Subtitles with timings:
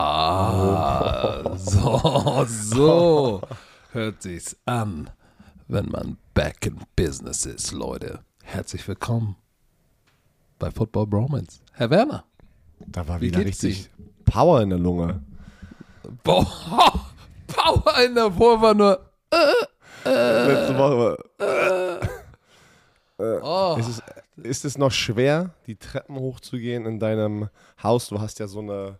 [0.00, 3.40] Ah, so, so
[3.92, 5.08] hört sich's an,
[5.68, 8.20] wenn man back in business ist, Leute.
[8.42, 9.36] Herzlich willkommen
[10.58, 11.60] bei Football Bromance.
[11.72, 12.24] Herr Werner.
[12.86, 13.88] Da war Wie wieder richtig
[14.26, 15.22] Power in der Lunge.
[16.22, 16.44] Boah,
[17.46, 19.10] Power in der Vor war nur.
[20.04, 21.16] Letzte Woche.
[23.18, 24.02] Oh, Ist es,
[24.36, 27.48] ist es noch schwer, die Treppen hochzugehen in deinem
[27.82, 28.08] Haus?
[28.08, 28.98] Du hast ja so eine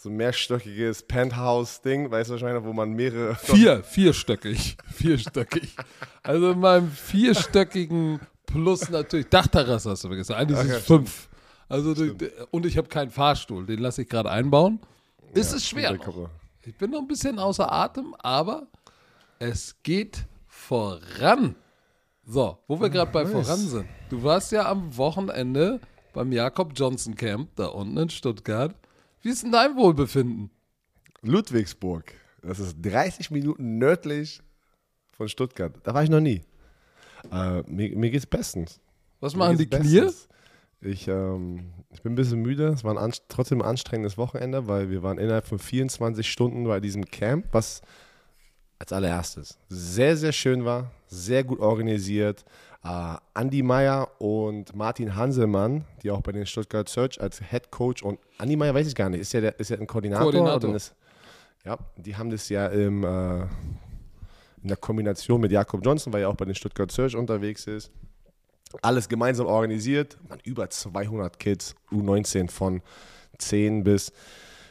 [0.00, 3.34] so ein mehrstöckiges Penthouse-Ding, weißt du wahrscheinlich, wo man mehrere.
[3.34, 4.76] vier, vierstöckig.
[4.94, 5.74] Vierstöckig.
[6.22, 10.34] Also in meinem vierstöckigen plus natürlich Dachterrasse hast du vergessen.
[10.34, 11.28] Eigentlich sind Ach es ja, fünf.
[11.68, 12.14] Also du,
[12.52, 14.78] und ich habe keinen Fahrstuhl, den lasse ich gerade einbauen.
[15.34, 15.98] Ist es schwer.
[16.64, 18.68] Ich bin noch ein bisschen außer Atem, aber
[19.40, 21.56] es geht voran.
[22.30, 23.86] So, wo wir gerade bei voran sind.
[24.10, 25.80] Du warst ja am Wochenende
[26.12, 28.74] beim Jakob Johnson Camp da unten in Stuttgart.
[29.22, 30.50] Wie ist denn dein Wohlbefinden?
[31.22, 32.12] Ludwigsburg.
[32.42, 34.42] Das ist 30 Minuten nördlich
[35.10, 35.72] von Stuttgart.
[35.84, 36.42] Da war ich noch nie.
[37.32, 38.78] Äh, mir, mir geht's bestens.
[39.20, 40.00] Was Mir machen die geht's Knie?
[40.00, 40.28] bestens.
[40.82, 42.68] Ich, ähm, ich bin ein bisschen müde.
[42.68, 46.78] Es war ein trotzdem ein anstrengendes Wochenende, weil wir waren innerhalb von 24 Stunden bei
[46.78, 47.80] diesem Camp, was
[48.78, 52.44] als allererstes sehr, sehr schön war, sehr gut organisiert.
[52.84, 58.02] Äh, Andy Meyer und Martin Hanselmann, die auch bei den Stuttgart Search als Head Coach
[58.02, 60.30] und Andy Meyer weiß ich gar nicht, ist ja, der, ist ja ein Koordinator?
[60.30, 60.74] Koordinator.
[60.74, 60.94] Ist,
[61.64, 63.42] ja, die haben das ja im, äh,
[64.62, 67.90] in der Kombination mit Jakob Johnson, weil er auch bei den Stuttgart Search unterwegs ist.
[68.82, 70.18] Alles gemeinsam organisiert.
[70.28, 72.82] Man, über 200 Kids, U19 von
[73.38, 74.12] 10 bis,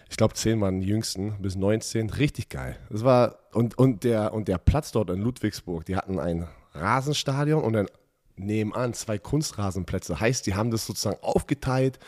[0.09, 2.09] ich glaube 10 waren die jüngsten, bis 19.
[2.11, 2.77] Richtig geil.
[2.89, 7.63] Das war, und, und, der, und der Platz dort in Ludwigsburg, die hatten ein Rasenstadion
[7.63, 7.87] und dann
[8.35, 10.19] nebenan zwei Kunstrasenplätze.
[10.19, 11.99] Heißt, die haben das sozusagen aufgeteilt.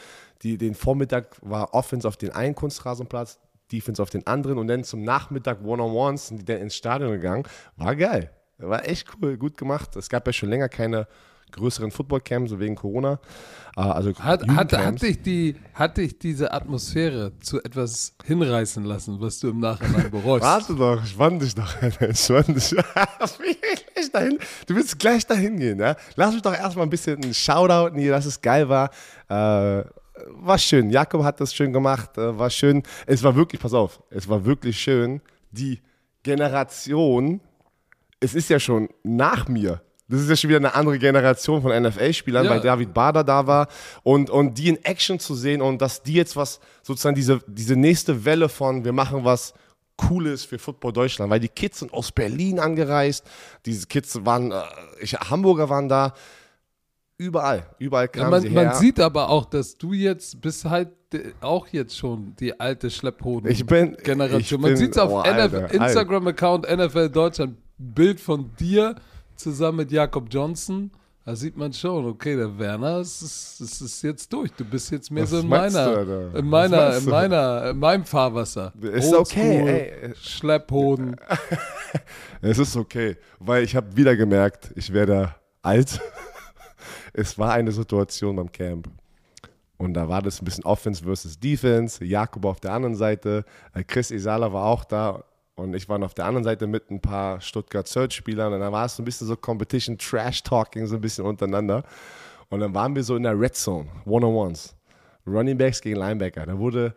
[0.43, 3.39] Die, den Vormittag war Offense auf den einen Kunstrasenplatz,
[3.71, 7.43] Defense auf den anderen und dann zum Nachmittag One-on-Ones sind die dann ins Stadion gegangen.
[7.75, 8.31] War geil.
[8.57, 9.95] War echt cool, gut gemacht.
[9.95, 11.07] Es gab ja schon länger keine
[11.51, 13.19] größeren Football-Camps, so wegen Corona.
[13.75, 19.19] Äh, Also Hat, hat, hat, dich die, hat dich diese Atmosphäre zu etwas hinreißen lassen,
[19.19, 20.43] was du im Nachhinein bereust?
[20.43, 21.69] Warte doch, spann dich doch.
[22.13, 22.75] Spann dich.
[24.19, 24.39] dahin.
[24.67, 25.95] Du willst gleich dahin gehen, ja?
[26.15, 28.89] Lass mich doch erstmal ein bisschen einen Shoutout hier, dass es geil war.
[29.29, 29.83] Äh,
[30.31, 30.89] war schön.
[30.89, 32.17] Jakob hat das schön gemacht.
[32.17, 32.83] Äh, war schön.
[33.05, 35.21] Es war wirklich, pass auf, es war wirklich schön.
[35.51, 35.81] Die
[36.23, 37.41] Generation,
[38.19, 39.81] es ist ja schon nach mir.
[40.09, 42.51] Das ist ja schon wieder eine andere Generation von NFL-Spielern, Ja.
[42.51, 43.67] weil David Bader da war
[44.03, 47.75] und, und die in Action zu sehen und dass die jetzt was, sozusagen diese, diese
[47.75, 49.53] nächste Welle von, wir machen was
[49.97, 53.23] Cooles für Football Deutschland, weil die Kids sind aus Berlin angereist,
[53.65, 54.61] diese Kids waren, äh,
[55.01, 56.13] ich, Hamburger waren da,
[57.17, 58.63] überall, überall Ja, kamen man, sie her.
[58.65, 62.89] man sieht aber auch, dass du jetzt bist halt äh, auch jetzt schon die alte
[62.89, 64.59] Schlepphoden Ich bin- Generation.
[64.61, 68.95] ich man sieht es auf oh, Instagram-Account NFL Deutschland, Bild von dir
[69.39, 70.91] zusammen mit Jakob Johnson.
[71.25, 74.51] Da sieht man schon, okay, der Werner, es ist, es ist jetzt durch.
[74.53, 76.35] Du bist jetzt mehr Was so in du, meiner, Alter?
[76.35, 77.09] in meiner, in du?
[77.11, 78.73] meiner, in meinem Fahrwasser.
[78.81, 80.15] Ist okay, Oldschool, ey.
[80.15, 81.15] Schlepphoden.
[82.41, 85.99] Es ist okay, weil ich habe wieder gemerkt, ich werde alt.
[87.13, 88.87] es war eine Situation beim Camp.
[89.77, 92.03] Und da war das ein bisschen Offense versus Defense.
[92.03, 95.23] Jakob auf der anderen Seite, äh, Chris Isala war auch da
[95.59, 98.85] und ich war auf der anderen Seite mit ein paar Stuttgart Search-Spielern und da war
[98.85, 101.83] es so ein bisschen so Competition, Trash-Talking so ein bisschen untereinander.
[102.49, 104.75] Und dann waren wir so in der Red Zone, One-on-Ones.
[105.27, 106.45] Running Backs gegen Linebacker.
[106.45, 106.95] Da wurde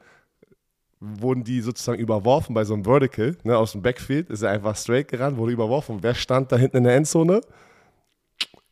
[1.02, 4.76] wurden die sozusagen überworfen bei so einem Vertical, ne, aus dem Backfield, ist er einfach
[4.76, 5.98] straight gerannt, wurde überworfen.
[6.00, 7.40] Wer stand da hinten in der Endzone?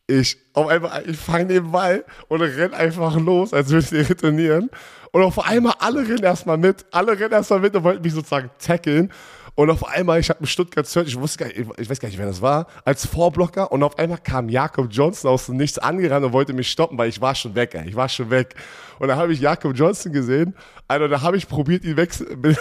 [0.07, 0.37] Ich.
[0.53, 4.69] Auf einmal, ich fange den Ball und renn einfach los, als würde ich retournieren.
[5.11, 8.49] Und auf einmal, alle rennen erstmal mit, alle rennen erstmal mit und wollten mich sozusagen
[8.59, 9.11] tackeln.
[9.55, 12.07] Und auf einmal, ich habe einen Stuttgart Search, ich wusste gar nicht, ich weiß gar
[12.07, 13.71] nicht, wer das war, als Vorblocker.
[13.71, 17.09] Und auf einmal kam Jakob Johnson aus dem Nichts angerannt und wollte mich stoppen, weil
[17.09, 17.87] ich war schon weg, ey.
[17.87, 18.55] Ich war schon weg.
[18.99, 20.55] Und da habe ich Jakob Johnson gesehen.
[20.87, 22.41] Alter, da habe ich probiert, ihn wechseln.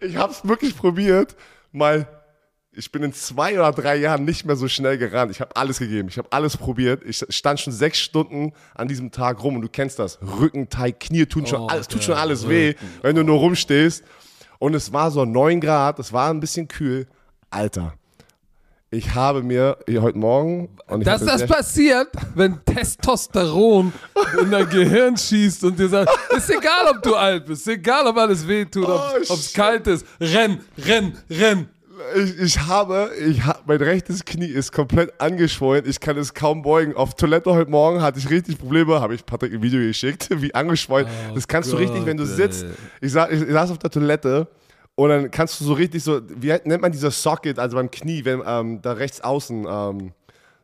[0.00, 1.36] ich habe es wirklich probiert,
[1.72, 2.06] mal.
[2.76, 5.30] Ich bin in zwei oder drei Jahren nicht mehr so schnell gerannt.
[5.30, 6.08] Ich habe alles gegeben.
[6.08, 7.04] Ich habe alles probiert.
[7.04, 10.18] Ich stand schon sechs Stunden an diesem Tag rum und du kennst das.
[10.20, 14.02] Rückenteig, Knie tun schon Oh, alles, tut schon alles weh, wenn du nur rumstehst.
[14.58, 17.06] Und es war so 9 Grad, es war ein bisschen kühl.
[17.50, 17.94] Alter,
[18.90, 20.76] ich habe mir heute Morgen.
[21.00, 23.92] Dass das passiert, wenn Testosteron
[24.40, 28.06] in dein Gehirn schießt und dir sagt, ist egal, ob du alt bist, ist egal,
[28.06, 29.54] ob alles weh tut, ob Oh, es shit.
[29.54, 31.68] kalt ist, renn, renn, renn.
[32.16, 35.84] Ich, ich habe, ich hab, mein rechtes Knie ist komplett angeschwollen.
[35.86, 36.94] Ich kann es kaum beugen.
[36.94, 39.00] Auf Toilette heute Morgen hatte ich richtig Probleme.
[39.00, 41.06] Habe ich Patrick ein Video geschickt, wie angeschwollen.
[41.30, 42.66] Oh das kannst Gott, du richtig, wenn du sitzt.
[43.00, 44.48] Ich, sa ich, saß auf der Toilette
[44.96, 48.24] und dann kannst du so richtig so, wie nennt man dieser Socket, also beim Knie,
[48.24, 50.12] wenn ähm, da rechts außen, ähm,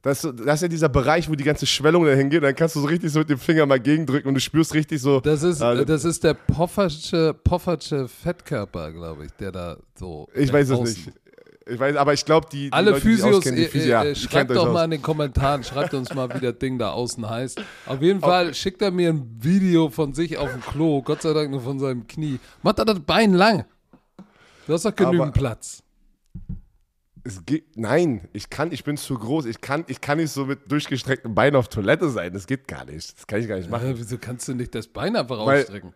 [0.02, 2.42] das, das ist ja dieser Bereich, wo die ganze Schwellung da hingeht.
[2.42, 5.02] Dann kannst du so richtig so mit dem Finger mal gegendrücken und du spürst richtig
[5.02, 5.20] so.
[5.20, 10.26] Das ist, äh, das ist der Poffertsche Fettkörper, glaube ich, der da so.
[10.34, 11.12] ich weiß es nicht.
[11.70, 14.12] Ich weiß, aber ich glaube, die, die Alle Leute, Physios, die äh, Physio, ja, äh,
[14.12, 14.72] die schreibt kennt euch doch aus.
[14.74, 17.62] mal in den Kommentaren, schreibt uns mal, wie das Ding da außen heißt.
[17.86, 21.32] Auf jeden Fall schickt er mir ein Video von sich auf dem Klo, Gott sei
[21.32, 22.40] Dank nur von seinem Knie.
[22.62, 23.64] Macht er das Bein lang.
[24.66, 25.82] Du hast doch genügend Aber- Platz.
[27.22, 29.44] Es geht, nein, ich kann, ich bin zu groß.
[29.44, 32.32] Ich kann, ich kann nicht so mit durchgestreckten Beinen auf Toilette sein.
[32.32, 33.14] Das geht gar nicht.
[33.14, 33.88] Das kann ich gar nicht machen.
[33.88, 35.92] Äh, wieso kannst du nicht das Bein einfach Weil- ausstrecken?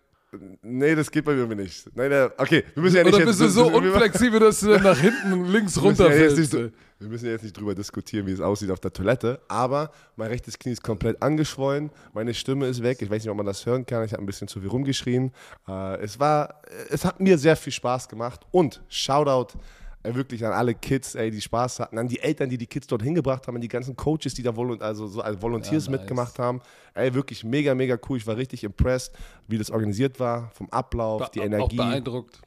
[0.63, 1.89] Nee, das geht bei mir nicht.
[1.95, 4.41] Nein, nein, okay, wir müssen ja nicht Oder jetzt, bist du so wir- wir- unflexibel,
[4.41, 6.37] dass du nach hinten links wir ja jetzt runterfällst?
[6.39, 6.71] nicht, so-
[7.01, 10.29] wir müssen ja jetzt nicht drüber diskutieren, wie es aussieht auf der Toilette, aber mein
[10.29, 13.67] rechtes Knie ist komplett angeschwollen, meine Stimme ist weg, ich weiß nicht, ob man das
[13.67, 15.33] hören kann, ich habe ein bisschen zu viel rumgeschrien.
[15.69, 19.59] Äh, es war, es hat mir sehr viel Spaß gemacht und Shoutout
[20.05, 23.03] wirklich an alle Kids, ey, die Spaß hatten, an die Eltern, die die Kids dort
[23.03, 26.01] hingebracht haben, an die ganzen Coaches, die da volu also so als Volunteers Ja, nice.
[26.01, 26.61] mitgemacht haben.
[26.93, 28.19] Ey, wirklich mega, mega cool.
[28.19, 29.15] Ich war richtig impressed,
[29.49, 31.77] wie das organisiert war, vom Ablauf, die Auch Energie.
[31.77, 32.43] beeindruckt.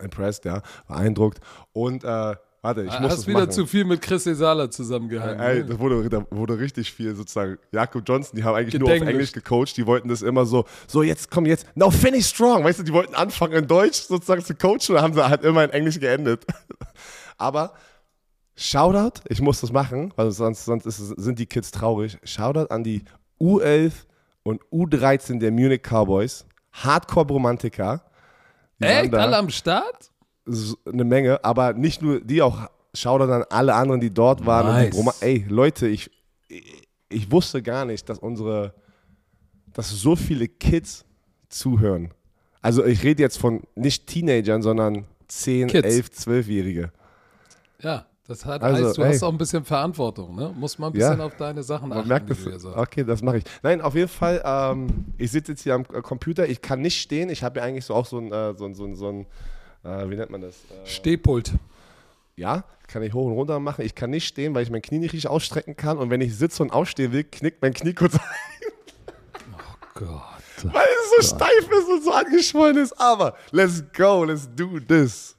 [0.00, 1.40] Impressed, ja, beeindruckt.
[1.72, 2.34] Und äh,
[2.64, 3.50] warte, ich muss Hast das wieder machen.
[3.52, 5.38] zu viel mit Chris Esala zusammengehangen.
[5.38, 5.66] Ey, ne?
[5.66, 7.58] das wurde, da wurde richtig viel sozusagen.
[7.70, 9.00] Jakob Johnson, die haben eigentlich nur auf.
[9.00, 9.76] Englisch gecoacht.
[9.76, 12.64] Die wollten das immer so, so jetzt komm jetzt, now finish strong.
[12.64, 15.62] Weißt du, die wollten anfangen in Deutsch sozusagen zu coachen und haben sie halt immer
[15.62, 16.44] in Englisch geendet.
[17.38, 17.74] Aber
[18.56, 22.18] Shoutout, ich muss das machen, weil sonst, sonst es- sind die Kids traurig.
[22.24, 23.04] Shoutout an die
[23.40, 23.92] U11
[24.44, 26.46] und U13 der Munich Cowboys.
[26.72, 28.04] Hardcore-Romantiker.
[28.78, 29.14] Waren Echt?
[29.14, 30.10] Alle am Start?
[30.46, 34.68] Eine Menge, aber nicht nur die, auch Shoutout an alle anderen, die dort waren.
[34.68, 34.90] Und Nice.
[34.90, 36.10] die Roma Ey, Leute, ich,
[36.48, 38.74] ich, ich wusste gar nicht, dass unsere,
[39.72, 41.04] dass so viele Kids
[41.48, 42.12] zuhören.
[42.62, 45.86] Also ich rede jetzt von nicht Teenagern, sondern 10, Kids.
[45.86, 46.92] 11, 12-Jährige.
[47.80, 49.12] Ja, das hat, Also, heißt, du ey.
[49.12, 50.54] hast auch ein bisschen Verantwortung, ne?
[50.56, 51.10] Muss mal ein Ja.
[51.10, 52.08] bisschen auf deine Sachen Man achten.
[52.08, 52.76] merkt ja sagst.
[52.76, 53.44] Okay, das mache ich.
[53.62, 54.86] Nein, auf jeden Fall, ähm,
[55.18, 57.28] ich sitze jetzt hier am Computer, ich kann nicht stehen.
[57.28, 59.26] Ich habe ja eigentlich so auch so ein, äh, so ein, so ein, so ein
[59.84, 60.54] äh, wie nennt man das?
[60.54, 61.52] Äh, Stehpult.
[62.36, 63.84] Ja, kann ich hoch und runter machen.
[63.84, 65.98] Ich kann nicht stehen, weil ich mein Knie nicht richtig ausstrecken kann.
[65.98, 68.20] Und wenn ich sitze und aufstehen will, knickt mein Knie kurz ein,
[69.94, 70.22] Gott.
[70.64, 70.86] weil
[71.18, 72.92] es so steif ist und so angeschwollen ist.
[73.00, 75.36] Aber let's go, let's do this.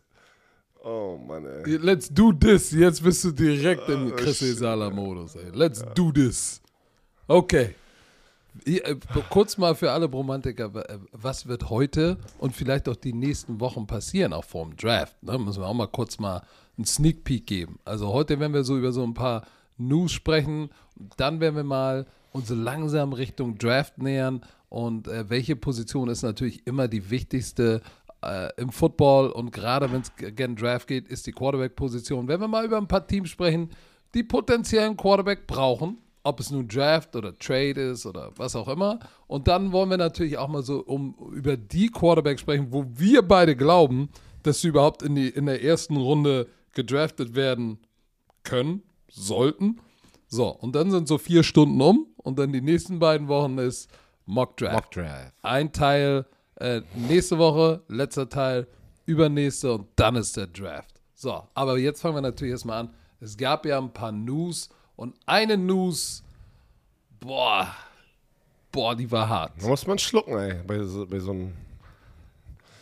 [0.84, 1.78] Oh Mann, ey.
[1.78, 2.72] Let's do this.
[2.72, 4.50] Jetzt bist du direkt im Oh, Chris shit.
[4.56, 5.36] Esala-Modus.
[5.36, 5.50] ey.
[5.54, 6.62] Let's do this.
[7.28, 7.76] Okay.
[8.66, 8.96] Äh,
[9.30, 13.88] Kurz mal für alle Bromantiker, äh, was wird heute und vielleicht auch die nächsten Wochen
[13.88, 15.22] passieren, auch vor dem Draft?
[15.24, 15.38] Ne?
[15.38, 16.42] Müssen wir auch mal kurz mal
[16.78, 17.80] einen Sneak Peek geben.
[17.86, 19.46] Also heute werden wir so über so ein paar
[19.78, 20.70] News sprechen,
[21.18, 26.66] dann werden wir mal uns langsam Richtung Draft nähern und äh, welche Position ist natürlich
[26.66, 27.82] immer die wichtigste
[28.22, 32.28] äh, im Football und gerade wenn es gegen Draft geht, ist die Quarterback-Position.
[32.28, 33.70] Wenn wir mal über ein paar Teams sprechen,
[34.14, 39.00] die potenziellen Quarterback brauchen, ob es nun Draft oder Trade ist oder was auch immer.
[39.28, 43.22] Und dann wollen wir natürlich auch mal so um über die Quarterback sprechen, wo wir
[43.22, 44.10] beide glauben,
[44.44, 47.78] dass sie überhaupt in, die, in der ersten Runde gedraftet werden
[48.44, 49.80] können, sollten.
[50.28, 53.90] So, und dann sind so vier Stunden um und dann die nächsten beiden Wochen ist
[54.26, 54.74] Mock Draft.
[54.74, 55.34] Mock Draft.
[55.44, 58.68] Ein Teil äh, nächste Woche, letzter Teil
[59.06, 61.02] übernächste und dann ist der Draft.
[61.14, 62.94] So, aber jetzt fangen wir natürlich erstmal an.
[63.20, 66.24] Es gab ja ein paar News und eine News,
[67.20, 67.68] boah,
[68.72, 69.54] boah, die war hart.
[69.62, 71.54] Da muss man schlucken, ey, bei so, bei so einem.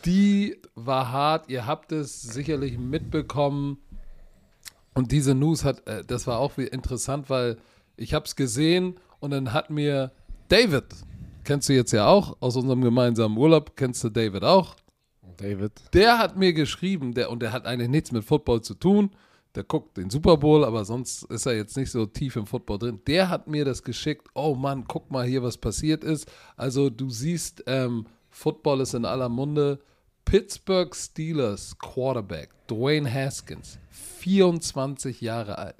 [0.04, 1.48] Die war hart.
[1.48, 3.78] Ihr habt es sicherlich mitbekommen.
[4.92, 7.58] Und diese News hat, äh, das war auch wie interessant, weil
[7.96, 10.12] ich habe es gesehen und dann hat mir
[10.48, 10.84] David,
[11.44, 14.76] kennst du jetzt ja auch aus unserem gemeinsamen Urlaub, kennst du David auch?
[15.36, 15.72] David.
[15.92, 19.10] Der hat mir geschrieben, der, und der hat eigentlich nichts mit Football zu tun.
[19.54, 22.78] Der guckt den Super Bowl, aber sonst ist er jetzt nicht so tief im Football
[22.78, 23.00] drin.
[23.06, 24.26] Der hat mir das geschickt.
[24.34, 26.28] Oh Mann, guck mal hier, was passiert ist.
[26.56, 29.78] Also du siehst, ähm, Football ist in aller Munde.
[30.24, 35.76] Pittsburgh Steelers Quarterback Dwayne Haskins, 24 Jahre alt,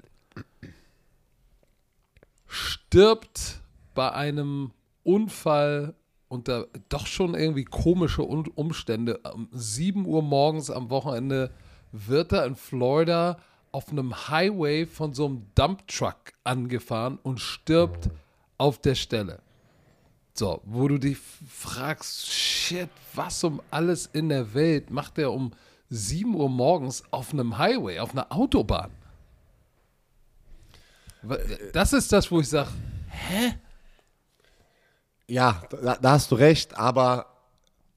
[2.45, 3.61] stirbt
[3.95, 4.71] bei einem
[5.03, 5.95] Unfall
[6.27, 9.19] unter doch schon irgendwie komische Umstände.
[9.33, 11.51] Um 7 Uhr morgens am Wochenende
[11.91, 13.37] wird er in Florida
[13.75, 18.09] auf einem Highway von so einem Dumptruck angefahren und stirbt
[18.57, 19.41] auf der Stelle.
[20.33, 25.51] So, wo du dich fragst, shit, was um alles in der Welt macht er um
[25.89, 28.91] 7 Uhr morgens auf einem Highway, auf einer Autobahn.
[31.73, 32.69] Das ist das, wo ich sage,
[33.09, 33.55] hä?
[35.27, 37.25] Ja, da, da, hast du recht, aber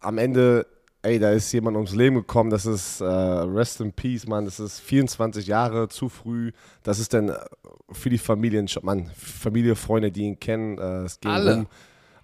[0.00, 0.66] am Ende,
[1.08, 4.60] ey, da ist jemand ums Leben gekommen, das ist äh, Rest in Peace, Mann, das
[4.60, 7.34] ist 24 Jahre zu früh, das ist dann äh,
[7.92, 11.54] für die Familien, Mann, Familie, Freunde, die ihn kennen, äh, es ging Alle.
[11.56, 11.66] rum.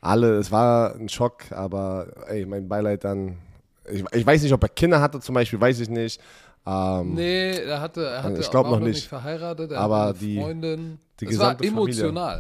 [0.01, 3.39] Alle, es war ein Schock, aber ey, mein Beileid dann,
[3.91, 6.21] ich, ich weiß nicht, ob er Kinder hatte zum Beispiel, weiß ich nicht.
[6.67, 9.07] Ähm, Nee, er hatte, er hatte Ich glaub war noch nicht.
[9.09, 10.99] verheiratet, er Aber die- Freundin.
[11.21, 12.35] die es war gesamte Familie.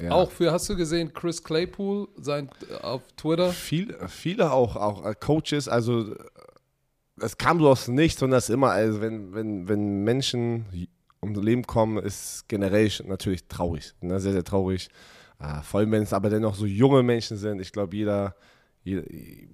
[0.00, 0.10] Ja.
[0.10, 2.50] Auch für, hast du gesehen, Chris Claypool sein,
[2.82, 3.50] auf Twitter?
[3.50, 6.18] Viel, viele auch, auch äh, Coaches, also äh,
[7.20, 10.66] es kam so aus nichts, sondern es ist immer, also wenn, wenn, wenn Menschen
[11.22, 14.20] ums Leben kommen, ist generell natürlich traurig, ne?
[14.20, 14.88] sehr, sehr traurig.
[15.40, 18.34] Äh, vor allem, wenn es aber dennoch so junge Menschen sind, ich glaube, jeder,
[18.84, 19.02] jeder,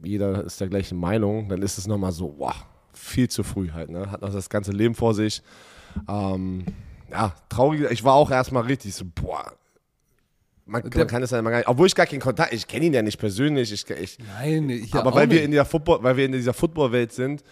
[0.02, 3.90] jeder ist der gleichen Meinung, dann ist es nochmal so, wow, viel zu früh halt,
[3.90, 4.10] ne?
[4.10, 5.42] hat noch das ganze Leben vor sich.
[6.08, 6.64] Ähm,
[7.10, 9.52] ja, traurig, ich war auch erstmal richtig so, boah,
[10.64, 12.94] man, man kann es ja gar nicht, obwohl ich gar keinen Kontakt, ich kenne ihn
[12.94, 16.24] ja nicht persönlich, ich, ich, Nein, ich aber weil wir in der Football, weil wir
[16.26, 17.42] in dieser Footballwelt sind,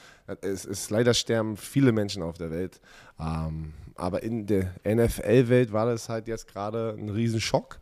[0.43, 2.81] es ist leider sterben viele Menschen auf der Welt.
[3.19, 7.79] Ähm, aber in der NFL-Welt war das halt jetzt gerade ein Riesenschock.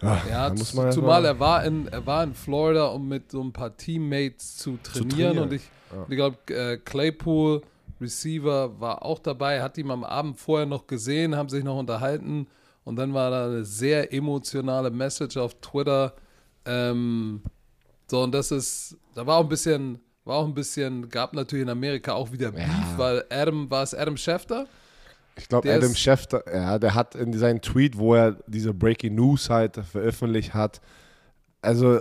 [0.00, 3.30] Ja, da muss man zumal mal- er war, in, er war in Florida, um mit
[3.30, 5.08] so ein paar Teammates zu trainieren.
[5.10, 5.38] trainieren.
[5.38, 5.62] Und ich,
[6.08, 7.62] ich glaube, äh, Claypool,
[8.00, 12.48] Receiver, war auch dabei, hat ihn am Abend vorher noch gesehen, haben sich noch unterhalten.
[12.84, 16.14] Und dann war da eine sehr emotionale Message auf Twitter.
[16.64, 17.42] Ähm,
[18.08, 21.62] so, und das ist, da war auch ein bisschen, war auch ein bisschen, gab natürlich
[21.62, 24.66] in Amerika auch wieder Beef, weil Adam, war es Adam Schefter?
[25.36, 29.48] Ich glaube, Adam Schefter, ja, der hat in seinem Tweet, wo er diese Breaking News
[29.48, 30.80] halt veröffentlicht hat,
[31.62, 32.00] also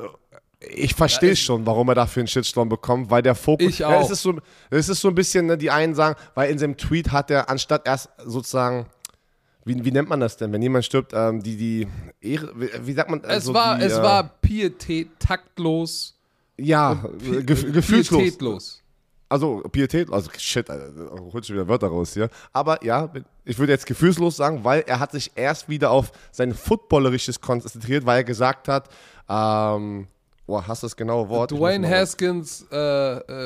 [0.59, 3.67] ich verstehe Ja, schon, warum er dafür einen Shitstorm bekommt, weil der Fokus.
[3.67, 4.01] Ich Ja, auch.
[4.01, 4.35] es, ist so,
[4.69, 7.49] es ist so ein bisschen, ne, die einen sagen, weil in seinem Tweet hat er
[7.49, 8.85] anstatt erst sozusagen,
[9.65, 11.87] wie, wie nennt man das denn, wenn jemand stirbt, ähm, die, die
[12.21, 12.51] Ehre,
[12.85, 13.19] wie, sagt man?
[13.21, 16.17] Es also war, die, es äh, war Pietät, taktlos,
[16.57, 18.21] Ja, Pi- gef gefühlslos.
[18.23, 18.77] pietätlos.
[19.29, 22.29] Also Pietät, also shit, Alter, da holt schon wieder Wörter raus hier.
[22.51, 23.09] Aber ja,
[23.45, 28.05] ich würde jetzt gefühlslos sagen, weil er hat sich erst wieder auf sein Footballerisches konzentriert,
[28.05, 28.89] weil er gesagt hat,
[29.29, 30.07] ähm,
[30.45, 31.51] boah, hast du das genaue Wort?
[31.51, 32.75] Dwayne Haskins, äh,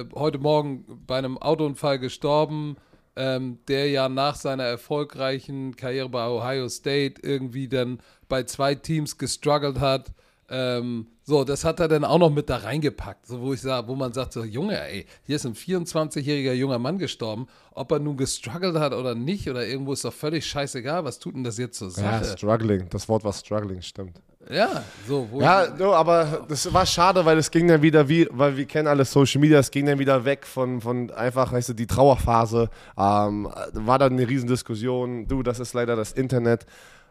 [0.02, 2.78] äh, heute Morgen bei einem Autounfall gestorben,
[3.16, 9.18] ähm, der ja nach seiner erfolgreichen Karriere bei Ohio State irgendwie dann bei zwei Teams
[9.18, 10.12] gestruggelt hat.
[10.48, 13.88] Ähm, so, das hat er dann auch noch mit da reingepackt, so wo ich sage,
[13.88, 17.98] wo man sagt so, Junge, ey, hier ist ein 24-jähriger junger Mann gestorben, ob er
[17.98, 21.58] nun gestruggelt hat oder nicht oder irgendwo ist doch völlig scheißegal, was tut denn das
[21.58, 22.26] jetzt zur Ja, Sache?
[22.38, 24.22] struggling, das Wort war struggling, stimmt.
[24.50, 28.28] Ja, so, wo Ja, no, aber das war schade, weil es ging dann wieder wie,
[28.32, 31.70] weil wir kennen alle Social Media, es ging dann wieder weg von, von einfach, weißt
[31.70, 32.70] du, die Trauerphase.
[32.98, 35.28] Ähm, war dann eine Riesendiskussion.
[35.28, 36.66] Du, das ist leider das Internet.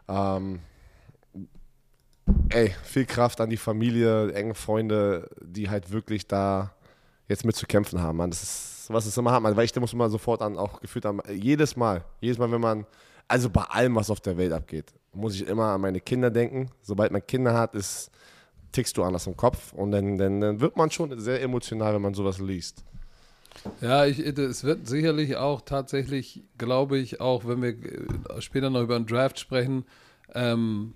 [0.07, 0.59] Ähm,
[2.49, 6.71] ey, viel Kraft an die Familie, enge Freunde, die halt wirklich da
[7.27, 8.29] jetzt mit zu kämpfen haben, Mann.
[8.29, 9.55] Das ist, was es immer hat, man.
[9.57, 12.85] Weil ich muss immer sofort an, auch gefühlt an, jedes Mal, jedes Mal, wenn man,
[13.27, 16.69] also bei allem, was auf der Welt abgeht, muss ich immer an meine Kinder denken.
[16.81, 18.11] Sobald man Kinder hat, ist,
[18.71, 22.01] tickst du anders im Kopf und dann, dann, dann wird man schon sehr emotional, wenn
[22.01, 22.83] man sowas liest.
[23.81, 28.81] Ja, ich, es wird sicherlich auch tatsächlich, glaube ich, auch wenn wir äh, später noch
[28.81, 29.85] über einen Draft sprechen,
[30.33, 30.93] ähm,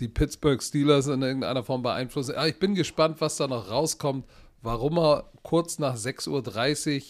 [0.00, 2.34] die Pittsburgh Steelers in irgendeiner Form beeinflussen.
[2.34, 4.24] Ja, ich bin gespannt, was da noch rauskommt,
[4.62, 7.02] warum er kurz nach 6.30 Uhr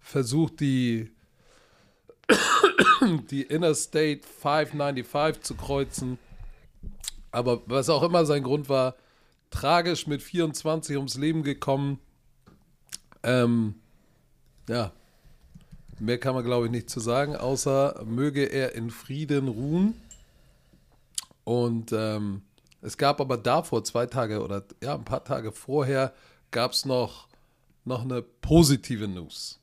[0.00, 1.10] versucht, die,
[3.30, 6.18] die Interstate 595 zu kreuzen.
[7.30, 8.94] Aber was auch immer sein Grund war,
[9.50, 11.98] tragisch mit 24 ums Leben gekommen.
[13.22, 13.74] Ähm,
[14.68, 14.92] ja,
[15.98, 20.00] mehr kann man, glaube ich, nicht zu sagen, außer möge er in Frieden ruhen.
[21.44, 22.42] Und ähm,
[22.82, 26.12] es gab aber davor, zwei Tage oder ja, ein paar Tage vorher,
[26.50, 27.28] gab es noch,
[27.84, 29.60] noch eine positive News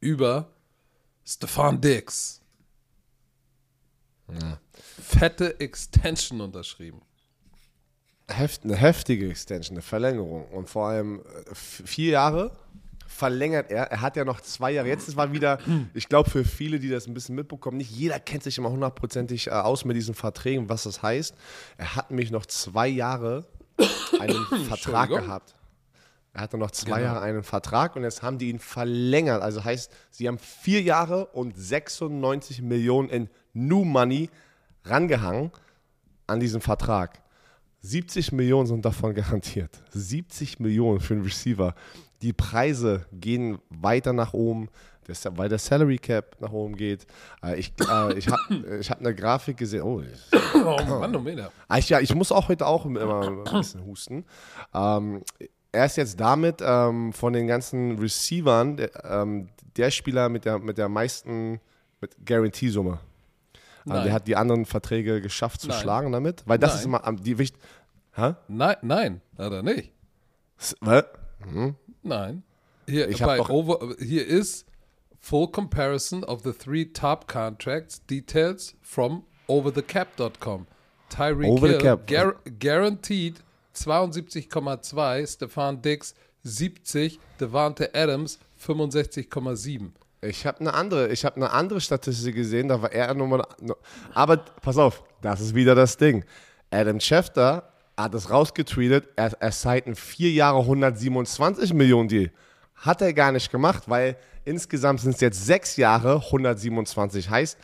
[0.00, 0.48] über
[1.28, 2.40] Stefan Dix.
[5.02, 7.02] Fette Extension unterschrieben.
[8.28, 10.46] Heft, eine heftige Extension, eine Verlängerung.
[10.48, 12.56] Und vor allem äh, vier Jahre
[13.06, 13.90] verlängert er.
[13.90, 14.88] Er hat ja noch zwei Jahre.
[14.88, 15.58] Jetzt war wieder,
[15.94, 19.48] ich glaube, für viele, die das ein bisschen mitbekommen, nicht jeder kennt sich immer hundertprozentig
[19.48, 21.34] äh, aus mit diesen Verträgen, was das heißt.
[21.76, 23.46] Er hat nämlich noch zwei Jahre
[24.18, 25.57] einen Vertrag gehabt.
[26.34, 27.12] Er hatte noch zwei Genau.
[27.12, 29.42] Jahre einen Vertrag und jetzt haben die ihn verlängert.
[29.42, 34.30] Also heißt, sie haben vier Jahre und 96 Millionen in New Money
[34.84, 35.50] rangehangen
[36.26, 37.22] an diesen Vertrag.
[37.80, 39.82] 70 Millionen sind davon garantiert.
[39.90, 41.74] 70 Millionen für einen Receiver.
[42.22, 44.68] Die Preise gehen weiter nach oben,
[45.30, 47.06] weil der Salary Cap nach oben geht.
[47.42, 49.82] Äh, ich äh, ich habe ich hab eine Grafik gesehen.
[49.82, 50.02] Oh,
[50.54, 51.52] Oh, Manometer.
[51.68, 54.24] Ah, Ich, ja, ich muss auch heute auch immer ein bisschen husten.
[54.74, 55.22] Ähm,
[55.72, 60.58] er ist jetzt damit ähm, von den ganzen Receivern der, ähm, der Spieler mit der,
[60.58, 61.60] mit der meisten
[62.00, 63.00] mit Garantiesumme.
[63.84, 64.04] Also Nein.
[64.04, 65.80] der hat die anderen Verträge geschafft zu Nein.
[65.80, 66.42] schlagen damit.
[66.46, 66.78] Weil das Nein.
[66.78, 67.60] ist immer am- die wichtig.
[68.14, 68.34] Hä?
[68.48, 69.92] Nein, nein, hat er nicht.
[70.80, 71.04] Was?
[72.02, 72.42] Nein.
[72.86, 74.66] Hier, Ich bei over, hier ist
[75.20, 80.66] full comparison of the three top contracts details from overthecap.com.
[81.10, 82.06] Tyreek Over the Hill cap.
[82.06, 83.40] gar guaranteed
[83.74, 89.90] 72,2, Stefan Dix 70, Devante Adams 65,7.
[90.20, 93.46] Ich habe eine andere, ich habe eine andere Statistik gesehen, da war er Nummer.
[94.14, 96.24] Aber pass auf, das ist wieder das Ding.
[96.70, 102.30] Adam Schefter hat es rausgetweetet, er, er einen vier Jahre 127 Millionen Deal.
[102.74, 107.30] Hat er gar nicht gemacht, weil insgesamt sind es jetzt sechs Jahre 127.
[107.30, 107.58] Heißt,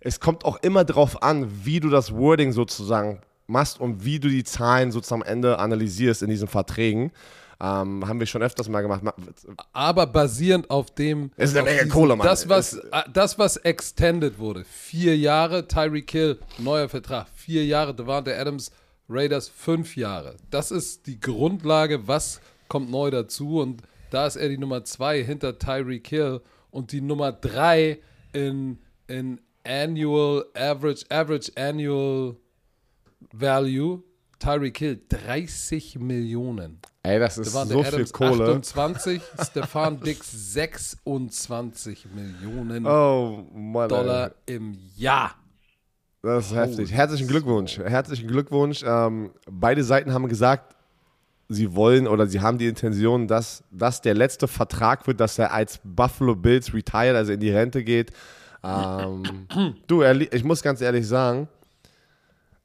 [0.00, 3.20] es kommt auch immer darauf an, wie du das Wording sozusagen
[3.52, 7.12] machst und wie du die Zahlen sozusagen am Ende analysierst in diesen Verträgen.
[7.60, 9.04] Ähm, haben wir schon öfters mal gemacht.
[9.04, 9.14] Ma-
[9.72, 11.30] Aber basierend auf dem.
[11.36, 12.26] Ist eine Menge Kohle, Mann.
[12.26, 14.64] Das was, Ist- äh, das, was extended wurde.
[14.64, 17.28] Vier Jahre, Tyreek Hill, neuer Vertrag.
[17.36, 18.72] Vier Jahre, Devante Adams,
[19.08, 20.34] Raiders, fünf Jahre.
[20.50, 23.60] Das ist die Grundlage, was kommt neu dazu.
[23.60, 26.40] Und da ist er die Nummer zwei hinter Tyreek Hill
[26.72, 28.00] und die Nummer drei
[28.32, 32.34] in, in Annual Average, Average Annual
[33.32, 34.02] Value.
[34.38, 36.80] Tyreek Hill, 30 Millionen.
[37.04, 38.44] Ey, das ist Devante so Adams viel Kohle.
[38.44, 43.88] 28, Stefan Dix 26 Millionen Oh Mann.
[43.88, 44.56] Dollar ey.
[44.56, 45.36] im Jahr.
[46.22, 46.92] Das ist heftig.
[46.92, 47.78] Herzlichen Glückwunsch.
[47.78, 48.82] Herzlichen Glückwunsch.
[48.84, 50.74] Ähm, beide Seiten haben gesagt,
[51.48, 55.52] sie wollen oder sie haben die Intention, dass das der letzte Vertrag wird, dass er
[55.52, 58.12] als Buffalo Bills retired, also in die Rente geht.
[58.64, 59.46] Ähm,
[59.86, 61.48] du, ich muss ganz ehrlich sagen,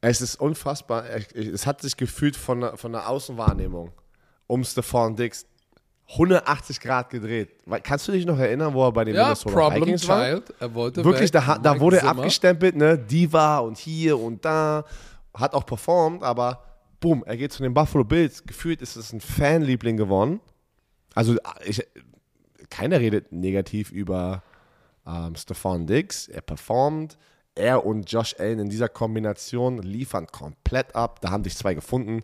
[0.10, 1.06] es ist unfassbar.
[1.36, 3.92] Es hat sich gefühlt von der, von der Außenwahrnehmung
[4.48, 5.46] um Stephon Dix
[6.10, 7.50] 180 Grad gedreht.
[7.84, 10.26] Kannst du dich noch erinnern, wo er bei den Ja, Minnesota Problem Vikings war?
[10.26, 10.54] Child.
[10.60, 11.44] Er wollte Wirklich, weg.
[11.46, 12.98] da, da wurde er abgestempelt, ne?
[12.98, 14.86] Diva und hier und da.
[15.34, 16.64] Hat auch performt, aber
[17.00, 18.44] boom, er geht zu den Buffalo Bills.
[18.46, 20.40] Gefühlt ist es ein Fanliebling geworden.
[21.14, 21.86] Also, ich,
[22.70, 24.44] keiner redet negativ über
[25.06, 26.28] ähm, Stephon Diggs.
[26.28, 27.18] Er performt.
[27.58, 31.20] Er und Josh Allen in dieser Kombination liefern komplett ab.
[31.22, 32.24] Da haben sich zwei gefunden.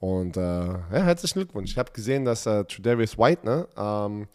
[0.00, 1.72] Und äh, ja, herzlichen Glückwunsch.
[1.72, 4.28] Ich habe gesehen, dass äh, Tredavious White, ne, ähm,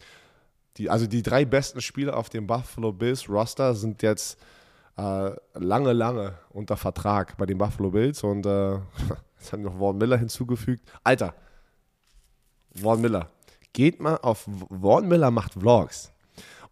[0.76, 4.38] die, also die drei besten Spieler auf dem Buffalo Bills Roster sind jetzt
[4.96, 8.74] äh, lange, lange unter Vertrag bei den Buffalo Bills und äh,
[9.38, 10.88] jetzt haben wir noch Vaughn Miller hinzugefügt.
[11.02, 11.34] Alter,
[12.74, 13.30] Vaughn Miller.
[13.72, 16.13] Geht mal auf, Vaughn Miller macht Vlogs.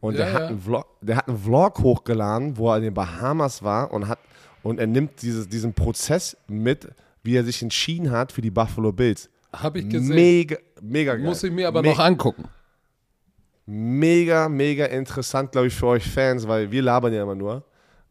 [0.02, 0.46] Und Ja, der, hat ja.
[0.48, 4.18] einen Vlog, der hat einen Vlog hochgeladen, wo er in den Bahamas war und hat
[4.62, 6.88] und er nimmt dieses, diesen Prozess mit,
[7.22, 9.30] wie er sich entschieden hat für die Buffalo Bills.
[9.52, 10.14] Habe ich gesehen.
[10.14, 11.24] Mega, mega geil.
[11.24, 12.44] Muss ich mir aber Me- noch angucken.
[13.66, 17.64] mega, mega interessant, glaube ich, für euch Fans, weil wir labern ja immer nur.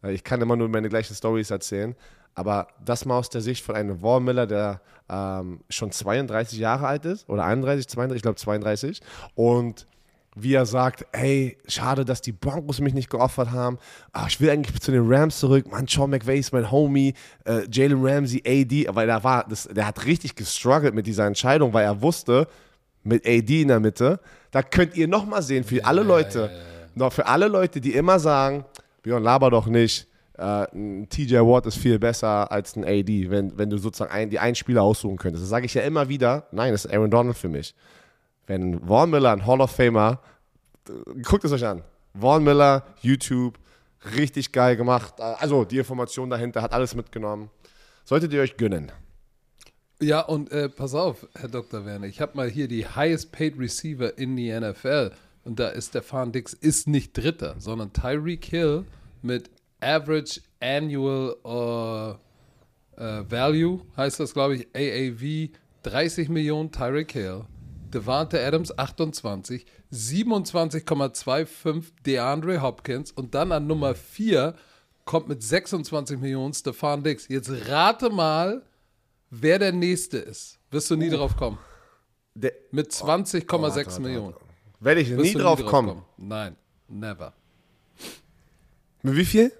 [0.03, 1.95] Äh, Ich kann immer nur meine gleichen Stories erzählen.
[2.33, 6.87] Aber das mal aus der Sicht von einem Vaughn Miller, der ähm, schon 32 Jahre
[6.87, 9.01] alt ist, oder 31, 32, ich glaube 32.
[9.35, 9.87] Und
[10.35, 13.77] wie er sagt, ey, schade, dass die Broncos mich nicht geoffert haben.
[14.13, 15.69] Ah, ich will eigentlich zu den Rams zurück.
[15.69, 17.13] Mann, Sean McVay ist mein Homie.
[17.43, 18.87] Äh, Jalen Ramsey, AD.
[18.95, 22.47] Weil der war, das, der hat richtig gestruggelt mit dieser Entscheidung, weil er wusste,
[23.03, 24.19] mit AD in der Mitte,
[24.51, 26.49] da könnt ihr nochmal sehen, für alle Leute,
[26.95, 28.65] noch für alle Leute, die immer sagen,
[29.01, 33.57] Björn, laber doch nicht, äh, ein TJ Watt ist viel besser als ein AD, wenn,
[33.57, 35.43] wenn du sozusagen ein, die einen Spieler aussuchen könntest.
[35.43, 37.73] Das sage ich ja immer wieder, nein, das ist Aaron Donald für mich.
[38.51, 40.19] Wenn Vaughn Miller, ein Hall of Famer,
[41.23, 41.83] guckt es euch an,
[42.13, 43.57] Vaughn Miller, YouTube,
[44.17, 47.49] richtig geil gemacht, also die Information dahinter, hat alles mitgenommen.
[48.03, 48.91] Solltet ihr euch gönnen.
[50.01, 51.85] Ja, und äh, pass auf, Herr Dr.
[51.85, 55.11] Werner, ich habe mal hier die highest paid Receiver in die NFL.
[55.45, 58.83] Und da ist Stefan Dix ist nicht Dritter, sondern Tyreek Hill
[59.21, 62.17] mit Average Annual
[62.97, 65.51] äh, äh, Value, heißt das, glaube ich, AAV,
[65.83, 67.45] 30 Millionen Tyreek Hill.
[67.91, 74.55] Devante Adams 28, 27,25 DeAndre Hopkins und dann an Nummer 4
[75.05, 77.27] kommt mit 26 Millionen Stefan Dix.
[77.27, 78.63] Jetzt rate mal,
[79.29, 80.59] wer der nächste ist.
[80.69, 81.57] Wirst du nie drauf kommen.
[82.33, 84.35] Der, Mit 20,6 Millionen.
[84.79, 86.03] werde ich Wirst nie du drauf kommen.
[86.17, 86.55] Nein,
[86.87, 87.33] never.
[89.01, 89.51] Mit wie viel?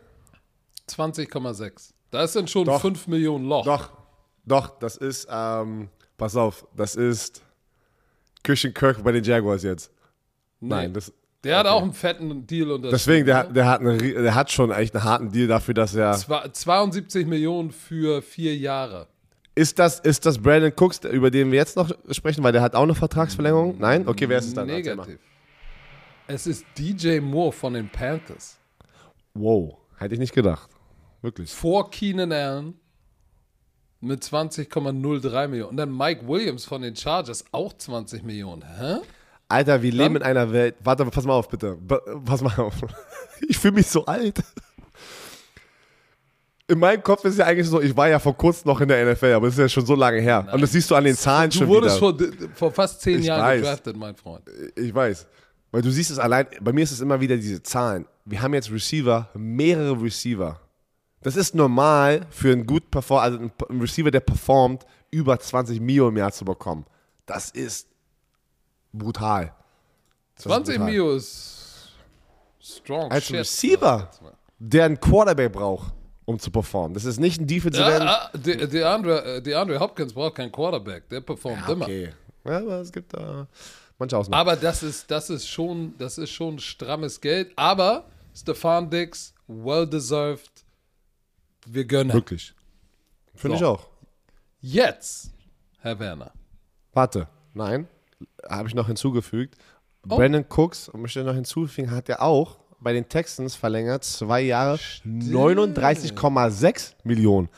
[0.88, 1.92] 20,6.
[2.12, 2.82] Da ist dann schon Doch.
[2.82, 3.66] 5 Millionen Loch.
[3.66, 3.90] Doch,
[4.46, 7.42] doch, das ist, ähm, pass auf, das ist
[8.44, 9.92] Christian Kirk bei den Jaguars jetzt.
[10.60, 10.70] Nee.
[10.70, 11.12] Nein, das,
[11.44, 11.76] Der hat okay.
[11.76, 12.90] auch einen fetten Deal unter.
[12.92, 15.96] deswegen, der, hat- der, hat eine, der hat schon echt einen harten Deal dafür, dass
[15.96, 16.14] er.
[16.14, 19.08] Zwei- 72 Millionen für vier Jahre.
[19.54, 22.74] Ist das, ist das Brandon Cooks, über den wir jetzt noch sprechen, weil der hat
[22.74, 23.78] auch eine Vertragsverlängerung?
[23.80, 24.08] Nein?
[24.08, 24.68] Okay, wer ist es dann?
[24.68, 25.20] Negativ.
[26.28, 28.58] Es ist DJ Moore von den Panthers.
[29.34, 30.70] Wow, hätte ich nicht gedacht.
[31.22, 31.52] Wirklich.
[31.52, 32.76] Vor Keenan Allen
[34.02, 35.70] mit 20,03 Millionen.
[35.72, 38.64] Und dann Mike Williams von den Chargers auch 20 Millionen.
[38.64, 38.98] Hä?
[39.48, 40.76] Alter, wir leben Dann- in einer Welt.
[40.84, 41.78] Warte, pass mal auf, bitte.
[42.26, 42.74] Pass mal auf.
[43.48, 44.40] Ich fühle mich so alt.
[46.68, 49.12] In meinem Kopf ist ja eigentlich so, ich war ja vor kurzem noch in der
[49.12, 50.48] NFL, aber das ist ja schon so lange her.
[50.54, 52.30] Und das siehst du an den Zahlen Du schon wurdest wieder.
[52.40, 53.62] vor, vor fast zehn Ich Jahren weiß.
[53.62, 54.44] gedraftet, mein Freund.
[54.76, 55.28] Ich weiß.
[55.72, 58.06] Weil du siehst es allein, bei mir ist es immer wieder diese Zahlen.
[58.26, 60.60] Wir haben jetzt Receiver, mehrere Receiver.
[61.22, 66.08] Das ist normal für einen gut perform, also einen Receiver, der performt, über 20 Mio
[66.10, 66.86] im Jahr zu bekommen.
[67.26, 67.88] Das ist
[68.92, 69.54] brutal.
[70.36, 70.92] Das ist 20 brutal.
[70.92, 71.92] Mio ist
[72.60, 73.38] strong Als shit.
[73.38, 74.10] Receiver,
[74.60, 75.94] der einen Quarterback braucht,
[76.26, 76.94] um zu performen.
[76.94, 78.04] Das ist nicht ein Defensive End.
[78.06, 81.08] Ja, ah, De- DeAndre, äh, Hopkins braucht keinen Quarterback.
[81.10, 81.86] Der performt immer.
[81.86, 82.14] okay.
[82.44, 83.48] Ja, aber es gibt da
[84.00, 84.40] manche Ausnahmen.
[84.40, 87.52] Aber das ist, das ist schon, das ist schon strammes Geld.
[87.56, 90.51] Aber Stefan Dix, well deserved.
[91.66, 92.14] Wir gönnen.
[92.14, 92.54] Wirklich.
[93.36, 93.64] Finde So.
[93.64, 93.88] ich auch.
[94.60, 95.32] Jetzt,
[95.80, 96.32] Herr Werner.
[96.94, 97.88] Warte, nein,
[98.48, 99.56] habe ich noch hinzugefügt.
[100.10, 100.18] Oh.
[100.18, 104.80] Brandon Cooks, und möchte noch hinzufügen, hat er auch bei den Texans verlängert, zwei Jahre,
[105.06, 107.50] 39,6 Millionen.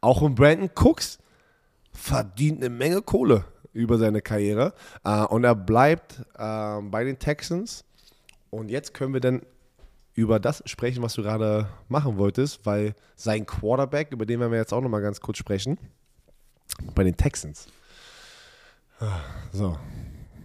[0.00, 1.18] Auch ein Brandon Cooks
[1.92, 4.72] verdient eine Menge Kohle über seine Karriere.
[5.04, 7.84] Äh, und er bleibt äh, bei den Texans.
[8.50, 9.42] Und jetzt können wir dann
[10.18, 14.58] über das sprechen, was du gerade machen wolltest, weil sein Quarterback, über den werden wir
[14.58, 15.78] jetzt auch nochmal ganz kurz sprechen,
[16.96, 17.68] bei den Texans.
[19.52, 19.78] So.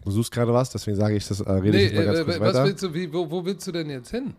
[0.04, 2.20] Du suchst gerade was, deswegen sage ich das, äh, rede Nee, ich jetzt mal ganz
[2.20, 2.66] äh, kurz was weiter.
[2.66, 4.36] willst du, wie, wo, wo willst du denn jetzt hin?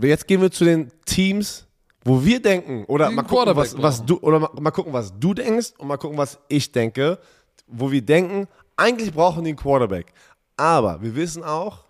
[0.00, 1.64] Jetzt gehen wir zu den Teams,
[2.04, 5.16] wo wir denken, oder Die mal gucken, was, was du, oder mal, mal gucken, was
[5.16, 7.20] du denkst und mal gucken, was ich denke,
[7.68, 10.12] wo wir denken, eigentlich brauchen die einen Quarterback.
[10.56, 11.84] Aber wir wissen auch,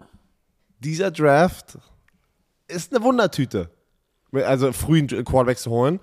[0.81, 1.79] dieser Draft
[2.73, 3.71] ist eine Wundertüte.
[4.33, 6.01] Also frühen Quarterback zu holen.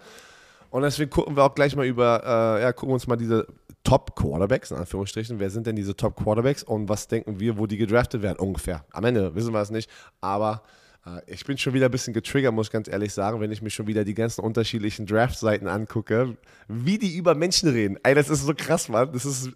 [0.70, 3.48] Und deswegen gucken wir auch gleich mal über, äh, ja, gucken uns mal diese
[3.84, 8.22] Top-Quarterbacks, in Anführungsstrichen, wer sind denn diese Top-Quarterbacks und was denken wir, wo die gedraftet
[8.22, 8.86] werden, ungefähr.
[8.92, 9.90] Am Ende wissen wir es nicht,
[10.22, 10.62] aber
[11.06, 13.62] äh, ich bin schon wieder ein bisschen getriggert, muss ich ganz ehrlich sagen, wenn ich
[13.62, 17.98] mir schon wieder die ganzen unterschiedlichen Draft-Seiten angucke, wie die über Menschen reden.
[18.04, 19.12] Ey, das ist so krass, Mann.
[19.12, 19.50] Das ist,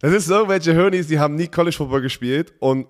[0.00, 2.86] das ist irgendwelche Hirnis, die haben nie College-Football gespielt und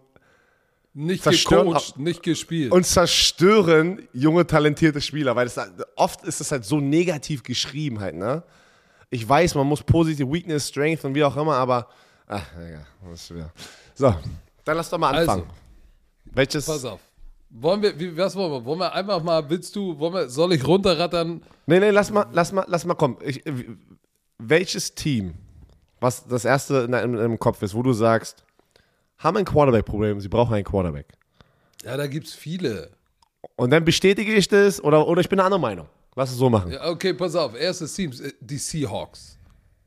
[0.94, 2.70] Nicht Zerstören- gecoacht, nicht gespielt.
[2.70, 5.58] und zerstören junge, talentierte Spieler, weil das,
[5.96, 8.42] oft ist es halt so negativ geschrieben halt, ne?
[9.08, 11.88] Ich weiß, man muss positive Weakness, Strength und wie auch immer, aber
[12.26, 13.52] ach, egal, das ist wieder.
[13.94, 14.14] So,
[14.64, 15.50] dann lass doch mal Also, anfangen.
[16.26, 16.66] Welches?
[16.66, 17.00] Pass auf.
[17.50, 18.64] Wollen wir, wie, was wollen wir?
[18.64, 21.42] Wollen wir einfach mal, willst du, wollen wir, soll ich runterrattern?
[21.66, 23.16] Nee, nee, lass mal, lass mal, lass mal kommen.
[23.22, 23.42] Ich,
[24.38, 25.34] welches Team,
[26.00, 28.44] was das erste in deinem Kopf ist, wo du sagst,
[29.22, 31.06] haben ein Quarterback-Problem, sie brauchen einen Quarterback.
[31.84, 32.90] Ja, da gibt's viele.
[33.56, 35.86] Und dann bestätige ich das oder, oder ich bin eine andere Meinung.
[36.14, 36.72] Lass es so machen.
[36.72, 37.58] Ja, okay, pass auf.
[37.58, 39.38] Erstes Team, äh, die Seahawks.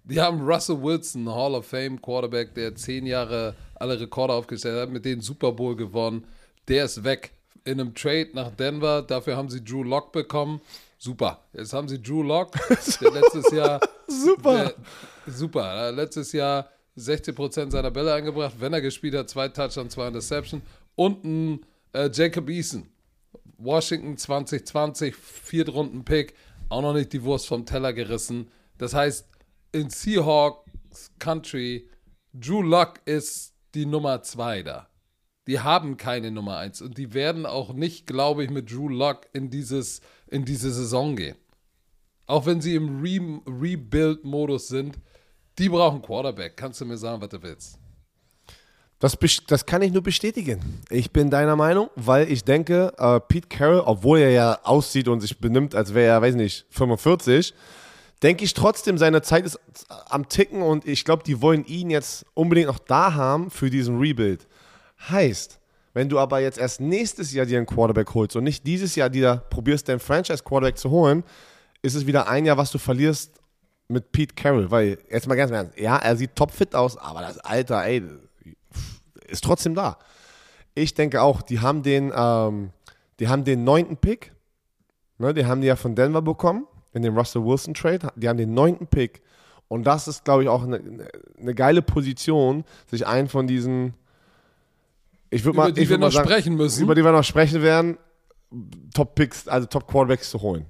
[0.03, 4.89] Die haben Russell Wilson, Hall of Fame Quarterback, der zehn Jahre alle Rekorde aufgestellt hat,
[4.89, 6.25] mit denen Super Bowl gewonnen.
[6.67, 7.31] Der ist weg
[7.63, 9.01] in einem Trade nach Denver.
[9.01, 10.61] Dafür haben sie Drew Lock bekommen.
[10.97, 11.39] Super.
[11.53, 12.51] Jetzt haben sie Drew Lock,
[13.01, 14.73] der letztes Jahr Super.
[15.25, 15.63] Der, super.
[15.63, 18.55] Er Letztes Jahr 16% seiner Bälle angebracht.
[18.59, 20.61] Wenn er gespielt hat, zwei Touchdowns, zwei Interception.
[20.95, 22.87] Und ein äh, Jacob Eason.
[23.57, 26.33] Washington 2020, Viertrunden-Pick.
[26.69, 28.49] Auch noch nicht die Wurst vom Teller gerissen.
[28.77, 29.27] Das heißt,
[29.71, 31.89] in Seahawks Country,
[32.33, 34.89] Drew Luck ist die Nummer zwei da.
[35.47, 36.81] Die haben keine Nummer eins.
[36.81, 41.15] Und die werden auch nicht, glaube ich, mit Drew Luck in, dieses, in diese Saison
[41.15, 41.37] gehen.
[42.25, 44.97] Auch wenn sie im Re Rebuild-Modus sind,
[45.57, 46.57] die brauchen Quarterback.
[46.57, 47.79] Kannst du mir sagen, was du willst?
[48.99, 50.81] Das, das kann ich nur bestätigen.
[50.89, 55.19] Ich bin deiner Meinung, weil ich denke, äh, Pete Carroll, obwohl er ja aussieht und
[55.19, 57.53] sich benimmt, als wäre er, weiß nicht, 45,
[58.23, 59.59] denke ich trotzdem, seine Zeit ist
[60.09, 63.99] am Ticken und ich glaube, die wollen ihn jetzt unbedingt noch da haben für diesen
[63.99, 64.47] Rebuild.
[65.09, 65.59] Heißt,
[65.93, 69.09] wenn du aber jetzt erst nächstes Jahr dir einen Quarterback holst und nicht dieses Jahr
[69.09, 71.23] dir probierst, deinen Franchise-Quarterback zu holen,
[71.81, 73.31] ist es wieder ein Jahr, was du verlierst
[73.87, 74.71] mit Pete Carroll.
[74.71, 78.03] Weil, jetzt mal ganz im ernst, ja, er sieht topfit aus, aber das Alter, ey,
[79.27, 79.97] ist trotzdem da.
[80.73, 82.71] Ich denke auch, die haben den, ähm,
[83.19, 84.33] die haben den neunten Pick,
[85.17, 88.09] ne, den haben die ja von Denver bekommen, in dem Russell Wilson Trade.
[88.15, 89.21] Die haben den neunten Pick
[89.67, 90.81] Und das ist, glaube ich, auch eine,
[91.39, 93.93] eine geile Position, sich einen von diesen,
[95.29, 96.83] ich würde mal, über die ich wir noch sagen, sprechen müssen.
[96.83, 97.97] über die wir noch sprechen werden,
[98.93, 100.65] Top Picks, also Top Quarterbacks zu holen.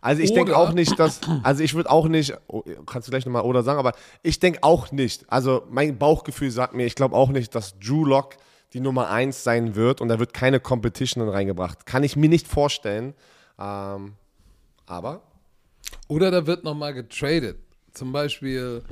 [0.00, 3.26] Also ich denke auch nicht, dass, also ich würde auch nicht, oh, kannst du gleich
[3.26, 7.14] nochmal oder sagen, aber ich denke auch nicht, also mein Bauchgefühl sagt mir, ich glaube
[7.14, 8.36] auch nicht, dass Drew Lock
[8.72, 11.86] die Nummer 1 sein wird und da wird keine Competition reingebracht.
[11.86, 13.14] Kann ich mir nicht vorstellen.
[13.58, 14.14] Ähm,
[14.86, 15.22] aber
[16.08, 17.58] Oder da wird nochmal getradet.
[17.92, 18.82] Zum Beispiel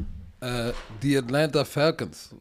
[0.40, 2.34] äh, die Atlanta Falcons.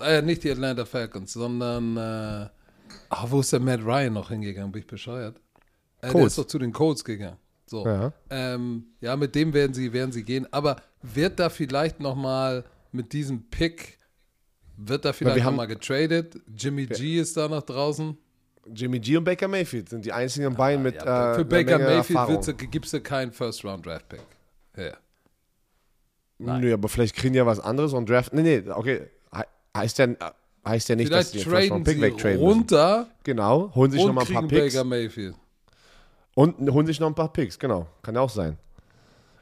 [0.00, 2.48] Äh, nicht die Atlanta Falcons, sondern äh,
[3.10, 4.72] ach, wo ist der Matt Ryan noch hingegangen?
[4.72, 5.40] Bin ich bescheuert?
[6.00, 7.36] Äh, der ist doch zu den Colts gegangen.
[7.74, 7.84] So.
[7.86, 8.12] Ja.
[8.30, 10.46] Ähm, ja, mit dem werden sie, werden sie gehen.
[10.52, 13.98] Aber wird da vielleicht nochmal mit diesem Pick,
[14.76, 16.40] wird da vielleicht wir haben- nochmal getradet?
[16.56, 18.16] Jimmy G ist da noch draußen.
[18.72, 22.70] Jimmy G und Baker Mayfield sind die einzigen beiden mit Ja, äh, für Baker Mayfield
[22.70, 24.20] gibt es keinen First-Round-Draft-Pick.
[24.76, 24.92] Ja.
[26.38, 28.32] Nö, aber vielleicht kriegen die ja was anderes und draft.
[28.32, 29.08] Nee, nee, okay.
[29.34, 29.42] He
[29.76, 30.08] heißt ja,
[30.66, 32.46] heißt ja nicht, dass Vielleicht die den First-Round-Pick sie wegtraden müssen.
[32.58, 34.74] runter Genau, holen sich nochmal ein paar Picks.
[34.74, 35.34] Baker Mayfield.
[36.34, 37.86] Und holen sich noch ein paar Picks, genau.
[38.02, 38.58] Kann ja auch sein.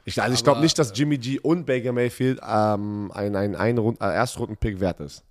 [0.05, 3.77] Ich, also ich glaube nicht, dass Jimmy G und Baker Mayfield ähm, ein, ein, ein
[3.77, 5.23] Rund, äh, Erstrunden-Pick wert ist.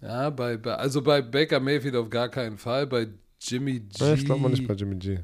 [0.00, 2.86] Ja, bei, bei, also bei Baker Mayfield auf gar keinen Fall.
[2.88, 3.08] Bei
[3.40, 5.20] Jimmy G Ja, ich glaube mal nicht bei Jimmy G.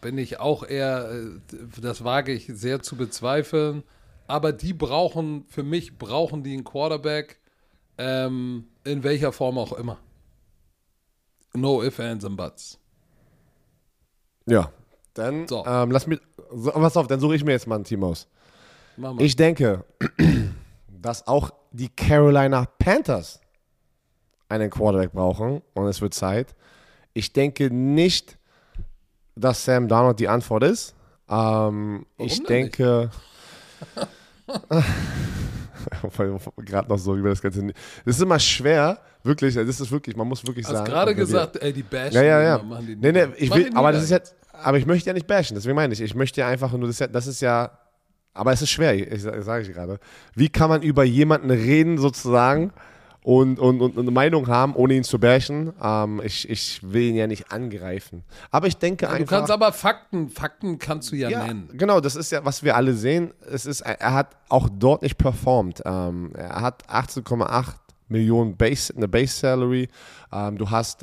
[0.00, 3.82] bin ich auch eher, äh, das wage ich sehr zu bezweifeln.
[4.26, 7.38] Aber die brauchen, für mich brauchen die einen Quarterback,
[7.98, 9.98] ähm, in welcher Form auch immer.
[11.52, 12.78] No ifs, ands and buts.
[14.50, 14.70] Ja.
[15.14, 15.64] Dann, So.
[15.66, 16.20] ähm, lass mich,
[16.52, 18.26] so, pass auf, dann suche ich mir jetzt mal ein Team aus.
[18.96, 19.22] Mach mal.
[19.22, 19.84] Ich denke,
[20.88, 23.40] dass auch die Carolina Panthers
[24.48, 26.54] einen Quarterback brauchen und es wird Zeit.
[27.12, 28.36] Ich denke nicht,
[29.36, 30.94] dass Sam Darnold die Antwort ist.
[31.28, 33.10] Ähm, ich denn denke.
[36.64, 37.66] Gerade noch so über das Ganze.
[38.04, 39.54] Das ist immer schwer, wirklich.
[39.54, 40.90] Das ist wirklich, man muss wirklich Du hast sagen.
[40.90, 42.56] gerade wenn wir- gesagt, ey, die bashen ja, ja, ja.
[42.56, 45.14] immer, machen die Nee, nee, ich will, aber das ist jetzt, aber ich möchte ja
[45.14, 47.40] nicht bashen, deswegen meine ich, ich möchte ja einfach nur, das ist ja, das ist
[47.40, 47.70] ja,
[48.34, 49.98] aber es ist schwer, ich, sage ich gerade.
[50.34, 52.72] Wie kann man über jemanden reden sozusagen
[53.22, 55.72] und, und, und eine Meinung haben, ohne ihn zu bashen?
[55.82, 58.22] Ähm, ich, ich will ihn ja nicht angreifen.
[58.50, 59.38] Aber ich denke Du einfach.
[59.38, 61.68] kannst aber Fakten, Fakten kannst du ja, Ja, nennen.
[61.74, 63.32] genau, das ist ja, was wir alle sehen.
[63.50, 65.82] Es ist, er hat auch dort nicht performt.
[65.84, 67.64] Ähm, er hat 18,8
[68.08, 69.88] Millionen Base, eine Base Salary.
[70.32, 71.02] Ähm, du hast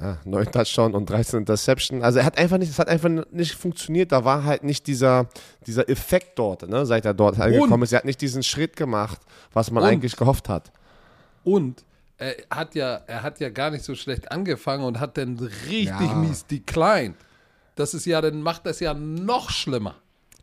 [0.00, 2.02] äh, 9 Touchdown und 13 Interception.
[2.02, 4.12] Also er hat einfach nicht, es hat einfach nicht funktioniert.
[4.12, 5.28] Da war halt nicht dieser,
[5.66, 7.92] dieser Effekt dort, ne, seit er dort angekommen ist.
[7.92, 9.20] Er hat nicht diesen Schritt gemacht,
[9.52, 10.72] was man Und- eigentlich gehofft hat.
[11.44, 11.84] Und
[12.18, 15.86] er hat ja, er hat ja gar nicht so schlecht angefangen und hat dann richtig
[16.00, 16.14] Ja.
[16.14, 17.16] mies declined.
[17.76, 19.94] Das ist ja, dann macht das ja noch schlimmer.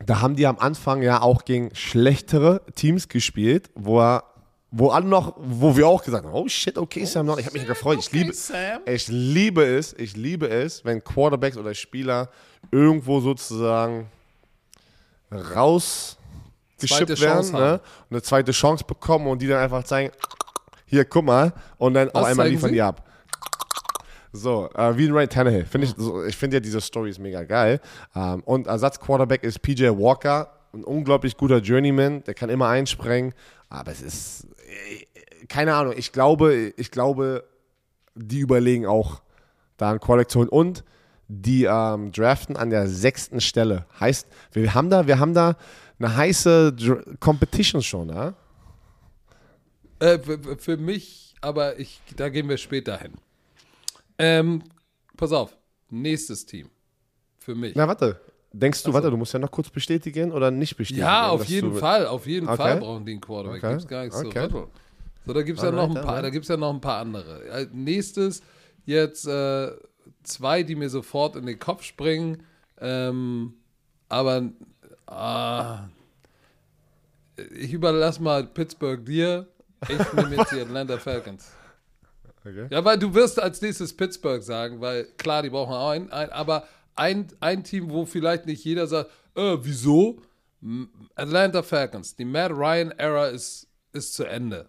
[0.04, 4.24] Da haben die am Anfang ja auch gegen schlechtere Teams gespielt, wo er,
[4.70, 7.58] wo alle noch, wo wir auch gesagt haben, oh shit, okay, Sam Darnold, ich habe
[7.58, 7.98] mich gefreut.
[8.00, 8.80] Ich liebe, Sam.
[8.84, 12.28] ich liebe es, ich liebe es, wenn Quarterbacks oder Spieler
[12.70, 14.10] irgendwo sozusagen
[15.32, 17.74] rausgeschippt werden ne?
[17.74, 20.12] und eine zweite Chance bekommen und die dann einfach zeigen,
[20.84, 22.74] hier, guck mal, und dann auf Was einmal zeigen liefern sie?
[22.74, 23.04] die ab.
[24.32, 25.64] So, äh, wie ein Ryan Tannehill.
[25.64, 27.80] Find ich so, ich finde ja diese Story ist mega geil.
[28.14, 33.32] Ähm, und Ersatzquarterback ist PJ Walker, ein unglaublich guter Journeyman, der kann immer einspringen,
[33.70, 34.46] aber es ist,
[35.48, 37.44] keine Ahnung, ich glaube, ich glaube,
[38.14, 39.22] die überlegen auch,
[39.76, 40.84] da einen Quarterback zu holen und
[41.28, 43.86] die ähm, draften an der sechsten Stelle.
[44.00, 45.56] Heißt, wir haben da, wir haben da
[45.98, 48.34] eine heiße Dr Competition schon, ja?
[50.00, 53.12] Äh, für, für mich, aber ich, da gehen wir später hin.
[54.18, 54.62] Ähm,
[55.16, 55.56] pass auf,
[55.90, 56.70] nächstes Team.
[57.38, 57.74] Für mich.
[57.74, 58.20] Na, warte.
[58.52, 61.06] Denkst du, warte, du musst ja noch kurz bestätigen oder nicht bestätigen?
[61.06, 62.56] Ja, auf jeden Fall, auf jeden Okay.
[62.56, 63.62] Fall brauchen die einen Quarterback.
[63.62, 63.72] Okay.
[63.72, 64.40] Gibt's gar nichts Okay.
[64.44, 64.66] rütteln.
[65.26, 66.24] So, da gibt's ja noch ein paar, alright.
[66.24, 67.44] da gibt's ja noch ein paar andere.
[67.48, 68.42] Äh, Nächstes
[68.86, 69.70] jetzt äh,
[70.22, 72.42] zwei, die mir sofort in den Kopf springen,
[72.80, 73.52] ähm,
[74.08, 74.44] aber
[75.06, 75.88] ah,
[77.54, 79.46] ich überlasse mal Pittsburgh dir.
[79.82, 81.50] Ich nehme jetzt die Atlanta Falcons.
[82.44, 82.66] Okay.
[82.70, 86.30] Ja, weil du wirst als nächstes Pittsburgh sagen, weil klar, die brauchen auch einen, ein,
[86.30, 86.64] aber
[86.98, 90.20] ein, ein Team, wo vielleicht nicht jeder sagt, äh, wieso?
[91.14, 94.68] Atlanta Falcons, die Matt Ryan Era ist, ist zu Ende.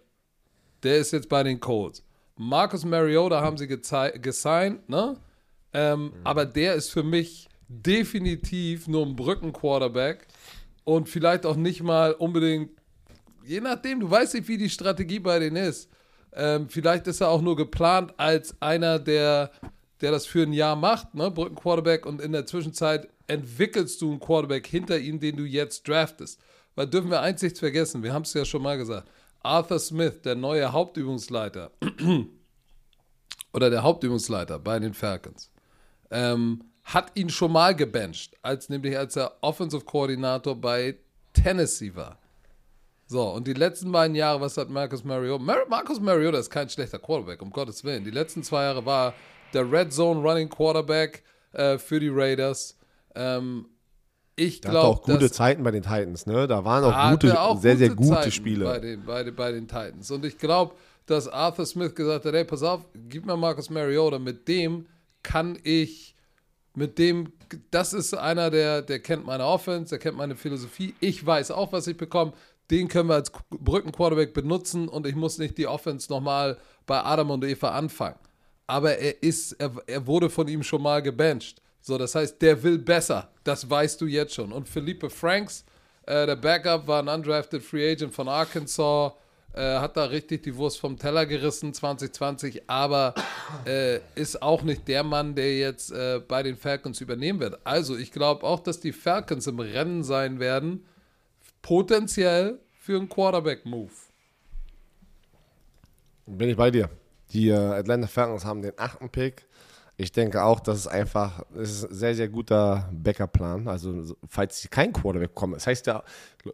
[0.82, 2.04] Der ist jetzt bei den Colts.
[2.36, 5.16] Marcus Mariota haben sie gesigned, ne?
[5.72, 10.26] Ähm, Aber der ist für mich definitiv nur ein Brückenquarterback
[10.84, 12.70] und vielleicht auch nicht mal unbedingt
[13.44, 15.90] je nachdem, du weißt nicht, wie die Strategie bei denen ist.
[16.32, 19.50] Ähm, vielleicht ist er auch nur geplant als einer, der,
[20.00, 21.30] der das für ein Jahr macht, ne?
[21.30, 26.40] Brückenquarterback, und in der Zwischenzeit entwickelst du einen Quarterback hinter ihm, den du jetzt draftest.
[26.74, 29.08] weil dürfen wir eins nicht vergessen, wir haben es ja schon mal gesagt.
[29.42, 31.70] Arthur Smith, der neue Hauptübungsleiter
[33.52, 35.50] oder der Hauptübungsleiter bei den Falcons,
[36.10, 40.96] ähm, hat ihn schon mal gebencht, als nämlich als er Offensive Koordinator bei
[41.32, 42.18] Tennessee war.
[43.06, 45.42] So, und die letzten beiden Jahre, was hat Marcus Mariota?
[45.42, 48.04] Mar Marcus Mariota ist kein schlechter Quarterback, um Gottes Willen.
[48.04, 49.14] Die letzten zwei Jahre war
[49.52, 52.76] der Red Zone Running Quarterback äh, für die Raiders.
[53.14, 53.66] Ähm,
[54.36, 56.46] ich glaube, auch gute Zeiten bei den Titans, ne?
[56.46, 58.64] Da waren auch gute, auch sehr, gute sehr gute Zeiten Spiele.
[58.64, 60.10] Bei den, bei, den, bei den Titans.
[60.10, 64.18] Und ich glaube, dass Arthur Smith gesagt hat: hey, pass auf, gib mir Marcus Mariota,
[64.18, 64.86] mit dem
[65.22, 66.16] kann ich,
[66.74, 67.32] mit dem,
[67.70, 70.94] das ist einer, der, der kennt meine Offense, der kennt meine Philosophie.
[71.00, 72.32] Ich weiß auch, was ich bekomme.
[72.70, 77.30] Den können wir als Brückenquarterback benutzen und ich muss nicht die Offense nochmal bei Adam
[77.30, 78.16] und Eva anfangen.
[78.70, 81.60] Aber er ist, er, er wurde von ihm schon mal gebencht.
[81.80, 83.28] So, das heißt, der will besser.
[83.42, 84.52] Das weißt du jetzt schon.
[84.52, 85.64] Und Felipe Franks,
[86.06, 89.12] äh, der Backup, war ein undrafted Free Agent von Arkansas.
[89.54, 93.12] Äh, hat da richtig die Wurst vom Teller gerissen 2020, aber
[93.66, 97.58] äh, ist auch nicht der Mann, der jetzt äh, bei den Falcons übernehmen wird.
[97.64, 100.86] Also ich glaube auch, dass die Falcons im Rennen sein werden,
[101.62, 103.90] potenziell für einen Quarterback-Move.
[106.26, 106.88] Bin ich bei dir.
[107.32, 109.46] Die äh, Atlanta Falcons haben den achten Pick.
[109.96, 113.68] Ich denke auch, dass es einfach ist ein sehr, sehr guter Backup-Plan.
[113.68, 115.52] Also, falls sie kein Quarterback kommen.
[115.52, 116.02] Das heißt ja,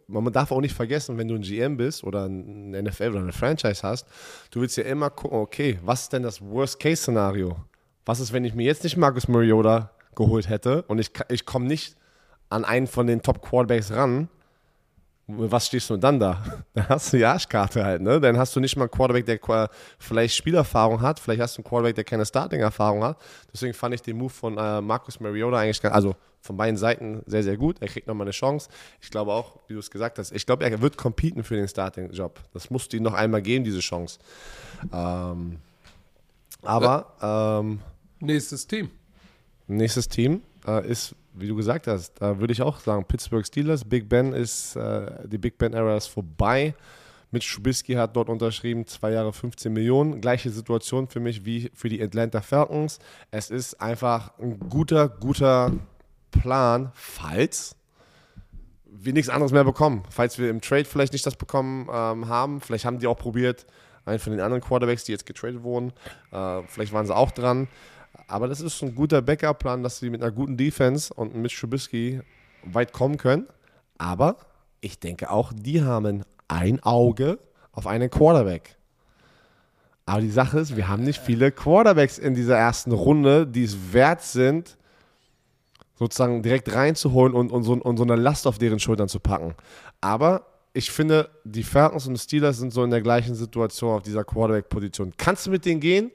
[0.07, 3.31] man darf auch nicht vergessen, wenn du ein GM bist oder ein NFL oder eine
[3.31, 4.05] Franchise hast,
[4.51, 7.55] du willst ja immer gucken, okay, was ist denn das Worst-Case-Szenario?
[8.05, 11.67] Was ist, wenn ich mir jetzt nicht Marcus Mariota geholt hätte und ich, ich komme
[11.67, 11.95] nicht
[12.49, 14.27] an einen von den Top-Quarterbacks ran?
[15.27, 16.41] Was stehst du dann da?
[16.73, 18.19] Dann hast du die Arschkarte halt, ne?
[18.19, 21.69] Dann hast du nicht mal einen Quarterback, der vielleicht Spielerfahrung hat, vielleicht hast du einen
[21.69, 23.17] Quarterback, der keine Starting-Erfahrung hat.
[23.53, 27.43] Deswegen fand ich den Move von äh, Marcus Mariota eigentlich, also von beiden Seiten sehr,
[27.43, 27.77] sehr gut.
[27.81, 28.69] Er kriegt nochmal eine Chance.
[29.01, 31.67] Ich glaube auch, wie du es gesagt hast, ich glaube, er wird competen für den
[31.67, 32.39] Starting-Job.
[32.53, 34.19] Das musst du ihm noch einmal geben, diese Chance.
[34.93, 35.57] Ähm,
[36.61, 37.79] aber ähm,
[38.19, 38.89] nächstes Team.
[39.67, 43.85] Nächstes Team äh, ist wie du gesagt hast, da würde ich auch sagen, Pittsburgh Steelers,
[43.85, 46.73] Big Ben ist, äh, die Big Ben-Ära ist vorbei.
[47.31, 50.21] Mitch Trubisky hat dort unterschrieben, zwei Jahre 15 Millionen.
[50.21, 52.99] Gleiche Situation für mich wie für die Atlanta Falcons.
[53.31, 55.73] Es ist einfach ein guter, guter
[56.31, 57.75] Plan, falls
[58.85, 60.03] wir nichts anderes mehr bekommen.
[60.09, 62.61] Falls wir im Trade vielleicht nicht das bekommen ähm, haben.
[62.61, 63.65] Vielleicht haben die auch probiert,
[64.05, 65.91] einen von den anderen Quarterbacks, die jetzt getradet wurden.
[66.31, 67.67] Äh, vielleicht waren sie auch dran.
[68.27, 72.21] Aber das ist ein guter Backup-Plan, dass sie mit einer guten Defense und mit Trubisky
[72.63, 73.47] weit kommen können.
[73.97, 74.37] Aber
[74.81, 77.39] ich denke auch, die haben ein Auge
[77.71, 78.75] auf einen Quarterback.
[80.05, 83.93] Aber die Sache ist, wir haben nicht viele Quarterbacks in dieser ersten Runde, die es
[83.93, 84.77] wert sind,
[85.95, 89.55] sozusagen direkt reinzuholen und, und, so, und so eine Last auf deren Schultern zu packen.
[89.99, 94.23] Aber ich finde, die Falcons und Steelers sind so in der gleichen Situation auf dieser
[94.23, 95.13] Quarterback-Position.
[95.17, 96.11] Kannst du mit denen gehen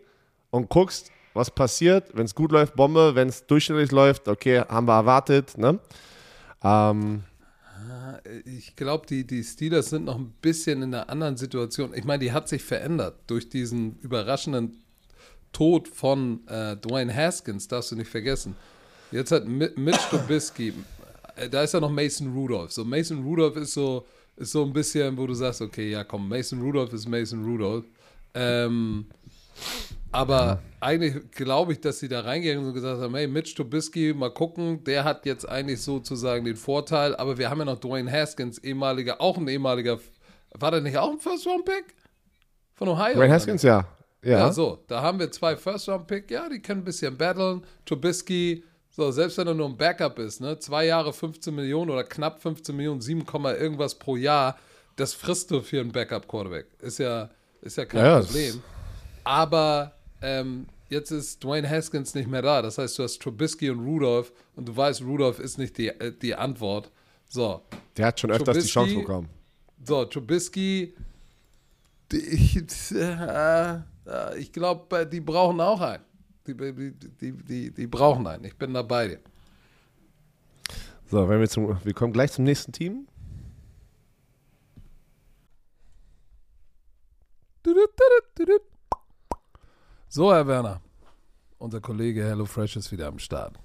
[0.51, 2.11] und guckst, was passiert.
[2.15, 3.15] Wenn es gut läuft, Bombe.
[3.15, 5.57] Wenn es durchschnittlich läuft, okay, haben wir erwartet.
[5.59, 5.79] Ne?
[6.63, 7.23] Ähm,
[8.45, 11.93] ich glaube, die, die Steelers sind noch ein bisschen in einer anderen Situation.
[11.95, 14.83] Ich meine, die hat sich verändert durch diesen überraschenden
[15.53, 18.57] Tod von äh, Dwayne Haskins, darfst du nicht vergessen.
[19.11, 20.73] Jetzt hat Mitch Trubisky,
[21.37, 22.73] äh, da ist ja noch Mason Rudolph.
[22.73, 26.29] So, Mason Rudolph ist so, ist so ein bisschen, wo du sagst, okay, ja komm,
[26.29, 27.85] Mason Rudolph ist Mason Rudolph.
[28.35, 29.07] Ähm,
[30.13, 34.31] aber eigentlich glaube ich, dass sie da reingegangen und gesagt haben, hey, Mitch Trubisky, mal
[34.31, 38.59] gucken, der hat jetzt eigentlich sozusagen den Vorteil, aber wir haben ja noch Dwayne Haskins,
[38.59, 39.99] ehemaliger, auch ein ehemaliger,
[40.59, 41.95] war der nicht auch ein First-Round-Pick?
[42.75, 43.15] Von Ohio?
[43.15, 43.87] Dwayne Haskins, ja.
[44.23, 44.39] ja.
[44.39, 47.63] Ja, so, da haben wir zwei First-Round-Pick, ja, die können ein bisschen battlen.
[47.87, 52.05] Trubisky, so, selbst wenn er nur ein Backup ist, ne, zwei Jahre 15 Millionen oder
[52.05, 53.25] knapp 15 Millionen, 7,
[53.59, 54.59] irgendwas pro Jahr,
[54.97, 56.67] das frisst du für einen Backup-Quarterback.
[56.81, 57.31] Ist ja,
[57.63, 58.63] ist ja kein ja, Problem.
[59.25, 62.63] Aber ähm, jetzt ist Dwayne Haskins nicht mehr da.
[62.63, 66.13] Das heißt, du hast Trubisky und Rudolph und du weißt, Rudolph ist nicht die, äh,
[66.13, 66.91] die Antwort.
[67.27, 67.63] So.
[67.97, 69.29] Der hat schon öfters Trubisky, die Chance bekommen.
[69.85, 70.95] So, Trubisky,
[72.13, 73.75] die, äh,
[74.07, 76.05] äh, ich glaube, die brauchen auch einen.
[76.47, 78.45] Die, die, die, die, brauchen einen.
[78.45, 79.21] Ich bin da bei dir.
[81.07, 83.07] So, wenn wir, zum, wir kommen gleich zum nächsten Team.
[87.63, 88.59] Du, du, du,
[90.13, 90.83] so, Herr Werner,
[91.59, 93.59] unser Kollege HelloFresh ist wieder am Start.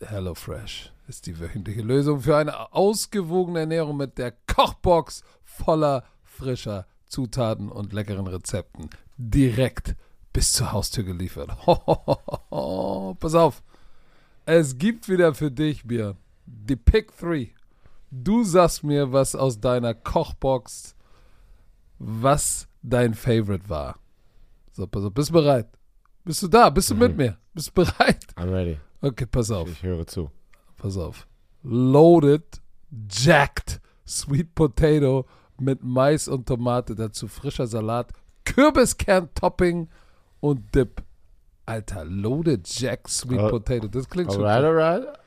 [0.00, 7.70] HelloFresh ist die wöchentliche Lösung für eine ausgewogene Ernährung mit der Kochbox voller frischer Zutaten
[7.70, 9.96] und leckeren Rezepten direkt
[10.32, 11.50] bis zur Haustür geliefert.
[13.18, 13.64] Pass auf,
[14.46, 16.16] es gibt wieder für dich, Bier,
[16.46, 17.52] die Pick 3.
[18.12, 20.94] Du sagst mir, was aus deiner Kochbox,
[21.98, 23.98] was dein Favorite war.
[24.76, 25.68] So, pass auf, bist du bereit?
[26.24, 26.68] Bist du da?
[26.68, 27.38] Bist du mit mir?
[27.52, 28.26] Bist du bereit?
[28.36, 28.76] I'm ready.
[29.00, 29.68] Okay, pass auf.
[29.68, 30.30] Ich höre zu.
[30.76, 31.28] Pass auf.
[31.62, 32.60] Loaded,
[33.08, 35.26] jacked, sweet potato
[35.60, 38.12] mit Mais und Tomate, dazu frischer Salat,
[38.44, 39.88] Kürbiskern-Topping
[40.40, 41.02] und Dip.
[41.66, 43.50] Alter, loaded, jacked, sweet Oh.
[43.50, 43.86] potato.
[43.88, 44.44] Das klingt schon.
[44.44, 45.18] Alright, alright.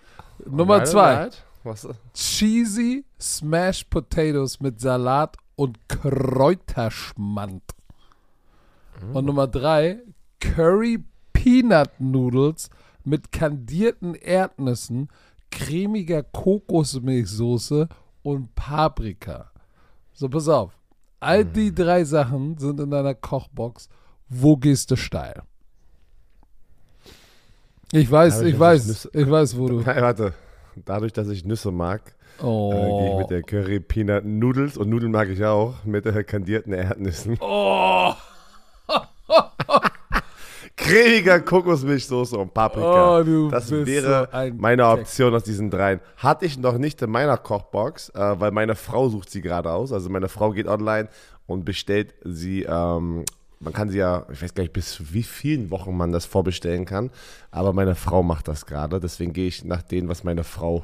[0.45, 1.15] Nummer Alright, zwei.
[1.15, 1.43] alright.
[1.63, 1.87] Was?
[2.13, 7.63] Cheesy Smashed Potatoes mit Salat und Kräuterschmand.
[9.13, 9.99] Und Nummer drei,
[10.39, 12.69] Curry Peanut Noodles
[13.03, 15.09] mit kandierten Erdnüssen,
[15.51, 17.87] cremiger Kokosmilchsoße
[18.23, 19.51] und Paprika.
[20.13, 20.71] So, pass auf.
[21.19, 23.89] All die drei Sachen sind in deiner Kochbox.
[24.29, 25.41] Wo gehst du steil?
[27.91, 29.79] Ich weiß, Dadurch, ich weiß, ich Nüsse- ich weiß, wo du.
[29.81, 30.33] Nein, warte.
[30.85, 32.01] Dadurch, dass ich Nüsse mag,
[32.39, 33.17] äh, gehe ich Oh.
[33.19, 37.37] mit der Curry Peanut Noodles und Nudeln mag ich auch mit äh, kandierten Erdnüssen.
[37.39, 38.13] Oh.
[40.75, 43.19] Cremiger Kokosmilchsoße und Paprika.
[43.19, 44.87] Oh, du das bist wäre so ein meine.
[44.87, 45.99] Option aus diesen dreien.
[46.17, 49.91] Hatte ich noch nicht in meiner Kochbox, äh, weil meine Frau sucht sie gerade aus.
[49.91, 51.09] Also meine Frau geht online
[51.47, 52.63] und bestellt sie.
[52.63, 53.25] Ähm,
[53.59, 56.85] man kann sie ja, ich weiß gar nicht, bis wie vielen Wochen man das vorbestellen
[56.85, 57.09] kann.
[57.49, 58.99] Aber meine Frau macht das gerade.
[58.99, 60.83] Deswegen gehe ich nach dem, was meine Frau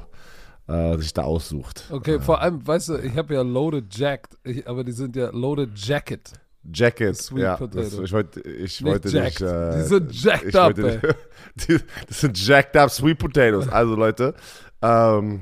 [0.66, 1.84] äh, sich da aussucht.
[1.90, 5.30] Okay, vor allem, weißt du, ich habe ja Loaded Jacked, ich, aber die sind ja
[5.30, 6.32] Loaded Jacket.
[6.72, 7.56] Jacket, Sweet ja.
[7.56, 8.02] Potato.
[8.02, 9.40] Ich wollte, ich Nicht wollte jacked.
[9.40, 9.50] nicht.
[9.50, 11.16] Äh, Die sind jacked up, wollte
[11.56, 13.68] die, das sind jacked up Sweet Potatoes.
[13.68, 14.34] Also Leute,
[14.82, 15.40] ähm,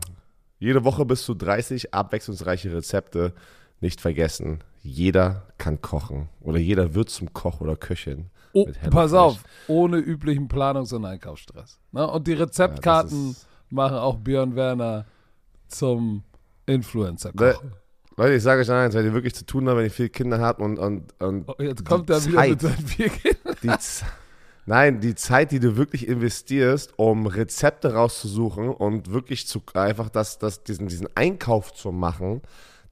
[0.59, 3.33] jede Woche bis zu 30 abwechslungsreiche Rezepte.
[3.81, 8.31] Nicht vergessen, jeder kann kochen oder jeder wird zum Koch oder Köchin.
[8.53, 11.81] Oh, pass auf, ohne üblichen Planungs- und Einkaufsstress.
[11.91, 12.07] Ne?
[12.09, 13.35] Und die Rezeptkarten Ja,
[13.71, 15.07] machen auch Björn Werner
[15.67, 16.23] zum
[16.67, 17.63] influencer Le- koch
[18.17, 20.41] Leute, ich sage euch eins, wenn ihr wirklich zu tun habt, wenn ihr viele Kinder
[20.41, 23.57] habt und, und, und Oh, jetzt kommt er wieder mit seinen vier Kindern.
[23.63, 23.71] die,
[24.65, 30.39] Nein, die Zeit, die du wirklich investierst, um Rezepte rauszusuchen und wirklich zu einfach das,
[30.39, 32.43] das, diesen, diesen Einkauf zu machen,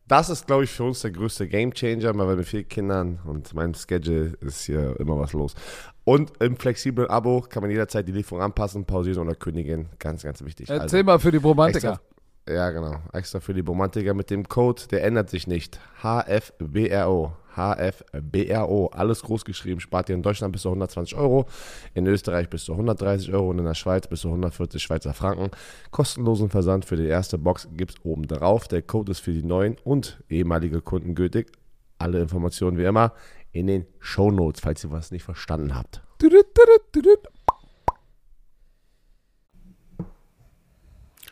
[0.08, 3.54] das ist, glaube ich, für uns der größte Gamechanger, weil wir mit vier Kindern und
[3.54, 5.54] meinem Schedule ist hier immer was los.
[6.02, 9.88] Und im flexiblen Abo kann man jederzeit die Lieferung anpassen, pausieren oder kündigen.
[10.00, 10.68] Ganz, ganz wichtig.
[10.68, 12.00] Erzähl mal für die Romantiker.
[12.48, 12.96] Ja, genau.
[13.12, 15.78] Extra für die Romantiker mit dem Code, der ändert sich nicht.
[16.02, 17.32] HFBRO.
[17.54, 18.86] HFBRO.
[18.92, 19.80] Alles groß geschrieben.
[19.80, 21.46] Spart ihr in Deutschland bis zu 120 Euro,
[21.94, 25.50] in Österreich bis zu 130 Euro und in der Schweiz bis zu 140 Schweizer Franken.
[25.90, 28.68] Kostenlosen Versand für die erste Box gibt es oben drauf.
[28.68, 31.52] Der Code ist für die neuen und ehemalige Kunden gültig.
[31.98, 33.12] Alle Informationen wie immer
[33.52, 36.02] in den Show Notes, falls ihr was nicht verstanden habt.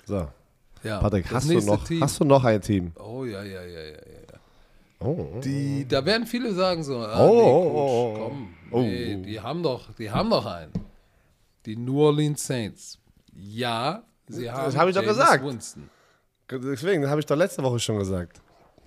[0.05, 0.29] So,
[0.83, 2.01] Ja, Patrick, das hast du, noch, Team.
[2.03, 2.93] hast du noch ein Team?
[2.97, 3.93] Oh ja, ja, ja, ja, ja.
[3.93, 4.39] ja.
[5.01, 8.29] Oh, Die, da werden viele sagen so, ah, Oh, nee, oh, Coach, oh, oh.
[8.29, 8.81] komm, Oh.
[8.83, 10.73] nee, die haben doch, die haben doch einen.
[11.67, 12.99] Die New Orleans Saints.
[13.35, 15.45] Ja, sie haben hab ich doch gesagt.
[15.45, 15.89] Winston.
[16.51, 18.41] Deswegen, habe ich doch letzte Woche schon gesagt.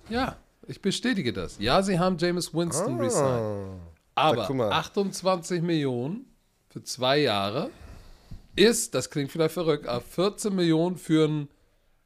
[0.08, 0.36] Ja,
[0.66, 1.58] ich bestätige das.
[1.58, 3.70] Ja, sie haben James Winston resigned.
[4.14, 4.26] Ah.
[4.30, 4.70] Aber guck mal.
[4.70, 6.26] 28 Millionen
[6.68, 7.70] für zwei Jahre
[8.56, 11.48] ist, das klingt vielleicht verrückt, aber 14 Millionen für einen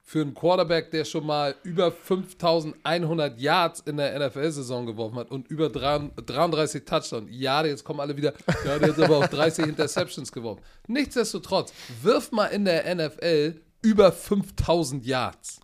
[0.09, 5.49] für einen Quarterback, der schon mal über 5100 Yards in der NFL-Saison geworfen hat und
[5.49, 7.29] über 33 Touchdowns.
[7.33, 8.33] Ja, jetzt kommen alle wieder,
[8.65, 10.63] ja, der hat aber auch 30 Interceptions geworfen.
[10.87, 15.61] Nichtsdestotrotz, wirf mal in der NFL über 5000 Yards.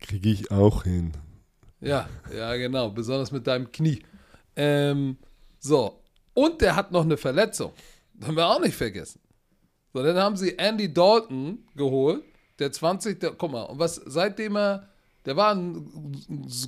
[0.00, 1.12] Kriege ich auch hin.
[1.82, 2.88] Ja, ja, genau.
[2.88, 4.02] Besonders mit deinem Knie.
[4.56, 5.18] Ähm,
[5.58, 6.02] so.
[6.32, 7.72] Und der hat noch eine Verletzung.
[8.14, 9.20] Das haben wir auch nicht vergessen.
[9.92, 12.24] So, dann haben sie Andy Dalton geholt,
[12.58, 13.20] der 20.
[13.20, 14.88] Der, guck mal, und was seitdem er,
[15.24, 16.14] der war ein,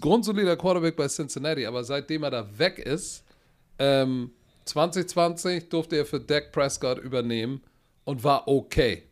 [0.00, 3.24] grundsolider Quarterback bei Cincinnati, aber seitdem er da weg ist,
[3.78, 4.32] ähm,
[4.64, 7.62] 2020 durfte er für Dak Prescott übernehmen
[8.04, 9.04] und war okay.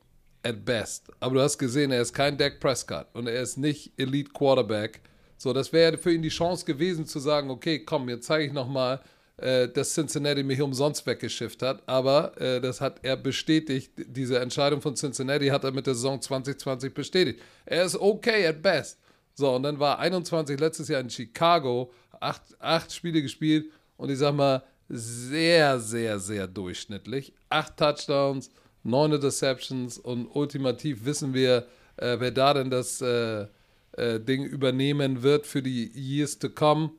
[0.42, 1.10] At best.
[1.18, 5.00] Aber du hast gesehen, er ist kein Dak Prescott und er ist nicht Elite Quarterback.
[5.38, 8.52] So, das wäre für ihn die Chance gewesen zu sagen, okay, komm, jetzt zeige ich
[8.52, 9.00] nochmal,
[9.38, 11.82] dass Cincinnati mich umsonst weggeschifft hat.
[11.86, 13.92] Aber äh, das hat er bestätigt.
[13.96, 17.40] Diese Entscheidung von Cincinnati hat er mit der Saison 2020 bestätigt.
[17.66, 18.98] Er ist okay at best.
[19.34, 24.18] So, und dann war 21 letztes Jahr in Chicago, acht, acht Spiele gespielt und ich
[24.18, 27.34] sag mal, sehr, sehr, sehr durchschnittlich.
[27.50, 28.50] Acht Touchdowns,
[28.82, 31.66] neun Interceptions und ultimativ wissen wir,
[31.96, 33.46] äh, wer da denn das äh,
[33.92, 36.90] äh, Ding übernehmen wird für die Years to come.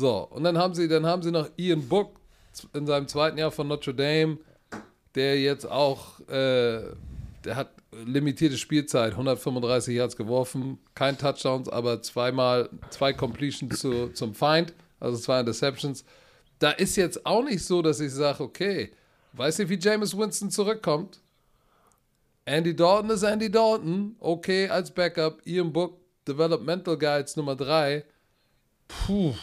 [0.00, 2.18] So, und dann haben sie, dann haben sie noch Ian Book
[2.72, 4.38] in seinem zweiten Jahr von Notre Dame,
[5.14, 6.80] der jetzt auch äh,
[7.44, 14.34] der hat limitierte Spielzeit, 135 Yards geworfen, kein Touchdowns, aber zweimal, zwei Completions zu, zum
[14.34, 16.04] Feind, also zwei Interceptions.
[16.58, 18.92] Da ist jetzt auch nicht so, dass ich sage, okay,
[19.34, 21.20] weiß nicht, wie James Winston zurückkommt.
[22.46, 28.02] Andy Dalton ist Andy Dalton, okay als Backup, Ian Book, Developmental Guides Nummer 3.
[28.88, 29.34] Puh.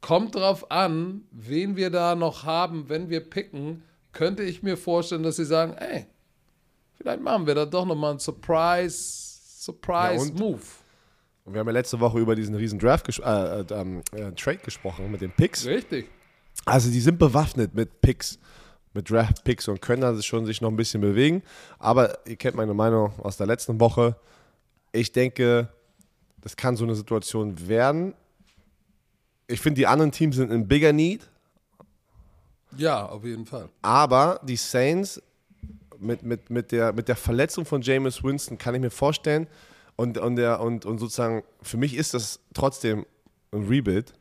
[0.00, 3.82] Kommt drauf an, wen wir da noch haben, wenn wir picken,
[4.12, 6.06] könnte ich mir vorstellen, dass sie sagen, ey,
[6.94, 10.62] vielleicht machen wir da doch nochmal einen Surprise, Surprise Ja, Move.
[11.44, 14.32] Und wir haben ja letzte Woche über diesen riesen Draft ges äh, äh, ähm, äh,
[14.32, 15.66] Trade gesprochen mit den Picks.
[15.66, 16.08] Richtig.
[16.64, 18.38] Also die sind bewaffnet mit Picks,
[18.92, 21.42] mit Draft-Picks und können also schon sich noch ein bisschen bewegen.
[21.78, 24.16] Aber ihr kennt meine Meinung aus der letzten Woche.
[24.92, 25.68] Ich denke,
[26.42, 28.14] das kann so eine Situation werden.
[29.48, 31.28] Ich finde, die anderen Teams sind in bigger need,
[32.76, 33.68] Ja, auf jeden Fall.
[33.82, 35.22] aber die Saints
[35.98, 39.48] mit, mit, mit, der, mit der Verletzung von Jameis Winston kann ich mir vorstellen
[39.96, 43.06] und, und, der, und, und sozusagen für mich ist das trotzdem
[43.52, 44.12] ein Rebuild.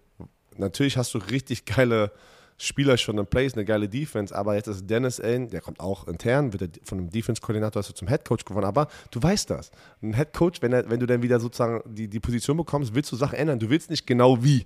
[0.55, 2.11] Natürlich hast du richtig geile
[2.57, 6.07] Spieler schon in place, eine geile Defense, aber jetzt ist Dennis Allen, der kommt auch
[6.07, 9.69] intern, wird von einem Defense-Koordinator du zum Headcoach gewonnen, aber du weißt das.
[10.01, 13.15] Ein Headcoach, wenn, er, wenn du dann wieder sozusagen die, die Position bekommst, willst du
[13.17, 13.59] Sachen ändern.
[13.59, 14.65] Du willst nicht genau wie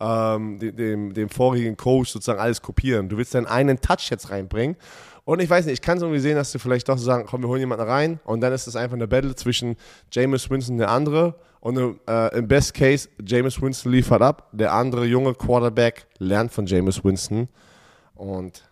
[0.00, 3.08] ähm, dem, dem, vorigen Coach sozusagen alles kopieren.
[3.08, 4.76] Du willst deinen einen Touch jetzt reinbringen.
[5.24, 7.42] Und ich weiß nicht, ich kann es irgendwie sehen, dass du vielleicht doch sagen, komm,
[7.42, 9.76] wir holen jemanden rein und dann ist es einfach eine Battle zwischen
[10.10, 14.72] Jameis Winston und der andere und äh, im Best Case, Jameis Winston liefert ab, der
[14.72, 17.48] andere junge Quarterback lernt von Jameis Winston
[18.14, 18.62] und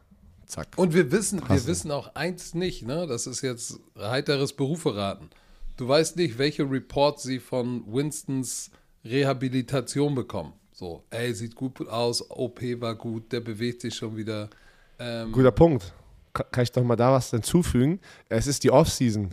[0.47, 0.69] zack.
[0.77, 3.07] Und wir wissen, wir wissen auch eins nicht, ne?
[3.07, 5.31] Das ist jetzt heiteres Beruferaten.
[5.77, 8.71] Du weißt nicht, welche Reports sie von Winstons
[9.05, 10.53] Rehabilitation bekommen.
[10.79, 14.51] So, ey, sieht gut aus, OP war gut, der bewegt sich schon wieder.
[14.99, 15.95] Ähm, Guter Punkt.
[16.35, 17.99] Ka- Kann ich doch mal da was hinzufügen?
[18.29, 19.31] Es ist die Offseason.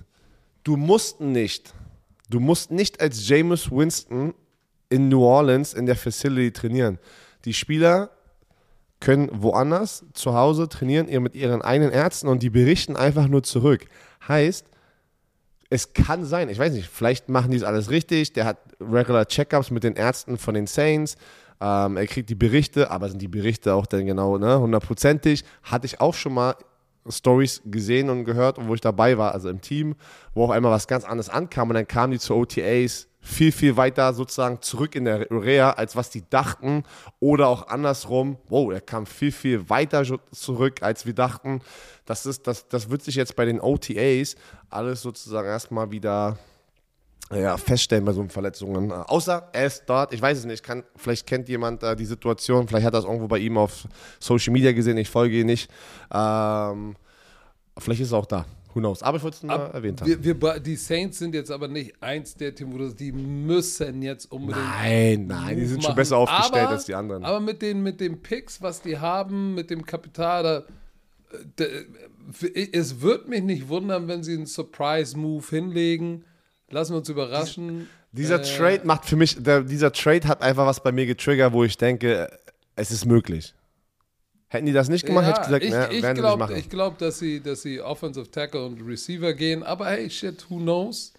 [0.63, 1.73] Du musst nicht,
[2.29, 4.33] du musst nicht als Jameis Winston
[4.87, 6.97] in New Orleans in der Facility trainieren.
[7.43, 8.09] Die Spieler
[9.01, 13.43] können woanders zu Hause trainieren, ihr mit ihren eigenen Ärzten und die berichten einfach nur
[13.43, 13.85] zurück.
[14.29, 14.67] Heißt,
[15.73, 18.33] es kann sein, ich weiß nicht, vielleicht machen die es alles richtig.
[18.33, 21.15] Der hat regular Checkups mit den Ärzten von den Saints.
[21.59, 25.43] Ähm, er kriegt die Berichte, aber sind die Berichte auch dann genau ne, hundertprozentig?
[25.63, 26.55] Hatte ich auch schon mal
[27.09, 29.95] Stories gesehen und gehört, wo ich dabei war, also im Team,
[30.35, 33.77] wo auf einmal was ganz anderes ankam und dann kamen die zu OTAs viel, viel
[33.77, 36.83] weiter sozusagen zurück in der Urea, als was die dachten.
[37.19, 41.61] Oder auch andersrum, wow, er kam viel, viel weiter zurück, als wir dachten.
[42.05, 44.35] Das, ist, das, das wird sich jetzt bei den OTAs
[44.69, 46.37] alles sozusagen erstmal wieder
[47.31, 48.91] ja, feststellen bei so Verletzungen.
[48.91, 52.67] Außer er ist dort, ich weiß es nicht, kann, vielleicht kennt jemand äh, die Situation,
[52.67, 53.87] vielleicht hat es irgendwo bei ihm auf
[54.19, 55.71] Social Media gesehen, ich folge ihn nicht.
[56.13, 56.95] Ähm,
[57.77, 58.45] vielleicht ist er auch da.
[58.73, 59.03] Who knows?
[59.03, 60.23] Aber ich wollte es nur ab- erwähnt haben.
[60.23, 64.01] wir, wir, die Saints sind jetzt aber nicht eins der Teams, wo du- die müssen
[64.01, 64.65] jetzt unbedingt.
[64.65, 65.95] Nein, nein, die sind schon machen.
[65.97, 67.23] besser aufgestellt aber, als die anderen.
[67.23, 70.65] Aber mit den, mit den Picks, was die haben, mit dem Kapital, da, äh,
[71.55, 71.65] da,
[72.71, 76.25] es wird mich nicht wundern, wenn sie einen Surprise-Move hinlegen.
[76.69, 77.87] Lassen wir uns überraschen.
[78.11, 81.53] Dieser Äh, Trade macht für mich, der, dieser Trade hat einfach was bei mir getriggert,
[81.53, 82.29] wo ich denke,
[82.75, 83.53] es ist möglich.
[84.53, 86.55] Hätten die das nicht gemacht, hätte ich gesagt, ich, ne, ich werden glaube, machen.
[86.55, 89.63] ich glaub, dass, sie, dass sie Offensive Tackle und Receiver gehen.
[89.63, 91.11] Aber hey, shit, who knows?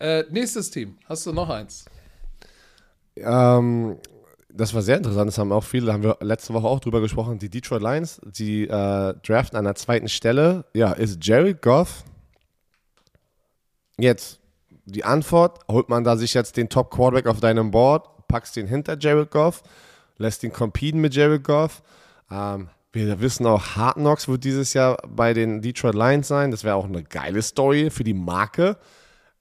[0.00, 0.98] Äh, nächstes Team.
[1.08, 1.84] Hast du noch eins?
[3.14, 3.96] Ähm,
[4.52, 7.38] das war sehr interessant, das haben auch viele, haben wir letzte Woche auch drüber gesprochen,
[7.38, 12.02] die Detroit Lions, die äh, draften an der zweiten Stelle, ja, ist Jared Goff.
[13.98, 14.40] Jetzt,
[14.84, 18.66] die Antwort, holt man da sich jetzt den Top Quarterback auf deinem Board, packst den
[18.66, 19.62] hinter Jared Goff,
[20.18, 21.84] lässt ihn competen mit Jared Goff.
[22.32, 26.50] Ähm, wir wissen auch, Hard Knocks wird dieses Jahr bei den Detroit Lions sein.
[26.50, 28.76] Das wäre auch eine geile Story für die Marke.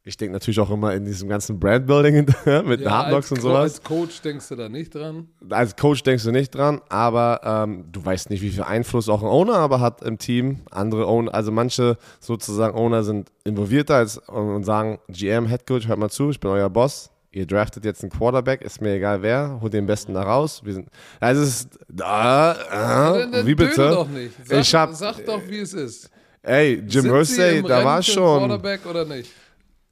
[0.06, 2.26] Ich denke natürlich auch immer in diesem ganzen Brandbuilding
[2.66, 3.76] mit Hard Knocks und sowas.
[3.76, 5.28] Als Coach denkst du da nicht dran?
[5.50, 9.22] Als Coach denkst du nicht dran, aber ähm, du weißt nicht, wie viel Einfluss auch
[9.22, 10.62] ein Owner aber hat im Team.
[10.72, 15.88] Andere Owner, also manche sozusagen Owner sind involvierter als, und, und sagen, GM, Head Coach,
[15.88, 17.12] hört mal zu, ich bin euer Boss.
[17.32, 20.62] Ihr draftet jetzt einen Quarterback, ist mir egal wer, holt den besten da raus.
[20.64, 23.90] Wir sind, also es ist, ah, ah, wie bitte?
[23.90, 24.34] doch nicht.
[24.46, 26.10] Sag, Ich hab- sag doch, wie es ist.
[26.42, 28.40] Ey, Jim im da Rennen war schon.
[28.40, 29.32] Quarterback oder nicht?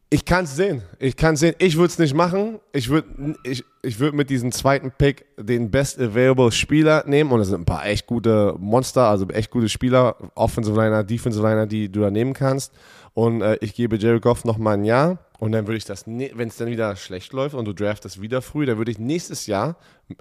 [0.10, 0.82] Ich kann es sehen.
[1.00, 1.54] Ich kann sehen.
[1.60, 2.60] Ich würde es nicht machen.
[2.72, 7.30] Ich würde ich, ich würd mit diesem zweiten Pick den Best Available Spieler nehmen.
[7.32, 11.46] Und es sind ein paar echt gute Monster, also echt gute Spieler, Offensive Liner, Defensive
[11.46, 12.72] Liner, die du da nehmen kannst.
[13.18, 15.18] Und äh, ich gebe Jerry Goff noch mal ein Jahr.
[15.40, 18.22] Und dann würde ich das, ne- wenn es dann wieder schlecht läuft und du draftest
[18.22, 19.76] wieder früh, dann würde ich nächstes Jahr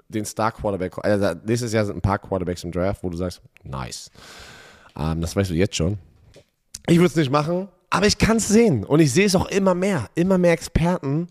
[0.09, 3.39] den Star Quarterback, also nächstes Jahr sind ein paar Quarterbacks im Draft, wo du sagst,
[3.63, 4.09] nice.
[4.97, 5.99] Ähm, das weißt du jetzt schon.
[6.87, 9.47] Ich würde es nicht machen, aber ich kann es sehen und ich sehe es auch
[9.49, 10.09] immer mehr.
[10.15, 11.27] Immer mehr Experten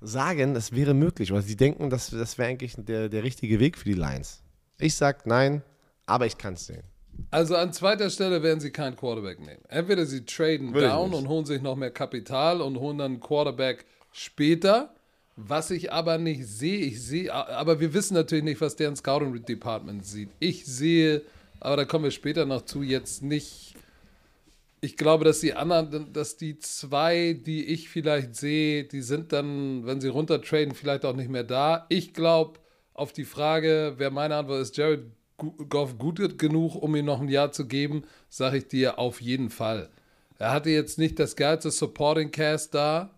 [0.00, 3.78] sagen, es wäre möglich, weil sie denken, das, das wäre eigentlich der, der richtige Weg
[3.78, 4.42] für die Lions.
[4.78, 5.62] Ich sage nein,
[6.06, 6.82] aber ich kann es sehen.
[7.30, 9.62] Also an zweiter Stelle werden sie keinen Quarterback nehmen.
[9.68, 13.20] Entweder sie traden Will down und holen sich noch mehr Kapital und holen dann einen
[13.20, 14.94] Quarterback später.
[15.36, 19.44] Was ich aber nicht sehe, ich sehe, aber wir wissen natürlich nicht, was deren Scouting
[19.44, 20.30] Department sieht.
[20.38, 21.20] Ich sehe,
[21.60, 23.74] aber da kommen wir später noch zu, jetzt nicht.
[24.80, 29.84] Ich glaube, dass die anderen, dass die zwei, die ich vielleicht sehe, die sind dann,
[29.84, 31.84] wenn sie runtertraden, vielleicht auch nicht mehr da.
[31.90, 32.60] Ich glaube,
[32.94, 35.04] auf die Frage, wer meine Antwort ist, Jared
[35.36, 39.50] Goff gut genug, um ihm noch ein Jahr zu geben, sage ich dir auf jeden
[39.50, 39.90] Fall.
[40.38, 43.10] Er hatte jetzt nicht das geilste Supporting Cast da,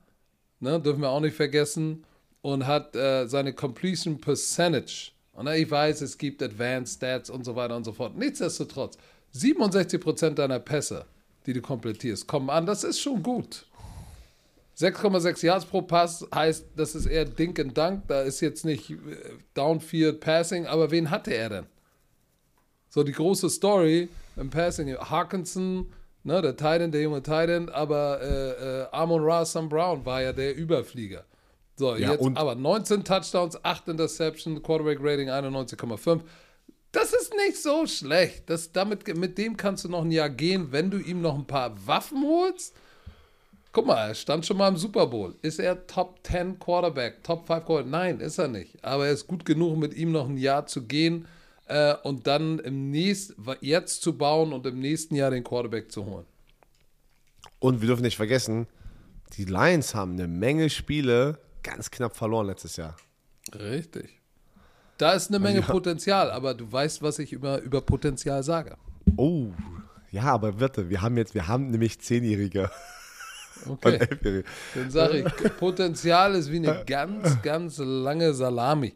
[0.60, 2.04] ne, dürfen wir auch nicht vergessen,
[2.42, 5.10] und hat äh, seine Completion Percentage.
[5.32, 8.16] Und ich weiß, es gibt Advanced Stats und so weiter und so fort.
[8.16, 8.98] Nichtsdestotrotz,
[9.34, 11.04] 67% deiner Pässe,
[11.46, 12.66] die du komplettierst, kommen an.
[12.66, 13.66] Das ist schon gut.
[14.78, 18.02] 6,6 Yards pro Pass heißt, das ist eher Dink and Dunk.
[18.06, 18.96] Da ist jetzt nicht äh,
[19.54, 21.66] Downfield Passing, aber wen hatte er denn?
[22.88, 24.96] So die große Story im Passing.
[24.96, 25.92] Hawkinson,
[26.24, 30.32] ne, der Titan, der junge Titan, aber äh, äh, Amon Ra Sam Brown war ja
[30.32, 31.24] der Überflieger.
[31.76, 36.20] So, Ja, jetzt aber 19 Touchdowns, 8 Interceptions, Quarterback Rating 91,5.
[36.90, 38.48] Das ist nicht so schlecht.
[38.50, 41.46] Das, damit, mit dem kannst du noch ein Jahr gehen, wenn du ihm noch ein
[41.46, 42.74] paar Waffen holst.
[43.70, 45.36] Guck mal, er stand schon mal im Super Bowl.
[45.42, 47.86] Ist er Top 10 Quarterback, Top 5 Quarterback?
[47.86, 48.82] Nein, ist er nicht.
[48.82, 51.26] Aber er ist gut genug, mit ihm noch ein Jahr zu gehen
[51.68, 56.04] äh, und dann im nächsten, jetzt zu bauen und im nächsten Jahr den Quarterback zu
[56.04, 56.26] holen.
[57.58, 58.66] Und wir dürfen nicht vergessen,
[59.36, 62.96] die Lions haben eine Menge Spiele ganz knapp verloren letztes Jahr.
[63.54, 64.20] Richtig.
[64.96, 68.76] Da ist eine Menge ja- Potenzial, aber du weißt, was ich über, über Potenzial sage.
[69.16, 69.52] Oh,
[70.10, 72.70] ja, aber bitte, wir haben jetzt, wir haben nämlich Zehnjährige
[73.66, 74.44] Okay.
[74.74, 78.94] Dann sage ich, Potenzial ist wie eine ganz, ganz lange Salami.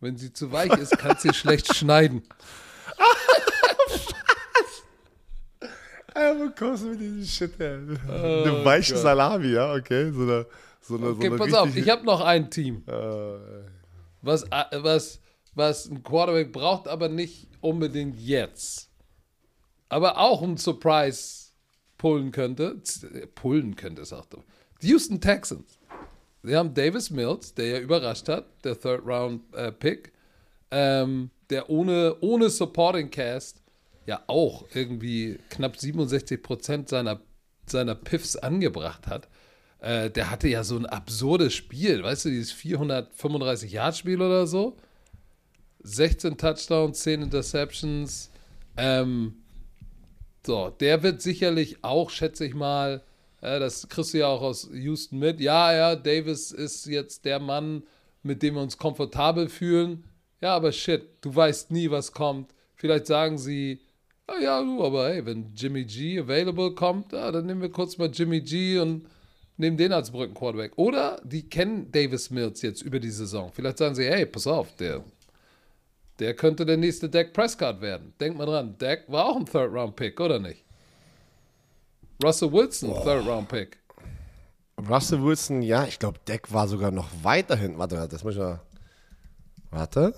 [0.00, 2.22] Wenn sie zu weich ist, kannst du sie schlecht schneiden.
[6.14, 7.74] Ja, wo kommst du mit diesem Shit her?
[7.78, 9.02] eine weiche Gott.
[9.02, 10.10] Salami, ja, okay.
[10.10, 10.46] So eine,
[10.80, 12.92] so eine, Okay, so eine pass auf, ich habe noch ein Team, Äh,
[14.22, 15.20] was, äh, was,
[15.54, 18.90] was ein Quarterback braucht, aber nicht unbedingt jetzt.
[19.88, 21.50] Aber auch ein Surprise
[21.98, 22.80] pullen könnte.
[23.14, 24.26] Äh, Pullen könnte es auch.
[24.26, 24.42] doch.
[24.82, 25.77] Die Houston Texans.
[26.42, 30.12] Sie haben Davis Mills, der ja überrascht hat, der Third-Round-Pick,
[30.70, 33.62] ähm, der ohne, ohne Supporting Cast
[34.06, 37.20] ja auch irgendwie knapp 67 Prozent seiner,
[37.66, 39.28] seiner Piffs angebracht hat.
[39.80, 44.76] Äh, der hatte ja so ein absurdes Spiel, weißt du, dieses 435-Yard-Spiel oder so.
[45.82, 48.30] 16 Touchdowns, 10 Interceptions.
[48.76, 49.36] Ähm,
[50.44, 53.02] so, der wird sicherlich auch, schätze ich mal,
[53.40, 55.40] äh, das kriegst du ja auch aus Houston mit.
[55.40, 57.82] Ja, ja, Davis ist jetzt der Mann,
[58.22, 60.04] mit dem wir uns komfortabel fühlen.
[60.40, 62.54] Ja, aber shit, du weißt nie, was kommt.
[62.76, 63.80] Vielleicht sagen sie,
[64.26, 67.98] ah, ja, du, aber hey, wenn Jimmy G available kommt, ja, dann nehmen wir kurz
[67.98, 69.06] mal Jimmy G und
[69.56, 70.72] nehmen den als Brückenquarterback.
[70.76, 73.50] Oder die kennen Davis Mills jetzt über die Saison.
[73.52, 75.04] Vielleicht sagen sie, hey, pass auf, der,
[76.20, 78.14] der könnte der nächste Dak Prescott werden.
[78.20, 80.64] Denk mal dran, Dak war auch ein Third-Round-Pick, oder nicht?
[82.22, 83.78] Russell Wilson, Third-Round-Pick.
[84.88, 87.78] Russell Wilson, ja, ich glaube, Deck war sogar noch weiter hinten.
[87.78, 88.60] Warte, warte, das muss ich mal.
[89.70, 90.14] Warte.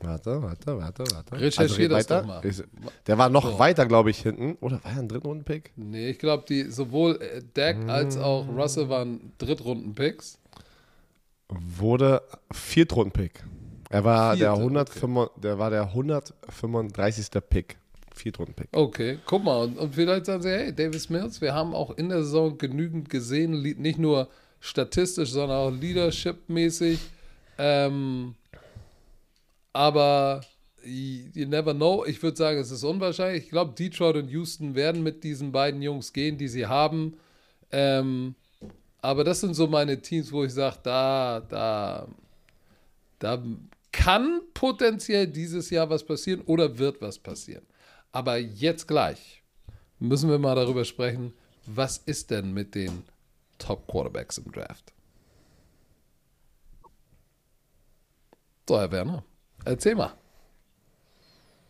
[0.00, 1.40] Warte, warte, warte, warte.
[1.40, 2.44] Recherchier red das doch mal.
[2.44, 2.62] Ich-
[3.06, 4.56] Der war noch weiter, glaube ich, hinten.
[4.60, 5.72] Oder war er ein Drittrunden-Pick?
[5.76, 10.38] Nee, ich glaube, die sowohl äh, Dak als auch Russell waren Drittrunden-Picks.
[11.48, 13.44] Wurde Viertrunden-Pick.
[13.90, 17.28] Er war der, Vierte, 105, der war der 135.
[17.48, 17.76] Pick.
[18.14, 18.68] Viertrunden-Pick.
[18.72, 22.08] Okay, guck mal, und, und vielleicht sagen sie, hey, Davis Mills, wir haben auch in
[22.08, 24.28] der Saison genügend gesehen, nicht nur
[24.60, 26.98] statistisch, sondern auch leadership-mäßig.
[27.58, 28.34] Ähm,
[29.72, 30.42] aber
[30.84, 32.04] you never know.
[32.06, 33.44] Ich würde sagen, es ist unwahrscheinlich.
[33.44, 37.16] Ich glaube, Detroit und Houston werden mit diesen beiden Jungs gehen, die sie haben.
[37.70, 38.34] Ähm,
[39.00, 42.06] aber das sind so meine Teams, wo ich sage, da, da,
[43.18, 43.42] da
[43.90, 47.64] kann potenziell dieses Jahr was passieren oder wird was passieren.
[48.12, 49.42] Aber jetzt gleich
[49.98, 51.32] müssen wir mal darüber sprechen,
[51.66, 53.04] was ist denn mit den
[53.58, 54.92] Top Quarterbacks im Draft?
[58.68, 59.24] So, Herr Werner,
[59.64, 60.14] erzähl mal.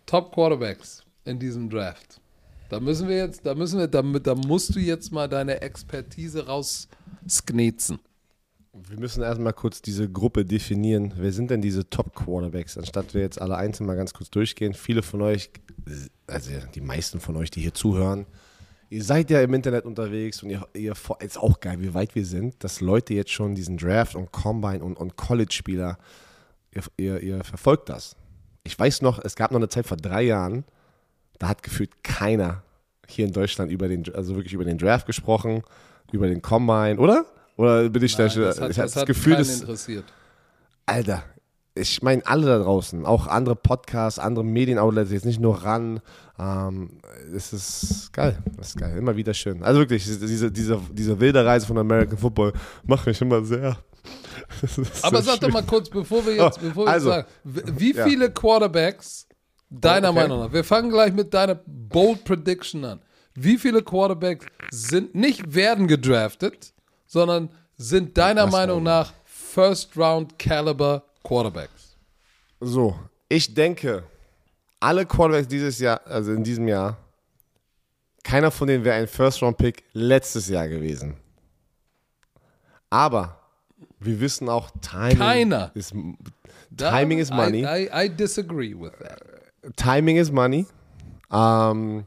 [0.06, 2.20] Top Quarterbacks in diesem Draft.
[2.68, 6.46] Da müssen wir jetzt, da müssen wir, damit, da musst du jetzt mal deine Expertise
[6.46, 8.00] rausknetzen.
[8.74, 11.12] Wir müssen erstmal kurz diese Gruppe definieren.
[11.16, 12.78] Wer sind denn diese Top-Quarterbacks?
[12.78, 14.72] Anstatt wir jetzt alle einzeln mal ganz kurz durchgehen.
[14.72, 15.50] Viele von euch,
[16.26, 18.24] also die meisten von euch, die hier zuhören,
[18.88, 22.24] ihr seid ja im Internet unterwegs und ihr, ihr ist auch geil, wie weit wir
[22.24, 25.98] sind, dass Leute jetzt schon diesen Draft und Combine und, und College-Spieler,
[26.74, 28.16] ihr, ihr, ihr verfolgt das.
[28.64, 30.64] Ich weiß noch, es gab noch eine Zeit vor drei Jahren,
[31.38, 32.62] da hat gefühlt keiner
[33.06, 35.62] hier in Deutschland über den, also wirklich über den Draft gesprochen,
[36.10, 37.26] über den Combine, oder?
[37.56, 38.40] Oder bin ich Nein, da?
[38.44, 40.04] das hat, ich das das Gefühl, dass, interessiert.
[40.86, 41.22] Alter,
[41.74, 46.00] ich meine alle da draußen, auch andere Podcasts, andere Medienoutlets, jetzt nicht nur ran.
[46.38, 46.98] Ähm,
[47.34, 49.62] es ist geil, das ist geil, immer wieder schön.
[49.62, 52.52] Also wirklich, diese, diese, diese wilde Reise von American Football
[52.84, 53.76] macht mich immer sehr.
[55.02, 58.04] Aber sag doch mal kurz, bevor wir jetzt, Oh, bevor also, sagen, w- wie ja.
[58.04, 59.26] viele Quarterbacks
[59.70, 60.20] deiner okay.
[60.20, 63.00] Meinung nach, wir fangen gleich mit deiner Bold Prediction an.
[63.34, 66.74] Wie viele Quarterbacks sind nicht werden gedraftet,
[67.12, 71.94] sondern sind deiner Meinung nach First Round Caliber Quarterbacks?
[72.58, 72.98] So,
[73.28, 74.04] ich denke,
[74.80, 76.96] alle Quarterbacks dieses Jahr, also in diesem Jahr,
[78.24, 81.16] keiner von denen wäre ein First-Round-Pick letztes Jahr gewesen.
[82.88, 83.36] Aber
[83.98, 85.70] wir wissen auch, Timing Keiner.
[85.74, 85.92] ist
[86.76, 87.62] Timing is money.
[87.64, 89.20] I, I, I disagree with that.
[89.76, 90.66] Timing is money.
[91.30, 92.06] Ähm,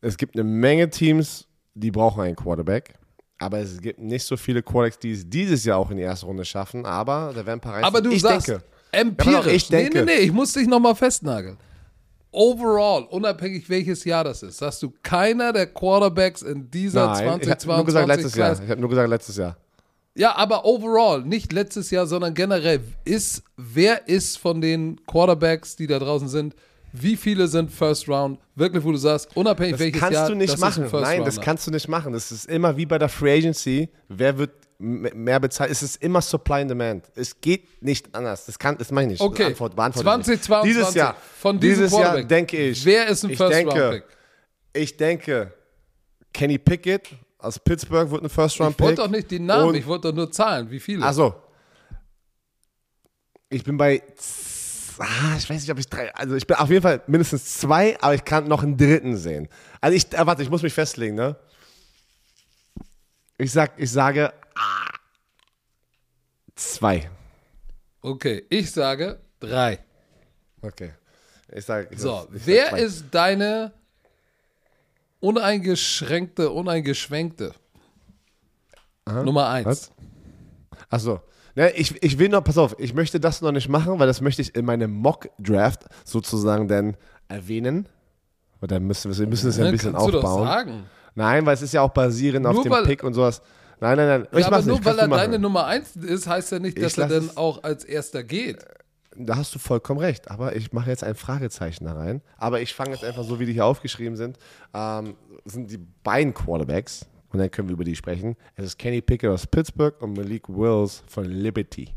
[0.00, 2.94] es gibt eine Menge Teams, die brauchen einen Quarterback.
[3.38, 6.26] Aber es gibt nicht so viele Quarterbacks, die es dieses Jahr auch in die erste
[6.26, 6.84] Runde schaffen.
[6.84, 7.86] Aber da werden ein paar reinziehen.
[7.86, 9.46] Aber du ich sagst denke, empirisch.
[9.46, 11.56] Ja, ich denke- Nee, nee, nee, ich muss dich nochmal festnageln.
[12.30, 17.48] Overall, unabhängig welches Jahr das ist, sagst du, keiner der Quarterbacks in dieser nein, ich
[17.48, 18.52] habe nur gesagt 2022 letztes Jahr.
[18.64, 19.56] Ich habe nur gesagt letztes Jahr.
[20.14, 25.86] Ja, aber overall, nicht letztes Jahr, sondern generell, ist, wer ist von den Quarterbacks, die
[25.86, 26.54] da draußen sind,
[26.92, 28.38] wie viele sind First Round?
[28.54, 30.88] Wirklich, wo du sagst, unabhängig Das welches kannst Jahr, du nicht das machen.
[30.92, 31.42] Nein, das Rounder.
[31.44, 32.12] kannst du nicht machen.
[32.12, 33.88] Das ist immer wie bei der Free Agency.
[34.08, 35.70] Wer wird mehr bezahlt?
[35.70, 37.04] Es ist immer Supply and Demand.
[37.14, 38.46] Es geht nicht anders.
[38.46, 39.28] Das kann, das meine ich nicht.
[39.28, 40.44] Okay, Antwort, beantworte ich nicht.
[40.44, 42.84] 2022, Dieses Jahr, von diesem dieses Jahr denke ich.
[42.84, 44.04] wer ist ein ich First denke, Round Pick?
[44.72, 45.52] Ich denke,
[46.32, 47.08] Kenny Pickett
[47.38, 48.86] aus Pittsburgh wird ein First Round Ich Pick.
[48.86, 51.04] wollte doch nicht die Namen, Und- ich wollte doch nur Zahlen, wie viele?
[51.04, 51.34] Also,
[53.50, 54.02] ich bin bei.
[55.00, 56.14] Ah, ich weiß nicht, ob ich drei.
[56.14, 59.48] Also, ich bin auf jeden Fall mindestens zwei, aber ich kann noch einen dritten sehen.
[59.80, 60.12] Also, ich.
[60.12, 61.36] Äh, warte, ich muss mich festlegen, ne?
[63.36, 64.32] Ich sag, ich sage.
[64.56, 64.88] ah,
[66.54, 67.08] zwei.
[68.00, 69.78] Okay, ich sage drei.
[70.62, 70.92] Okay.
[71.52, 71.88] Ich sage.
[71.90, 72.80] Ich So, sag- ich sag wer zwei.
[72.80, 73.72] ist deine
[75.20, 77.54] uneingeschränkte, uneingeschränkte
[79.06, 79.66] Nummer eins?
[79.66, 79.90] Was?
[80.90, 81.20] Achso.
[81.58, 84.20] Ne, ich, ich will noch, pass auf, ich möchte das noch nicht machen, weil das
[84.20, 86.96] möchte ich in meinem Mock-Draft sozusagen dann
[87.26, 87.88] erwähnen.
[88.60, 90.46] Und dann müssen wir, wir müssen es ja ein Ne, bisschen kannst du doch aufbauen.
[90.46, 90.84] sagen.
[91.16, 93.42] Nein, weil es ist ja auch basierend auf Nur dem weil- Pick und sowas.
[93.80, 94.28] Nein, nein, nein.
[94.30, 94.84] Ich Ja, aber nur nicht.
[94.84, 97.82] weil er deine Nummer eins ist, heißt ja nicht, Ich dass er dann auch als
[97.84, 98.64] erster geht.
[99.16, 100.30] Da hast du vollkommen recht.
[100.30, 102.22] Aber ich mache jetzt ein Fragezeichen da rein.
[102.36, 104.38] Aber ich fange jetzt einfach so, wie die hier aufgeschrieben sind.
[104.74, 107.06] Ähm, sind die beiden Quarterbacks.
[107.30, 108.36] Und dann können wir über die sprechen.
[108.56, 111.88] Es ist Kenny Pickett aus Pittsburgh und Malik Wills von Liberty.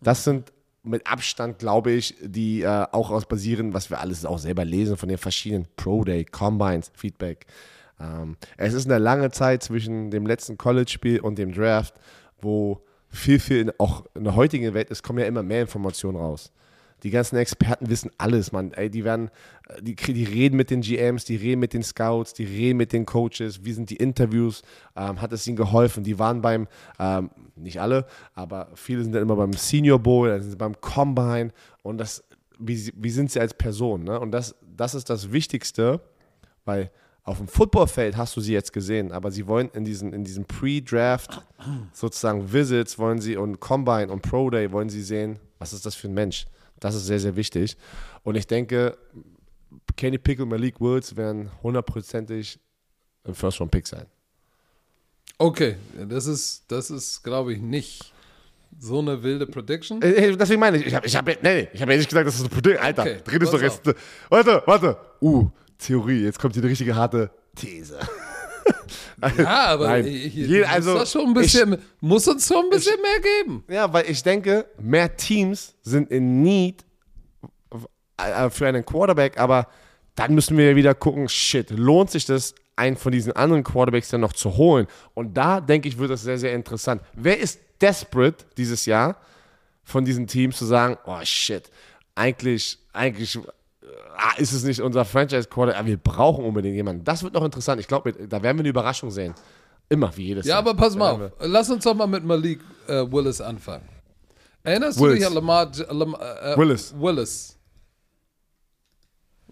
[0.00, 0.52] Das sind
[0.84, 4.96] mit Abstand, glaube ich, die äh, auch aus basieren, was wir alles auch selber lesen
[4.96, 7.46] von den verschiedenen Pro Day, Combines, Feedback.
[8.00, 11.94] Ähm, es ist eine lange Zeit zwischen dem letzten College-Spiel und dem Draft,
[12.40, 16.16] wo viel, viel in, auch in der heutigen Welt, es kommen ja immer mehr Informationen
[16.16, 16.52] raus.
[17.02, 18.72] Die ganzen Experten wissen alles, man.
[18.72, 19.30] Ey, die werden,
[19.68, 22.92] äh, die, die reden mit den GMs, die reden mit den Scouts, die reden mit
[22.92, 23.64] den Coaches.
[23.64, 24.62] Wie sind die Interviews?
[24.96, 26.04] Ähm, hat es ihnen geholfen?
[26.04, 30.42] Die waren beim, ähm, nicht alle, aber viele sind dann immer beim Senior Bowl, dann
[30.42, 32.24] sind sie beim Combine und das,
[32.58, 34.04] wie, wie sind sie als Person?
[34.04, 34.18] Ne?
[34.18, 36.00] Und das, das ist das Wichtigste,
[36.64, 36.90] weil
[37.24, 40.44] auf dem Footballfeld hast du sie jetzt gesehen, aber sie wollen in diesen, in diesem
[40.44, 41.42] Pre-Draft
[41.92, 45.94] sozusagen Visits wollen sie und Combine und Pro Day wollen sie sehen, was ist das
[45.94, 46.46] für ein Mensch.
[46.82, 47.76] Das ist sehr, sehr wichtig.
[48.24, 48.98] Und ich denke,
[49.96, 52.58] Kenny Pickle und Malik Wills werden hundertprozentig
[53.24, 54.06] ein First-Round-Pick sein.
[55.38, 55.76] Okay,
[56.08, 58.12] das ist, das ist, glaube ich, nicht
[58.80, 60.02] so eine wilde Prediction.
[60.02, 62.08] Äh, äh, Deswegen meine ich, ich habe ich hab, nee, nee, ich hab ja nicht
[62.08, 62.80] gesagt, das ist ein Produkt.
[62.80, 63.82] Alter, Okay, das doch jetzt.
[64.28, 64.96] Warte, warte.
[65.20, 67.98] Uh, Theorie, jetzt kommt hier eine richtige harte These.
[69.38, 70.04] Ja, aber Nein.
[70.04, 73.64] hier, muss, also, das schon ein bisschen, muss uns schon ein bisschen mehr geben.
[73.68, 76.84] Ja, weil ich denke, mehr Teams sind in Need
[78.18, 79.68] äh, für einen Quarterback, aber
[80.14, 84.08] dann müssen wir ja wieder gucken, shit, lohnt sich das, einen von diesen anderen Quarterbacks
[84.08, 84.86] dann noch zu holen?
[85.14, 87.02] Und da denke ich, wird das sehr, sehr interessant.
[87.14, 89.16] Wer ist desperate dieses Jahr
[89.84, 91.70] von diesen Teams zu sagen, oh shit,
[92.14, 93.38] eigentlich, eigentlich
[94.16, 97.04] ah, ist es nicht unser Franchise-Quarterback, aber wir brauchen unbedingt jemanden.
[97.04, 97.80] Das wird noch interessant.
[97.80, 99.34] Ich glaube, da werden wir eine Überraschung sehen.
[99.88, 100.58] Immer, wie jedes Ja, Jahr.
[100.60, 101.32] aber pass mal auf.
[101.40, 103.86] Lass uns doch mal mit Malik äh, Willis anfangen.
[104.62, 105.14] Erinnerst Willis.
[105.14, 106.94] du dich an Lamar, J- Lam, äh, Willis.
[106.96, 107.58] Willis.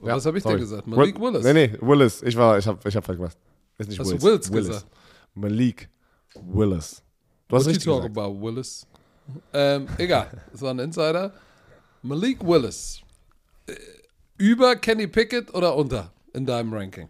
[0.02, 0.54] Ja, Was habe ich sorry.
[0.56, 0.86] dir gesagt?
[0.86, 1.44] Malik Will- Willis.
[1.44, 2.22] Nee, nee, Willis.
[2.22, 3.36] Ich war, ich habe ich hab falsch gemacht.
[3.76, 4.50] Ist nicht Hast du Wills.
[4.50, 4.86] Wills gesagt?
[5.34, 5.88] Malik
[6.34, 7.02] Willis.
[7.48, 8.18] Du hast What you richtig talking gesagt.
[8.28, 8.86] about, Willis?
[9.52, 11.32] Ähm, egal, das war ein Insider.
[12.02, 13.00] Malik Willis.
[14.40, 17.08] Über Kenny Pickett oder unter in deinem Ranking?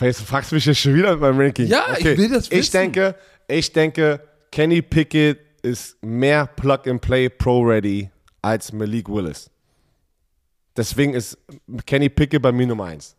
[0.00, 1.66] Jetzt fragst du mich jetzt schon wieder mit meinem Ranking.
[1.66, 2.72] Ja, ich will das Ich wissen.
[2.72, 3.14] denke,
[3.48, 4.20] ich denke,
[4.50, 8.10] Kenny Pickett ist mehr Plug-and-Play Pro-Ready
[8.42, 9.48] als Malik Willis.
[10.76, 11.38] Deswegen ist
[11.86, 13.16] Kenny Pickett bei mir Nummer eins.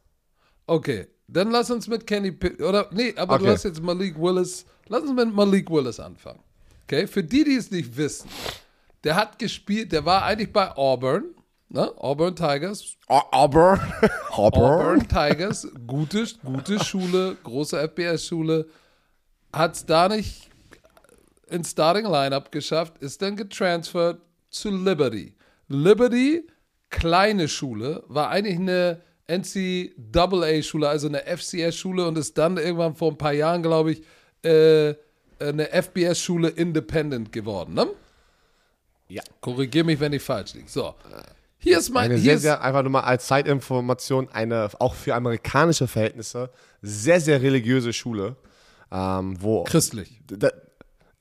[0.68, 3.54] Okay, dann lass uns mit Kenny Pickett, oder, nee, aber du Okay.
[3.54, 6.40] hast jetzt Malik Willis, lass uns mit Malik Willis anfangen.
[6.84, 8.30] Okay, für die, die es nicht wissen,
[9.04, 11.24] der hat gespielt, der war eigentlich bei Auburn,
[11.74, 11.92] ne?
[11.98, 13.80] Auburn Tigers, Aber,
[14.30, 18.68] Auburn Tigers, gute, gute Schule, große FBS-Schule,
[19.52, 20.50] hat es da nicht
[21.50, 25.34] ins Starting Lineup geschafft, ist dann getransfert zu Liberty.
[25.68, 26.48] Liberty,
[26.90, 33.18] kleine Schule, war eigentlich eine NCAA-Schule, also eine FCS-Schule und ist dann irgendwann vor ein
[33.18, 34.04] paar Jahren, glaube ich,
[34.44, 34.96] äh,
[35.40, 37.74] eine FBS-Schule Independent geworden.
[37.74, 37.88] Ne?
[39.10, 39.24] Ja.
[39.42, 40.70] Korrigier mich, wenn ich falsch liege.
[40.70, 40.96] So.
[41.64, 42.06] Hier ist mein.
[42.06, 46.50] Eine Hier sehr, ist, sehr, einfach nur mal als Zeitinformation, eine auch für amerikanische Verhältnisse
[46.82, 48.36] sehr, sehr religiöse Schule,
[48.92, 50.20] ähm, wo christlich.
[50.28, 50.50] da,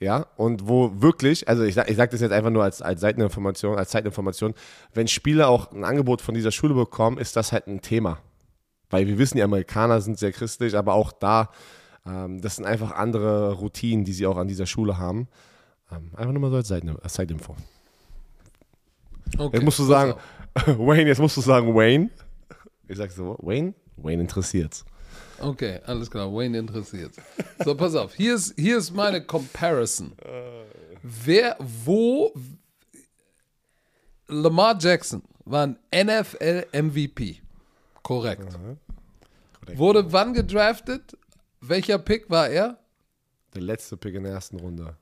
[0.01, 3.01] ja, und wo wirklich, also ich sage ich sag das jetzt einfach nur als, als
[3.01, 4.55] Seiteninformation, als Zeitinformation,
[4.93, 8.19] wenn Spieler auch ein Angebot von dieser Schule bekommen, ist das halt ein Thema.
[8.91, 11.51] Weil wir wissen, die Amerikaner sind sehr christlich, aber auch da,
[12.05, 15.29] ähm, das sind einfach andere Routinen, die sie auch an dieser Schule haben.
[15.93, 17.55] Ähm, einfach nur mal so als, Seiten, als Zeitinfo.
[19.39, 20.15] Okay, Jetzt musst du sagen.
[20.67, 22.11] Wayne, jetzt musst du sagen, Wayne.
[22.89, 23.75] Ich sag so, Wayne?
[23.97, 24.85] Wayne interessiert's.
[25.39, 26.33] Okay, alles klar.
[26.33, 27.15] Wayne interessiert.
[27.65, 28.15] So, pass auf.
[28.15, 30.13] Hier ist, hier ist meine Comparison.
[31.03, 32.33] Wer, wo.
[34.29, 37.41] Lamar Jackson war ein NFL-MVP.
[38.03, 38.59] Korrekt.
[39.75, 41.17] Wurde wann gedraftet?
[41.61, 42.79] Welcher Pick war er?
[43.55, 44.97] Der letzte Pick in der ersten Runde.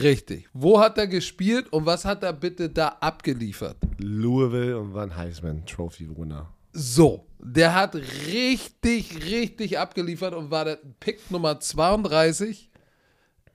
[0.00, 0.48] Richtig.
[0.52, 3.76] Wo hat er gespielt und was hat er bitte da abgeliefert?
[3.98, 6.48] Louisville und ein Heisman Trophy Winner.
[6.72, 12.70] So, der hat richtig, richtig abgeliefert und war der Pick Nummer 32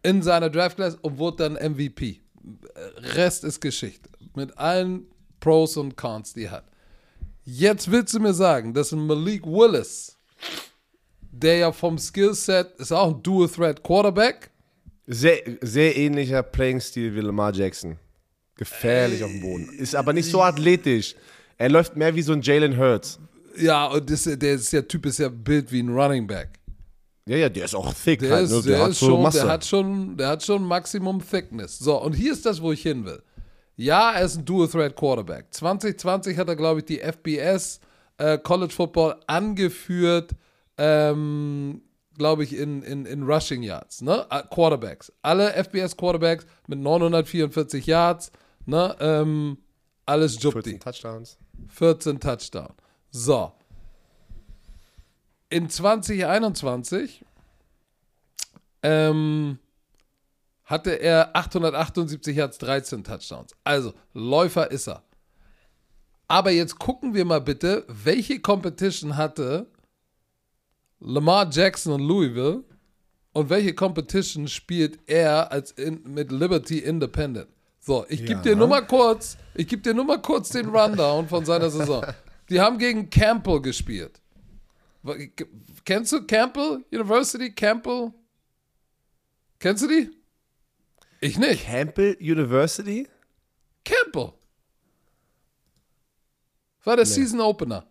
[0.03, 2.21] in seiner Draft Class und wurde dann MVP.
[3.15, 4.09] Rest ist Geschichte.
[4.35, 5.07] Mit allen
[5.39, 6.65] Pros und Cons, die er hat.
[7.43, 10.17] Jetzt willst du mir sagen, dass ein Malik Willis,
[11.31, 14.51] der ja vom Skillset ist auch ein Dual Threat Quarterback,
[15.07, 17.97] Sehr, sehr ähnlicher Playing-Stil wie Lamar Jackson.
[18.55, 19.69] Gefährlich auf dem Boden.
[19.77, 21.15] Ist aber nicht so athletisch.
[21.57, 23.19] Er läuft mehr wie so ein Jalen Hurts.
[23.57, 26.49] ja, und das, der, ist, der Typ ist ja Bild wie ein Running Back.
[27.27, 28.45] Ja, ja, der ist auch thick Der, halt.
[28.45, 28.61] ist, ne?
[28.71, 29.39] der, hat so schon, Masse.
[29.41, 31.77] der, hat schon, der hat schon Maximum Thickness.
[31.79, 33.21] So, und hier ist das, wo ich hin will.
[33.75, 35.45] Ja, er ist ein Dual-Threat Quarterback.
[35.51, 37.79] 2020 hat er, glaube ich, die FBS
[38.17, 40.31] äh, College Football angeführt,
[40.77, 41.81] ähm,
[42.17, 44.01] glaube ich, in, in, in Rushing Yards.
[44.01, 44.25] Ne?
[44.29, 45.11] Äh, Quarterbacks.
[45.21, 48.31] Alle FBS Quarterbacks mit 944 Yards.
[48.65, 48.95] Ne?
[48.99, 49.57] Ähm,
[50.05, 50.79] alles 14 Jupti.
[50.79, 51.37] Touchdowns.
[51.69, 52.73] 14 Touchdown.
[53.11, 53.51] So.
[55.49, 57.23] In 2021
[58.83, 59.59] ähm,
[60.65, 63.53] hatte er 878 Yards, 13 Touchdowns.
[63.63, 65.03] Also, Läufer ist er.
[66.27, 69.67] Aber jetzt gucken wir mal bitte, welche Competition hatte
[70.99, 72.63] Lamar Jackson und Louisville
[73.33, 77.47] und welche Competition spielt er als in, mit Liberty Independent.
[77.79, 78.41] So, ich gebe Ja.
[78.41, 82.03] dir nur mal kurz, ich gebe dir nur mal kurz den Rundown von seiner Saison.
[82.49, 84.19] Die haben gegen Campbell gespielt.
[85.85, 87.51] Kennst du Campbell University?
[87.51, 88.11] Campbell?
[89.59, 90.11] Kennst du die?
[91.21, 91.65] Ich nicht.
[91.65, 93.07] Campbell University?
[93.85, 94.33] Campbell.
[96.83, 97.85] War der Season Opener.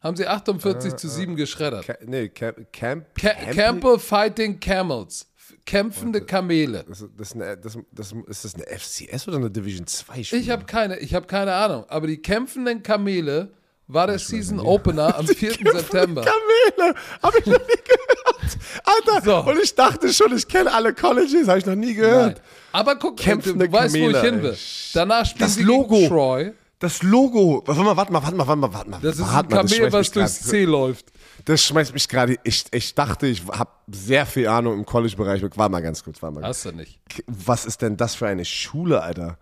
[0.00, 1.86] Haben sie 48 zu 7 geschreddert.
[1.86, 5.26] Ca nee, Camp, Camp, Ca Campbell Fighting Camels.
[5.66, 6.84] Kämpfende Kamele.
[6.88, 10.40] Das, das, das, das, ist das eine FCS oder eine Division 2 Schule?
[10.40, 11.84] Ich habe keine, ich hab keine Ahnung.
[11.88, 13.50] Aber die kämpfenden Kamele
[13.86, 15.52] war der Season Opener am 4.
[15.72, 16.22] September.
[16.24, 16.94] Kamele!
[17.22, 18.58] Hab ich noch nie gehört.
[18.84, 19.50] Alter, So.
[19.50, 22.36] und ich dachte schon, ich kenne alle Colleges, habe ich noch nie gehört.
[22.36, 22.44] Nein.
[22.72, 24.56] Aber guck, du, Kämpfende du weißt, wo ich Kamele, hin will.
[24.94, 26.06] Danach spielen Das sie Logo.
[26.06, 26.52] Troy.
[26.80, 27.62] Das Logo.
[27.66, 29.00] Warte mal, warte mal, warte mal, warte mal, warte mal.
[29.00, 31.06] Das ist ein Warte Kamel, was durchs C läuft.
[31.44, 32.36] Das schmeißt mich gerade.
[32.44, 35.42] Ich, ich dachte, ich habe sehr viel Ahnung im College-Bereich.
[35.42, 36.44] Warte mal ganz kurz, warte mal.
[36.46, 37.00] Hast du nicht.
[37.26, 39.38] Was ist denn das für eine Schule, Alter?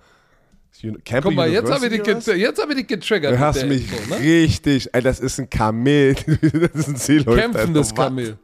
[1.05, 3.33] Campbell Guck mal, jetzt habe ich, get- jetzt dich getriggert.
[3.33, 4.21] Du hast mich Info, ne?
[4.21, 4.91] richtig.
[4.93, 6.15] Ey, das ist ein Kamel.
[6.43, 7.41] das ist ein Seeläufer.
[7.41, 7.97] Kämpfendes Alter.
[7.99, 8.07] Was?
[8.07, 8.39] Kamel.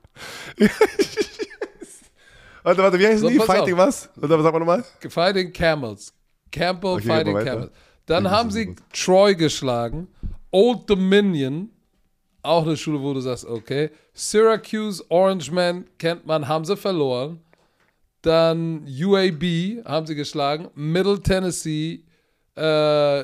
[2.65, 3.39] Warte, warte, wie heißen So, die?
[3.41, 3.81] Fighting auf.
[3.81, 4.09] was?
[4.21, 4.85] Oder sag mal nochmal?
[5.09, 6.13] Fighting Camels.
[6.51, 7.37] Campbell Okay, Fighting.
[7.39, 7.71] Camels.
[8.07, 10.09] Dann haben sie Troy geschlagen.
[10.51, 11.71] Old Dominion
[12.43, 13.91] Auch eine Schule, wo du sagst, okay.
[14.15, 17.41] Syracuse, Orangeman kennt man, haben sie verloren.
[18.23, 20.69] Dann UAB haben sie geschlagen.
[20.75, 22.05] Middle Tennessee,
[22.57, 23.21] äh,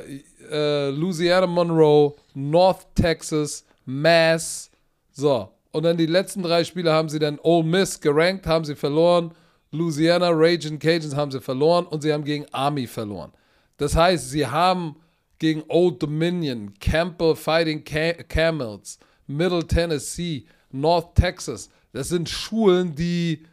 [0.50, 4.70] äh, Louisiana Monroe, North Texas, Mass.
[5.12, 5.50] So.
[5.72, 9.32] Und dann die letzten drei Spiele haben sie dann Ole Miss gerankt, haben sie verloren.
[9.70, 13.32] Louisiana Raging Cajuns haben sie verloren und sie haben gegen Army verloren.
[13.78, 14.96] Das heißt, sie haben
[15.38, 21.70] gegen Old Dominion, Campbell Fighting Camels, Middle Tennessee, North Texas.
[21.92, 23.44] Das sind Schulen, die,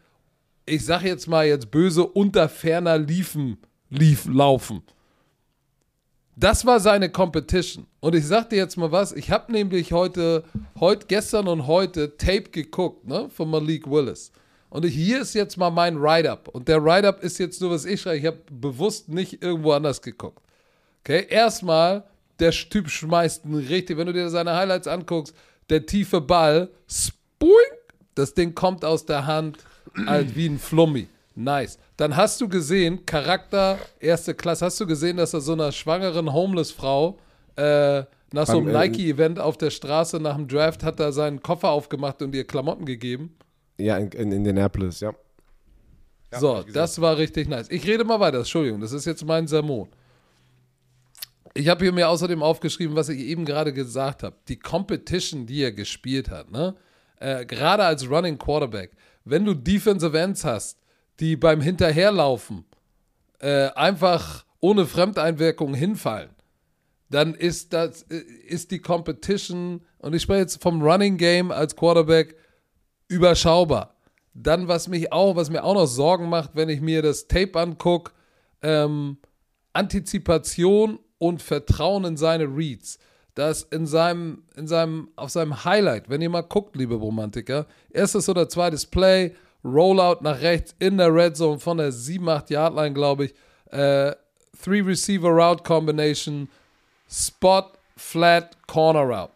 [0.65, 3.57] ich sag jetzt mal jetzt böse, unter ferner liefen,
[3.89, 4.81] lief, laufen.
[6.35, 7.87] Das war seine Competition.
[8.01, 10.43] Und ich sag dir jetzt mal was, ich habe nämlich heute,
[10.79, 14.31] heute, gestern und heute Tape geguckt, ne, von Malik Willis.
[14.75, 16.49] Und hier ist jetzt mal mein Write-Up.
[16.49, 18.17] Und der Write-Up ist jetzt nur, was ich schreibe.
[18.17, 20.41] Ich habe bewusst nicht irgendwo anders geguckt.
[20.99, 22.03] Okay, erstmal,
[22.39, 25.33] der Typ schmeißt einen richtig, wenn du dir seine Highlights anguckst,
[25.69, 27.71] der tiefe Ball, spoing,
[28.15, 29.59] das Ding kommt aus der Hand,
[30.07, 31.07] halt wie ein Flummi.
[31.35, 31.79] Nice.
[31.95, 36.33] Dann hast du gesehen, Charakter, erste Klasse, hast du gesehen, dass er so einer schwangeren
[36.33, 37.17] Homeless-Frau
[37.55, 38.03] äh,
[38.33, 42.21] nach so einem Nike-Event auf der Straße nach dem Draft hat er seinen Koffer aufgemacht
[42.21, 43.37] und ihr Klamotten gegeben?
[43.77, 45.13] Ja, in, in Indianapolis, ja.
[46.31, 47.69] ja so, das war richtig nice.
[47.69, 49.89] Ich rede mal weiter, Entschuldigung, das ist jetzt mein Sermon.
[51.53, 54.35] Ich habe hier mir außerdem aufgeschrieben, was ich eben gerade gesagt habe.
[54.47, 56.75] Die Competition, die er gespielt hat, ne?
[57.19, 58.91] Äh, gerade als Running Quarterback,
[59.23, 60.79] wenn du Defensive Ends hast,
[61.21, 62.65] die beim Hinterherlaufen
[63.39, 66.31] äh, einfach ohne Fremdeinwirkung hinfallen,
[67.09, 68.17] dann ist das äh,
[68.47, 72.35] ist die Competition und ich spreche jetzt vom Running Game als Quarterback
[73.07, 73.95] überschaubar.
[74.33, 77.57] Dann was mich auch, was mir auch noch Sorgen macht, wenn ich mir das Tape
[77.59, 78.11] angucke,
[78.61, 79.17] ähm,
[79.73, 82.99] Antizipation und Vertrauen in seine Reads.
[83.33, 88.29] Das in seinem, in seinem, auf seinem Highlight, wenn ihr mal guckt, liebe Romantiker, erstes
[88.29, 92.93] oder zweites Play, Rollout nach rechts in der Red Zone von der 7-8 Yard Line,
[92.93, 93.33] glaube ich.
[93.71, 94.15] Äh,
[94.63, 96.47] Three Receiver Route Combination,
[97.09, 97.63] Spot,
[97.97, 99.33] Flat, Corner Route.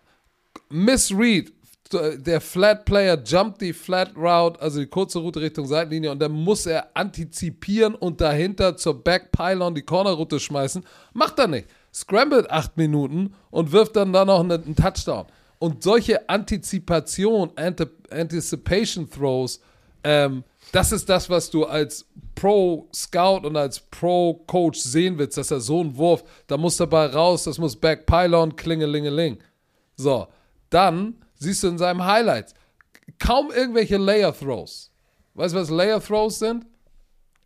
[0.69, 1.51] Misread,
[1.91, 6.31] der Flat Player jumpt die Flat Route, also die kurze Route Richtung Seitenlinie, und dann
[6.31, 10.83] muss er antizipieren und dahinter zur Back Pylon die Corner Route schmeißen.
[11.13, 11.67] Macht er nicht.
[11.93, 15.25] Scrambled acht Minuten und wirft dann da noch einen, einen Touchdown.
[15.57, 17.51] Und solche Antizipation,
[18.09, 19.59] Anticipation Throws
[20.03, 25.59] ähm, das ist das, was du als Pro-Scout und als Pro-Coach sehen willst, dass er
[25.59, 29.39] so einen Wurf, da muss der Ball raus, das muss Back Pylon, klingelingeling.
[29.95, 30.27] So,
[30.69, 32.53] dann siehst du in seinem Highlights
[33.17, 34.91] kaum irgendwelche Layer-Throws.
[35.33, 36.65] Weißt du, was Layer-Throws sind?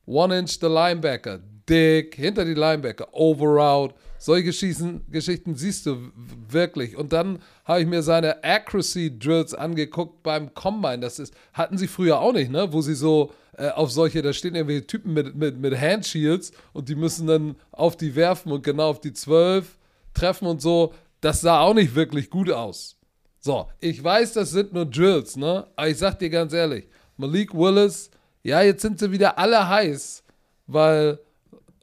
[0.05, 1.39] One Inch the Linebacker,
[1.69, 6.11] dick, hinter die Linebacker, Overout, solche Geschichten, Geschichten siehst du
[6.49, 6.97] wirklich.
[6.97, 10.99] Und dann habe ich mir seine Accuracy Drills angeguckt beim Combine.
[10.99, 12.71] Das ist, hatten sie früher auch nicht, ne?
[12.73, 16.89] Wo sie so äh, auf solche, da stehen irgendwelche Typen mit, mit, mit Handshields und
[16.89, 19.77] die müssen dann auf die werfen und genau auf die 12
[20.13, 20.93] treffen und so.
[21.21, 22.97] Das sah auch nicht wirklich gut aus.
[23.45, 25.67] So, ich weiß, das sind nur Drills, ne?
[25.75, 26.87] Aber ich sag dir ganz ehrlich,
[27.17, 28.09] Malik Willis,
[28.41, 30.23] ja, jetzt sind sie wieder alle heiß,
[30.65, 31.19] weil,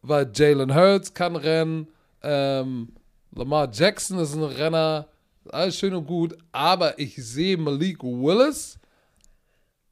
[0.01, 1.87] weil Jalen Hurts kann rennen,
[2.23, 2.89] ähm,
[3.33, 5.07] Lamar Jackson ist ein Renner,
[5.51, 8.79] alles schön und gut, aber ich sehe Malik Willis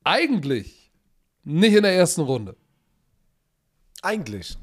[0.04, 0.90] eigentlich
[1.44, 2.56] nicht in der ersten Runde.
[4.00, 4.56] Eigentlich.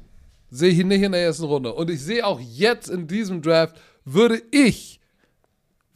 [0.50, 1.72] Sehe ich ihn nicht in der ersten Runde.
[1.72, 4.98] Und ich sehe auch jetzt in diesem Draft, würde ich,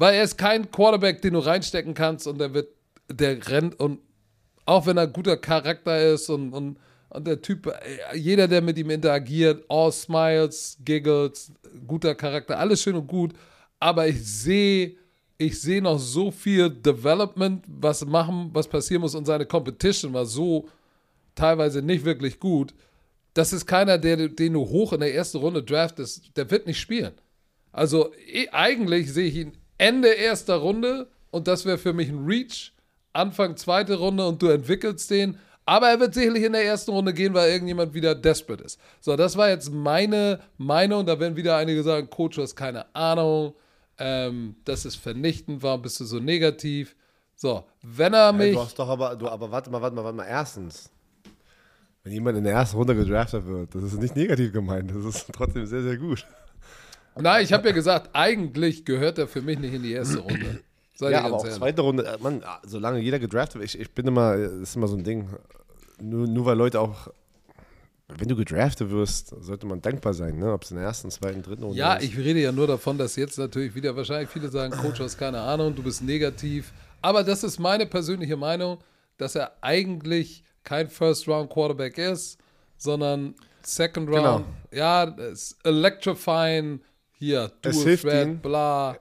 [0.01, 2.69] weil er ist kein Quarterback, den du reinstecken kannst und der wird,
[3.11, 4.01] der rennt und
[4.65, 6.79] auch wenn er guter Charakter ist und, und
[7.11, 11.53] und der Typ, äh, jeder, der mit ihm interagiert, all smiles, giggles,
[11.87, 13.33] guter Charakter, alles schön und gut.
[13.81, 14.97] Aber ich sehe,
[15.37, 19.17] ich sehe noch so viel Development, was machen, was passieren muss.
[19.17, 20.69] Und seine Competition war so
[21.35, 22.75] teilweise nicht wirklich gut.
[23.35, 26.79] Das ist keiner, der, den du hoch in der ersten Runde draftest, der wird nicht
[26.79, 27.15] spielen.
[27.73, 28.13] Also
[28.53, 32.73] eigentlich sehe ich ihn Ende erster Runde und das wäre für mich ein Reach.
[33.13, 35.37] Anfang zweite Runde und du entwickelst den
[35.71, 38.81] aber er wird sicherlich in der ersten Runde gehen, weil irgendjemand wieder desperate ist.
[39.01, 41.07] So, das war jetzt meine Meinung.
[41.07, 43.55] Da werden wieder einige sagen, Coach, du hast keine Ahnung.
[43.97, 45.63] Ähm, das ist vernichtend.
[45.63, 46.97] Warum bist du so negativ?
[47.37, 48.49] So, wenn er mich.
[48.49, 50.27] Ja, du hast doch aber, du, aber warte mal, warte mal, warte mal.
[50.27, 50.91] Erstens,
[52.03, 54.91] wenn jemand in der ersten Runde gedraftet wird, das ist nicht negativ gemeint.
[54.91, 56.27] Das ist trotzdem sehr, sehr gut.
[57.17, 60.61] Nein, ich habe ja gesagt, eigentlich gehört er für mich nicht in die erste Runde.
[60.95, 64.07] Sei ja, aber auch zweite Runde, äh, man, solange jeder gedraftet wird, ich, ich bin
[64.07, 65.29] immer, ist immer so ein Ding,
[66.01, 67.09] nur, nur weil Leute auch
[68.19, 70.53] wenn du gedraftet wirst, sollte man dankbar sein, ne?
[70.53, 72.05] ob es in der ersten, zweiten, dritten Runde Ja, ist.
[72.05, 75.41] ich rede ja nur davon, dass jetzt natürlich wieder wahrscheinlich viele sagen, Coach, hast keine
[75.41, 76.73] Ahnung, du bist negativ.
[77.03, 78.79] Aber das ist meine persönliche Meinung,
[79.17, 82.39] dass er eigentlich kein First-Round-Quarterback ist,
[82.77, 84.45] sondern Second Genau.
[84.73, 86.81] Ja, es electrifying,
[87.21, 88.39] hier, Es Dual hilft Threat, ihm.
[88.41, 88.99] bla.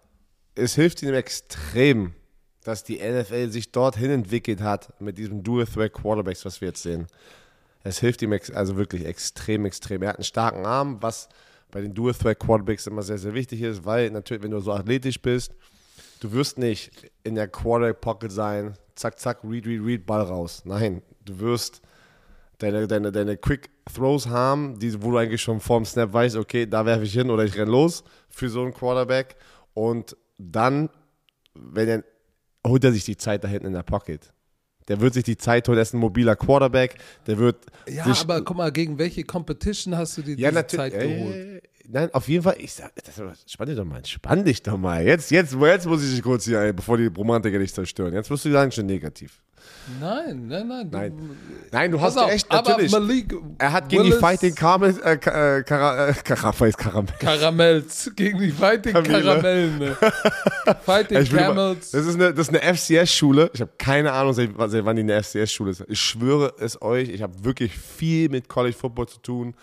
[0.56, 2.14] es hilft ihm extrem,
[2.64, 6.84] dass die NFL sich dorthin entwickelt hat mit diesem Dual Threat Quarterbacks, was wir jetzt
[6.84, 7.08] sehen.
[7.84, 10.02] Es hilft ihm also wirklich extrem, extrem.
[10.04, 11.30] Er hat einen starken Arm, was
[11.72, 14.74] bei den Dual Threat Quarterbacks immer sehr, sehr wichtig ist, weil natürlich, wenn du so
[14.74, 15.54] athletisch bist,
[16.20, 16.92] du wirst nicht
[17.24, 20.64] in der Quarterback Pocket sein, zack, zack, read, read, read, Ball raus.
[20.66, 21.82] Nein, du wirst
[22.60, 26.68] deine, deine, deine Quick Throws haben, die, wo du eigentlich schon vorm Snap weißt, okay,
[26.68, 29.36] da werfe ich hin oder ich renne los für so einen Quarterback.
[29.74, 30.90] Und dann,
[31.56, 32.04] wenn er,
[32.66, 34.32] holt er sich die Zeit da hinten in der Pocket.
[34.88, 36.96] Der wird sich die Zeit holen, er ist ein mobiler Quarterback,
[37.28, 37.58] der wird
[37.88, 40.68] Ja, sich, aber guck mal, gegen welche Competition hast du dir ja, diese.
[40.68, 41.64] Zeit äh, geholt?
[41.88, 45.06] nein, auf jeden Fall, ich sag, das, spann dich doch mal, spann dich doch mal.
[45.06, 48.14] Jetzt, jetzt, jetzt muss ich dich kurz hier, ein, bevor die Romantiker dich zerstören.
[48.14, 49.42] Jetzt wirst du sagen, schon negativ.
[50.00, 50.90] Nein, nein, nein.
[50.92, 51.14] Du, Nein.
[51.72, 52.92] Nein, du hast auf, aber natürlich.
[52.92, 57.14] Malik Er hat gegen die Willis- Fighting Caramel, äh, äh, Kara, äh, Karamell, Karamell.
[57.20, 59.24] Karamells gegen die Fighting Kamele.
[59.24, 59.80] Karamellen.
[59.80, 59.98] Ne?
[60.86, 61.92] Fighting Ich will mal- Camels.
[61.92, 63.50] das ist eine, das ist eine FCS-Schule.
[63.54, 65.84] Ich habe keine Ahnung, seit, seit wann die eine FCS-Schule ist.
[65.88, 69.56] Ich schwöre es euch, ich habe wirklich viel mit College Football zu tun.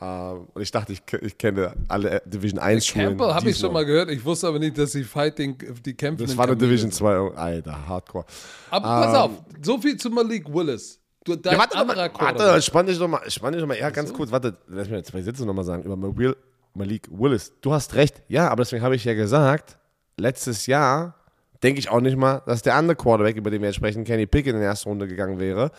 [0.00, 3.06] Ähm, und ich dachte, ich, ich kenne alle Division 1 Schulen.
[3.08, 4.10] Campbell habe ich schon mal gehört.
[4.10, 6.26] Ich wusste aber nicht, dass sie Fighting, die kämpfen.
[6.26, 6.94] Das war eine Division sind.
[6.98, 7.18] 2.
[7.20, 8.26] Oh, Alter, Hardcore.
[8.70, 9.30] Aber pass auf,
[9.62, 11.00] so viel zu Malik Willis.
[11.24, 12.46] Du, dein Ja, warte, anderer Quarterback.
[12.46, 15.02] warte, spann dich doch mal, spann dich doch mal, ja, ganz kurz, warte, lass mir
[15.02, 16.36] zwei Sätze nochmal sagen über Malik,
[16.74, 17.52] Malik Willis.
[17.62, 19.76] Du hast recht, ja, aber deswegen habe ich ja gesagt,
[20.18, 21.14] letztes Jahr
[21.62, 24.26] denke ich auch nicht mal, dass der andere Quarterback, über den wir jetzt sprechen, Kenny
[24.26, 25.72] Pickett in der ersten Runde gegangen wäre,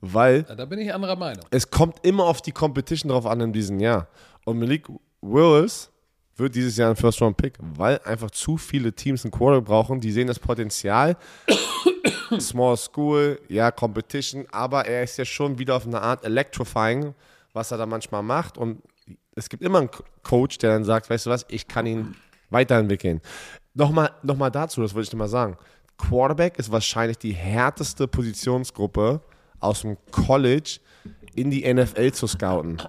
[0.00, 1.44] weil da bin ich anderer Meinung.
[1.50, 4.08] es kommt immer auf die Competition drauf an in diesem Jahr.
[4.44, 4.86] Und Malik
[5.20, 5.90] Willis
[6.36, 10.00] wird dieses Jahr ein First-Round-Pick, weil einfach zu viele Teams einen Quarterback brauchen.
[10.00, 11.16] Die sehen das Potenzial.
[12.40, 17.14] Small School, ja, Competition, aber er ist ja schon wieder auf eine Art electrifying,
[17.54, 18.58] was er da manchmal macht.
[18.58, 18.82] Und
[19.34, 22.14] es gibt immer einen Co- Coach, der dann sagt, weißt du was, ich kann ihn
[22.50, 23.20] weiterentwickeln.
[23.74, 25.56] Nochmal, nochmal dazu, das wollte ich dir mal sagen.
[25.96, 29.20] Quarterback ist wahrscheinlich die härteste Positionsgruppe
[29.60, 30.80] aus dem College
[31.34, 32.82] in die NFL zu scouten.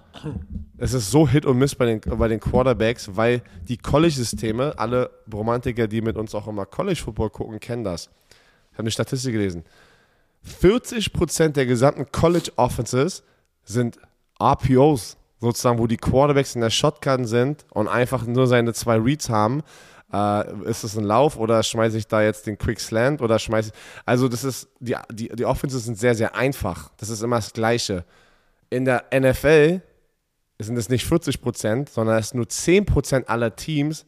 [0.77, 5.11] Es ist so Hit und Miss bei den, bei den Quarterbacks, weil die College-Systeme, alle
[5.31, 8.09] Romantiker, die mit uns auch immer College-Football gucken, kennen das.
[8.71, 9.63] Ich habe eine Statistik gelesen.
[10.61, 13.23] 40% der gesamten College-Offenses
[13.63, 13.99] sind
[14.41, 19.29] RPOs, sozusagen, wo die Quarterbacks in der Shotgun sind und einfach nur seine zwei Reads
[19.29, 19.61] haben.
[20.11, 23.71] Äh, ist es ein Lauf oder schmeiße ich da jetzt den Quick Slant oder schmeiße
[23.73, 24.01] ich.
[24.05, 26.91] Also, das ist, die, die, die Offenses sind sehr, sehr einfach.
[26.97, 28.05] Das ist immer das Gleiche.
[28.69, 29.81] In der NFL
[30.59, 34.05] sind es nicht 40 Prozent, sondern es sind nur 10 Prozent aller Teams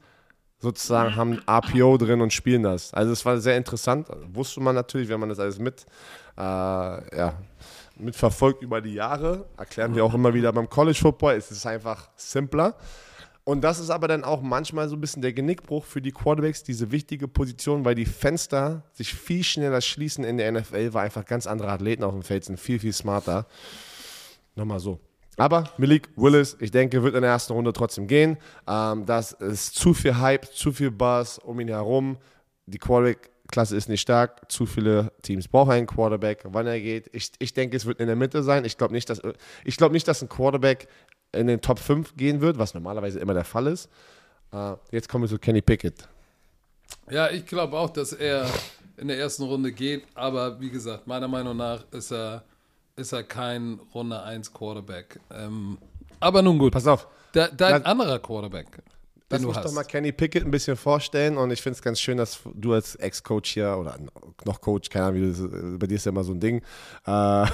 [0.62, 2.94] sozusagen haben RPO drin und spielen das.
[2.94, 4.08] Also es war sehr interessant.
[4.32, 5.86] Wusste man natürlich, wenn man das alles mit,
[6.38, 7.34] äh, ja,
[7.98, 9.46] mitverfolgt über die Jahre.
[9.58, 11.34] Erklären wir auch immer wieder beim College Football.
[11.34, 12.76] Es ist einfach simpler.
[13.44, 16.64] Und das ist aber dann auch manchmal so ein bisschen der Genickbruch für die Quarterbacks,
[16.64, 21.26] diese wichtige Position, weil die Fenster sich viel schneller schließen in der NFL, weil einfach
[21.26, 23.48] ganz andere Athleten auf dem Feld sind, viel, viel smarter.
[24.56, 25.00] Nochmal so.
[25.38, 28.38] Aber Malik Willis, ich denke, wird in der ersten Runde trotzdem gehen.
[28.68, 32.18] Ähm, das ist zu viel Hype, zu viel Buzz um ihn herum.
[32.68, 34.52] Die Quarterback-Klasse ist nicht stark.
[34.52, 37.10] Zu viele Teams brauchen einen Quarterback, wann er geht.
[37.14, 38.66] Ich, ich denke, es wird in der Mitte sein.
[38.66, 39.10] Ich glaube nicht,
[39.78, 40.88] glaube nicht, dass ein Quarterback
[41.34, 43.90] in den Top 5 gehen wird, was normalerweise immer der Fall ist.
[44.54, 46.08] Äh, jetzt kommen wir zu Kenny Pickett.
[47.10, 48.48] Ja, ich glaube auch, dass er
[48.98, 52.44] in der ersten Runde geht, aber wie gesagt, meiner Meinung nach ist er,
[52.96, 55.20] ist er kein Runde 1 Quarterback.
[55.34, 55.78] Ähm,
[56.20, 56.74] aber nun gut.
[56.74, 58.68] Pass auf, Da, dein anderer Quarterback,
[59.32, 59.66] Lass du mich hast.
[59.66, 62.74] doch mal Kenny Pickett ein bisschen vorstellen und ich finde es ganz schön, dass du
[62.74, 63.98] als Ex-Coach hier oder
[64.46, 66.58] noch Coach, keine Ahnung, wie das, ist, bei dir ist ja immer so ein Ding.
[66.58, 66.62] Äh,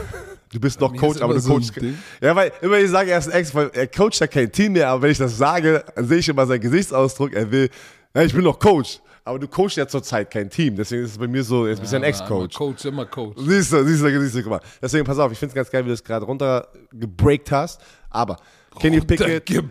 [0.54, 1.74] du bist noch Coach, aber du so ein coachst.
[2.22, 4.74] Ja, weil immer ich sage, er ist ein Ex, weil er coacht ja kein Team
[4.74, 7.70] mehr, aber wenn ich das sage, dann sehe ich immer seinen Gesichtsausdruck, er will,
[8.16, 11.18] ja, ich bin noch Coach, aber du coachst ja zurzeit kein Team, deswegen ist es
[11.18, 12.56] bei mir so, jetzt bist du ein Ja, Ex-Coach.
[12.56, 13.38] immer Coach, immer Coach.
[13.40, 14.62] Siehst du, siehst du, siehst du, guck mal.
[14.82, 18.38] Deswegen pass auf, ich finde es ganz geil, wie du es gerade runtergebreakt hast, aber
[18.80, 19.46] Kenny Pickett.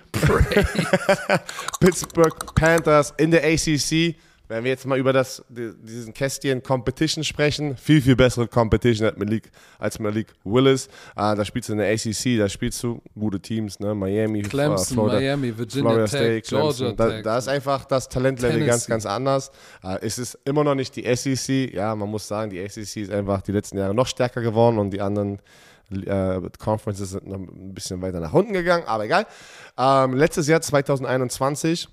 [1.80, 4.16] Pittsburgh Panthers in der ACC
[4.48, 9.16] wenn wir jetzt mal über das, diesen Kästchen Competition sprechen, viel, viel bessere Competition als
[9.16, 10.88] Malik, als Malik Willis.
[11.16, 13.94] Uh, da spielst du in der ACC, da spielst du gute Teams, ne?
[13.94, 16.86] Miami, Clemson, Florida, Miami, Virginia Florida Tech, State, Clemson.
[16.86, 17.22] Georgia Da, Tech.
[17.24, 18.70] da ist einfach das Talentlevel Tennessee.
[18.70, 19.50] ganz, ganz anders.
[19.82, 21.74] Uh, es ist immer noch nicht die SEC.
[21.74, 24.90] Ja, man muss sagen, die SEC ist einfach die letzten Jahre noch stärker geworden und
[24.90, 25.40] die anderen
[25.90, 29.26] äh, Conferences sind noch ein bisschen weiter nach unten gegangen, aber egal.
[29.78, 31.88] Ähm, letztes Jahr, 2021,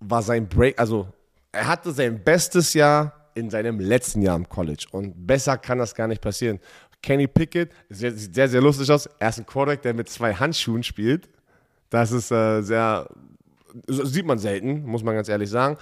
[0.00, 1.08] war sein Break, also
[1.52, 5.94] er hatte sein bestes Jahr in seinem letzten Jahr im College und besser kann das
[5.94, 6.58] gar nicht passieren.
[7.02, 9.08] Kenny Pickett sehr, sieht sehr, sehr lustig aus.
[9.18, 11.28] Er ist ein Quarterback, der mit zwei Handschuhen spielt.
[11.88, 13.08] Das ist äh, sehr,
[13.86, 15.76] sieht man selten, muss man ganz ehrlich sagen.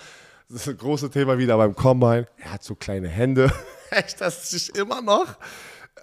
[0.49, 2.27] Das ist ein großes Thema wieder beim Combine.
[2.39, 3.53] Er hat so kleine Hände.
[3.91, 5.37] Echt, dass sich immer noch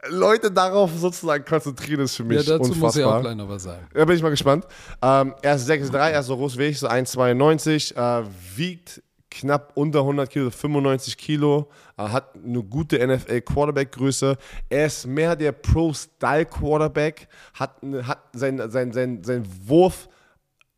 [0.09, 2.79] Leute darauf sozusagen konzentrieren, ist für Ja, mich dazu unfassbar.
[2.87, 3.87] muss ich auch gleich noch was sagen.
[3.93, 4.65] Da bin ich mal gespannt.
[5.01, 9.01] Ähm, er ist 6'3, er ist so groß wie ich, so 1,92, äh, wiegt
[9.31, 11.67] knapp unter 100 Kilo, 95 Kilo,
[11.97, 14.37] äh, hat eine gute NFL-Quarterback-Größe.
[14.69, 20.07] Er ist mehr der Pro-Style-Quarterback, hat, hat sein, sein, sein, sein Wurf,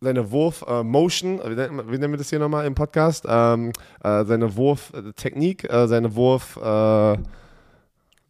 [0.01, 3.25] seine Wurf-Motion, wie, nennen- wie nennen wir das hier nochmal im Podcast?
[3.27, 3.71] Ähm,
[4.03, 7.19] äh, seine Wurf-Technik, äh, seine Wurf-Ablauf.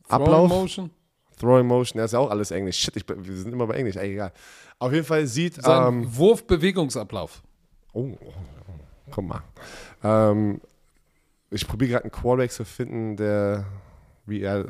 [0.09, 0.91] Throwing Motion.
[1.39, 2.77] Throwing Motion, ja, ist ja auch alles Englisch.
[2.77, 4.31] Shit, ich, wir sind immer bei Englisch, ey, egal.
[4.79, 7.41] Auf jeden Fall sieht, Sein ähm, Wurfbewegungsablauf.
[7.93, 8.11] oh,
[9.11, 9.41] guck mal.
[10.03, 10.61] Ähm,
[11.49, 13.65] ich probiere gerade einen Quarterback zu finden, der,
[14.25, 14.65] wie er,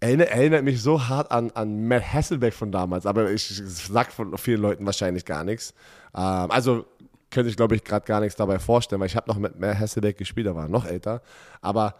[0.00, 4.12] erinnert, erinnert mich so hart an, an Matt Hasselbeck von damals, aber ich, ich sag
[4.12, 5.74] von vielen Leuten wahrscheinlich gar nichts.
[6.14, 6.84] Ähm, also
[7.30, 9.78] könnte ich, glaube ich, gerade gar nichts dabei vorstellen, weil ich habe noch mit Matt
[9.78, 11.22] Hasselbeck gespielt, der war noch älter,
[11.60, 11.94] aber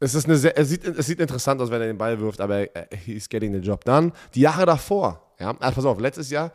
[0.00, 2.40] es ist eine sehr, es sieht, es sieht interessant aus, wenn er den Ball wirft,
[2.40, 4.12] aber äh, he's getting the job done.
[4.34, 6.52] Die Jahre davor, ja, also pass auf, letztes Jahr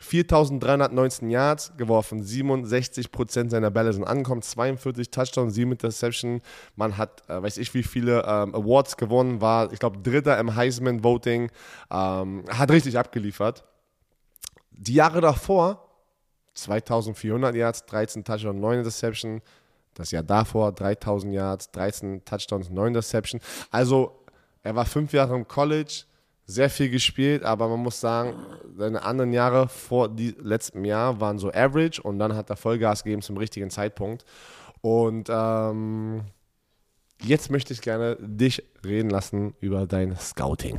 [0.00, 6.42] 4.319 Yards geworfen, 67% seiner Bälle sind angekommen, 42 Touchdowns, 7 Interception.
[6.74, 10.54] Man hat, äh, weiß ich wie viele ähm, Awards gewonnen, war, ich glaube, Dritter im
[10.54, 11.50] Heisman-Voting,
[11.90, 13.64] ähm, hat richtig abgeliefert.
[14.70, 15.82] Die Jahre davor,
[16.56, 19.40] 2.400 Yards, 13 Touchdowns, 9 Interception.
[19.96, 23.40] Das Jahr davor 3000 Yards, 13 Touchdowns, 9 Interception.
[23.70, 24.12] Also
[24.62, 26.02] er war fünf Jahre im College,
[26.44, 28.34] sehr viel gespielt, aber man muss sagen,
[28.76, 33.02] seine anderen Jahre vor die, letztem Jahr waren so average und dann hat er Vollgas
[33.04, 34.24] gegeben zum richtigen Zeitpunkt.
[34.82, 36.20] Und ähm,
[37.22, 40.78] jetzt möchte ich gerne dich reden lassen über dein Scouting.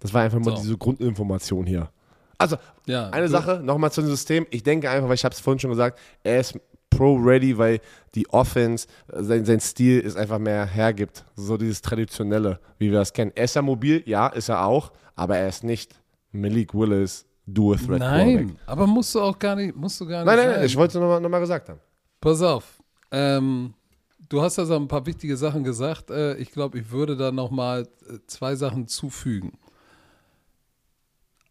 [0.00, 0.62] Das war einfach mal So.
[0.62, 1.90] diese Grundinformation hier.
[2.38, 2.56] Also,
[2.86, 4.46] Ja, eine du- Sache, nochmal zu dem System.
[4.50, 6.58] Ich denke einfach, weil ich habe es vorhin schon gesagt, er ist
[6.98, 7.80] pro-ready, weil
[8.14, 11.24] die Offense, äh, sein, sein Stil ist einfach mehr hergibt.
[11.36, 13.30] So dieses Traditionelle, wie wir das kennen.
[13.36, 15.94] Er ist ja mobil, ja, ist er auch, aber er ist nicht
[16.32, 20.26] Malik Willis, Dual-Threat Nein, aber musst du auch gar nicht, musst du gar nicht.
[20.26, 21.80] Nein, nein, nein, ich wollte es nochmal noch mal gesagt haben.
[22.20, 22.64] Pass auf.
[23.10, 23.74] Ähm,
[24.28, 26.10] du hast also ein paar wichtige Sachen gesagt.
[26.10, 27.88] Äh, ich glaube, ich würde da nochmal
[28.26, 29.52] zwei Sachen zufügen.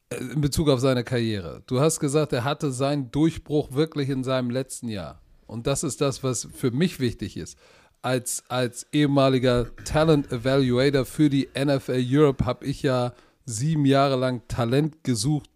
[0.10, 1.64] Äh, In Bezug auf seine Karriere.
[1.68, 5.22] Du hast gesagt, er hatte seinen Durchbruch wirklich in seinem letzten Jahr.
[5.48, 7.58] Und das ist das, was für mich wichtig ist.
[8.02, 13.14] Als, als ehemaliger Talent Evaluator für die NFL Europe habe ich ja
[13.46, 15.50] sieben Jahre lang Talent gesucht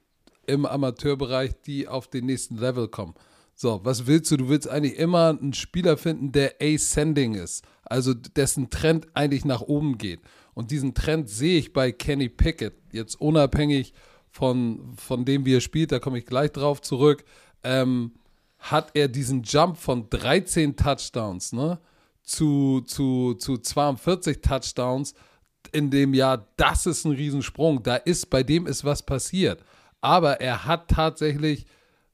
[0.47, 3.13] im Amateurbereich, die auf den nächsten Level kommen.
[3.53, 4.38] So, was willst du?
[4.38, 9.61] Du willst eigentlich immer einen Spieler finden, der ascending ist, also dessen Trend eigentlich nach
[9.61, 10.22] oben geht.
[10.53, 13.93] Und diesen Trend sehe ich bei Kenny Pickett, jetzt unabhängig
[14.31, 17.23] von, von dem, wie er spielt, da komme ich gleich drauf zurück,
[17.63, 18.13] ähm,
[18.61, 21.79] hat er diesen Jump von 13 Touchdowns ne,
[22.23, 25.13] zu, zu, zu 42 Touchdowns
[25.71, 27.83] in dem Jahr, das ist ein Riesensprung.
[27.83, 29.63] Da ist, bei dem ist was passiert.
[29.99, 31.65] Aber er hat tatsächlich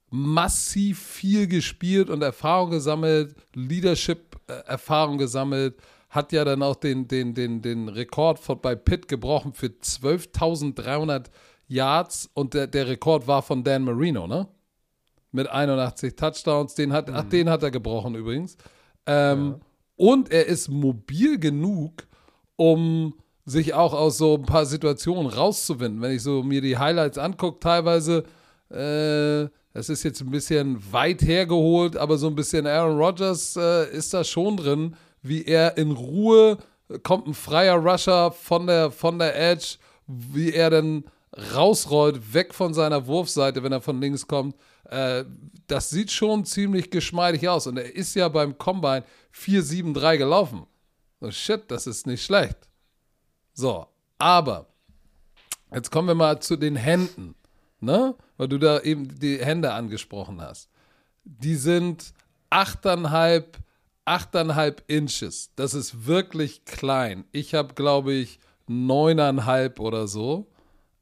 [0.09, 5.75] massiv viel gespielt und Erfahrung gesammelt, Leadership-Erfahrung gesammelt,
[6.09, 11.25] hat ja dann auch den, den, den, den Rekord von, bei Pitt gebrochen für 12.300
[11.67, 14.47] Yards und der, der Rekord war von Dan Marino, ne?
[15.37, 18.57] Mit 81 Touchdowns, den hat, ach, den hat er gebrochen übrigens.
[19.05, 19.55] Ähm,
[19.95, 22.07] Und er ist mobil genug,
[22.55, 23.13] um
[23.45, 26.01] sich auch aus so ein paar Situationen rauszuwinden.
[26.01, 28.23] Wenn ich so mir die Highlights angucke, teilweise,
[28.69, 33.89] äh, das ist jetzt ein bisschen weit hergeholt, aber so ein bisschen Aaron Rodgers äh,
[33.91, 36.57] ist da schon drin, wie er in Ruhe
[37.03, 39.77] kommt ein freier Rusher von der, von der Edge,
[40.07, 41.03] wie er dann
[41.53, 44.55] rausrollt, weg von seiner Wurfseite, wenn er von links kommt.
[44.89, 45.25] Äh,
[45.67, 47.67] das sieht schon ziemlich geschmeidig aus.
[47.67, 49.03] Und er ist ja beim Combine
[49.33, 50.65] 4-7-3 gelaufen.
[51.19, 52.57] So, shit, das ist nicht schlecht.
[53.53, 53.87] So,
[54.17, 54.67] aber
[55.73, 57.35] jetzt kommen wir mal zu den Händen,
[57.79, 58.15] ne?
[58.37, 60.69] Weil du da eben die Hände angesprochen hast.
[61.23, 62.13] Die sind
[62.51, 63.45] 8,5,
[64.05, 65.51] 8,5 Inches.
[65.55, 67.25] Das ist wirklich klein.
[67.31, 68.39] Ich habe, glaube ich,
[68.69, 70.47] 9,5 oder so.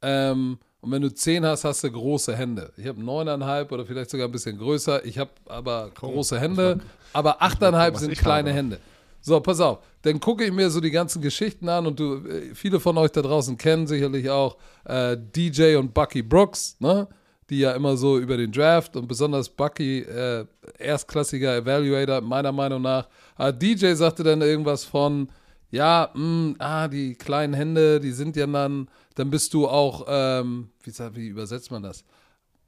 [0.01, 2.71] Ähm, und wenn du 10 hast, hast du große Hände.
[2.77, 5.03] Ich habe 9,5 oder vielleicht sogar ein bisschen größer.
[5.03, 6.79] Ich habe aber große Hände.
[7.11, 8.57] Aber 8,5 sind kleine habe.
[8.57, 8.79] Hände.
[9.19, 9.79] So, pass auf.
[10.03, 13.09] Dann gucke ich mir so die ganzen Geschichten an und du, äh, viele von euch
[13.11, 17.07] da draußen kennen sicherlich auch äh, DJ und Bucky Brooks, ne?
[17.49, 20.45] Die ja immer so über den Draft und besonders Bucky, äh,
[20.77, 23.07] erstklassiger Evaluator, meiner Meinung nach.
[23.37, 25.29] Aber DJ sagte dann irgendwas von,
[25.71, 30.69] ja, mh, ah, die kleinen Hände, die sind ja dann, dann bist du auch, ähm,
[30.83, 32.03] wie, wie übersetzt man das?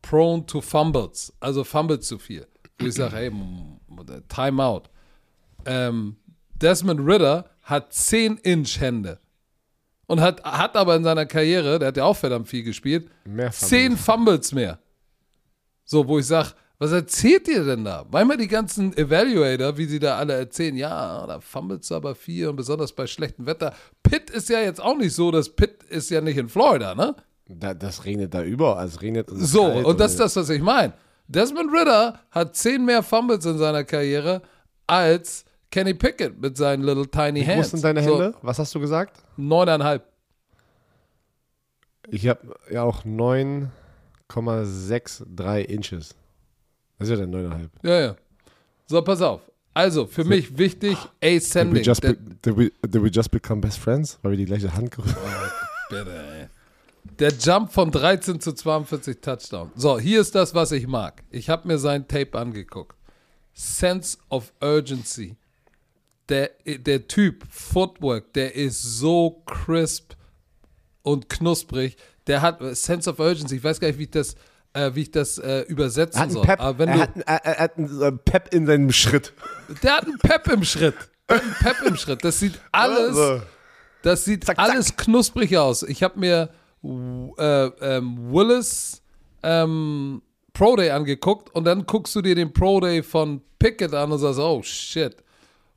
[0.02, 2.48] Prone to fumbles, also fumbles zu viel.
[2.80, 3.80] Wo ich sage, hey, m-
[4.30, 4.84] Timeout.
[5.66, 6.16] Ähm,
[6.62, 9.20] Desmond Ritter hat 10 Inch Hände
[10.06, 13.52] und hat, hat aber in seiner Karriere, der hat ja auch verdammt viel gespielt, Mehr
[13.52, 13.70] Fumbles.
[13.70, 14.80] 10 Fumbles mehr.
[15.84, 16.50] So, wo ich sage,
[16.80, 18.06] was erzählt ihr denn da?
[18.12, 22.56] Manchmal die ganzen Evaluator, wie sie da alle erzählen, ja, da fummelt aber viel und
[22.56, 23.74] besonders bei schlechtem Wetter.
[24.04, 27.16] Pitt ist ja jetzt auch nicht so, dass Pitt ist ja nicht in Florida, ne?
[27.48, 28.86] Da, das regnet da überall.
[28.86, 30.94] Es regnet und es ist So, kalt und das ist das, was ich meine.
[31.28, 34.42] Desmond Ritter hat 10 mehr Fumbles in seiner Karriere
[34.86, 37.72] als Kenny Pickett mit seinen little tiny Wie hands.
[37.72, 38.36] groß sind deine So, Hände?
[38.42, 39.18] Was hast du gesagt?
[39.36, 40.06] Neuneinhalb.
[42.10, 46.16] Ich habe ja auch 9,63 Inches.
[46.98, 47.70] Das ist ja dann 9,5.
[47.84, 48.16] Ja, ja.
[48.88, 49.42] So, pass auf.
[49.74, 53.78] Also, für mich wichtig, Did we, just be, did, we, did we just become best
[53.78, 54.18] friends?
[54.24, 55.16] Weil wir die gleiche Hand gerührt
[55.90, 56.48] Bitte, ey.
[57.20, 59.72] Der Jump von 13 zu 42 Touchdown.
[59.76, 61.24] So, hier ist das, was ich mag.
[61.30, 62.98] Ich habe mir sein Tape angeguckt.
[63.54, 65.36] Sense of Urgency.
[66.30, 70.14] Der, der Typ, Footwork, der ist so crisp
[71.02, 71.98] und knusprig.
[72.28, 73.58] Der hat Sense of Urgency.
[73.58, 74.36] Ich weiß gar nicht, wie ich das,
[74.78, 76.46] äh, wie ich das äh, übersetzen Er hat einen soll.
[76.46, 79.34] Pep, Aber wenn er du, hat, er, er hat einen äh, Pep in seinem Schritt.
[79.84, 80.96] der hat einen Pep im Schritt.
[81.28, 82.24] Einen Pep im Schritt.
[82.24, 83.16] Das sieht alles.
[83.16, 83.42] So.
[84.04, 84.70] Das sieht Zack, zack.
[84.70, 85.84] alles knusprig aus.
[85.84, 86.50] Ich habe mir
[86.84, 89.02] äh, ähm, Willis
[89.44, 90.22] ähm,
[90.54, 94.20] Pro Day angeguckt und dann guckst du dir den Pro Day von Pickett an und
[94.20, 95.16] sagst, oh shit.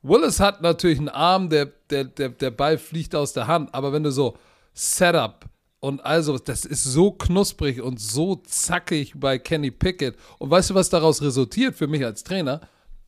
[0.02, 3.92] Willis hat natürlich einen Arm, der, der, der, der Ball fliegt aus der Hand, aber
[3.92, 4.36] wenn du so
[4.72, 5.44] Setup
[5.80, 10.16] und also, das ist so knusprig und so zackig bei Kenny Pickett.
[10.38, 12.60] Und weißt du, was daraus resultiert für mich als Trainer?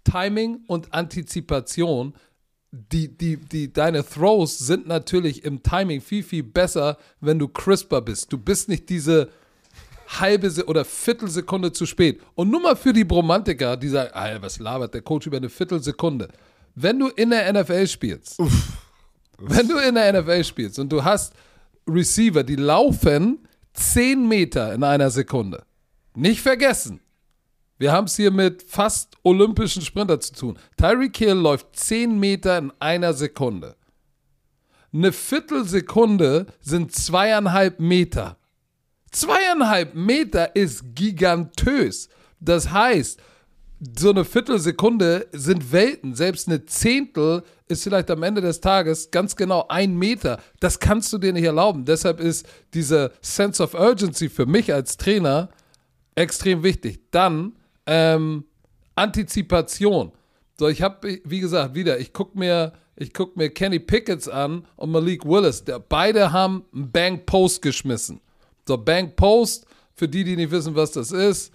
[0.05, 2.15] Timing und Antizipation
[2.73, 8.01] die, die, die, deine Throws sind natürlich im Timing viel, viel besser, wenn du crisper
[8.01, 8.33] bist.
[8.33, 9.29] Du bist nicht diese
[10.09, 12.21] halbe Se oder Viertelsekunde zu spät.
[12.35, 15.51] Und nur mal für die Bromantiker, die sagen, ah, was labert der Coach über eine
[15.51, 16.29] Viertelsekunde.
[16.75, 18.39] Wenn du in der NFL spielst,
[19.39, 21.35] wenn du in der NFL spielst und du hast
[21.89, 25.65] Receiver, die laufen 10 Meter in einer Sekunde.
[26.15, 27.01] Nicht vergessen.
[27.79, 30.59] Wir haben es hier mit fast olympischen Sprinter zu tun.
[30.77, 33.77] Tyreek Hill läuft 10 Meter in einer Sekunde.
[34.93, 38.37] Eine Viertelsekunde sind zweieinhalb Meter.
[39.11, 42.09] Zweieinhalb Meter ist gigantös.
[42.41, 43.21] Das heißt,
[43.99, 46.15] so eine Viertelsekunde sind Welten.
[46.15, 50.41] Selbst eine Zehntel ist vielleicht am Ende des Tages ganz genau ein Meter.
[50.61, 51.85] Das kannst du dir nicht erlauben.
[51.85, 55.49] Deshalb ist diese Sense of Urgency für mich als Trainer
[56.15, 57.01] extrem wichtig.
[57.11, 57.57] Dann
[57.87, 58.45] ähm,
[58.95, 60.13] Antizipation.
[60.59, 62.73] So, ich habe, wie gesagt, wieder, ich gucke mir,
[63.13, 65.65] guck mir Kenny Pickets an und Malik Willis.
[65.65, 68.21] Der, beide haben einen Bank Post geschmissen.
[68.69, 71.53] So, Bank Post, für die, die nicht wissen, was das ist,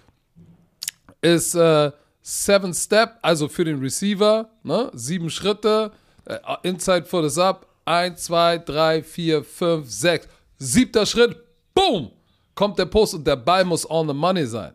[1.22, 1.92] ist äh,
[2.30, 4.92] Seven Step, also für den Receiver, ne?
[4.94, 5.94] sieben Schritte,
[6.26, 10.28] äh, Inside Foot is up, eins, zwei, drei, vier, fünf, sechs,
[10.58, 11.38] siebter Schritt,
[11.74, 12.12] boom,
[12.54, 14.74] kommt der Post und der Ball muss on the money sein.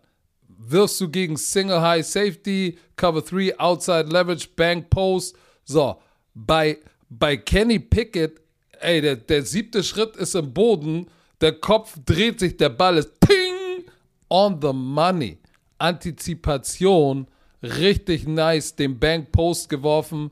[0.49, 6.01] Wirfst du gegen Single High Safety, Cover 3, Outside Leverage, Bank Post, so,
[6.33, 6.79] bei,
[7.11, 8.41] bei Kenny Pickett,
[8.81, 11.07] ey, der, der siebte Schritt ist im Boden,
[11.43, 13.85] der Kopf dreht sich, der Ball ist ping,
[14.31, 15.37] on the money.
[15.77, 17.27] Antizipation,
[17.63, 20.31] richtig nice, den Bank Post geworfen.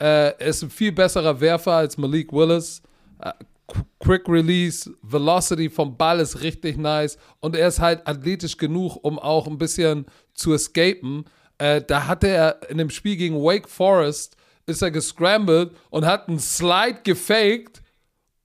[0.00, 2.82] Äh, ist ein viel besserer Werfer als Malik Willis.
[3.20, 3.32] Äh,
[3.68, 8.96] Qu- Quick Release, Velocity vom Ball ist richtig nice und er ist halt athletisch genug,
[9.02, 11.24] um auch ein bisschen zu escapen.
[11.58, 14.36] Äh, da hatte er in dem Spiel gegen Wake Forest,
[14.66, 17.82] ist er gescrambled und hat einen Slide gefaked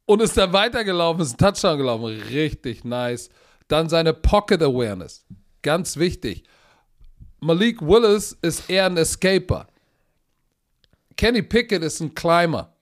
[0.06, 2.06] und ist dann weitergelaufen, ist ein Touchdown gelaufen.
[2.06, 3.30] Richtig nice.
[3.68, 5.26] Dann seine Pocket Awareness.
[5.64, 6.44] Ganz wichtig.
[7.46, 9.68] Malik Willis ist eher ein Escaper.
[11.16, 12.74] Kenny Pickett ist ein Climber.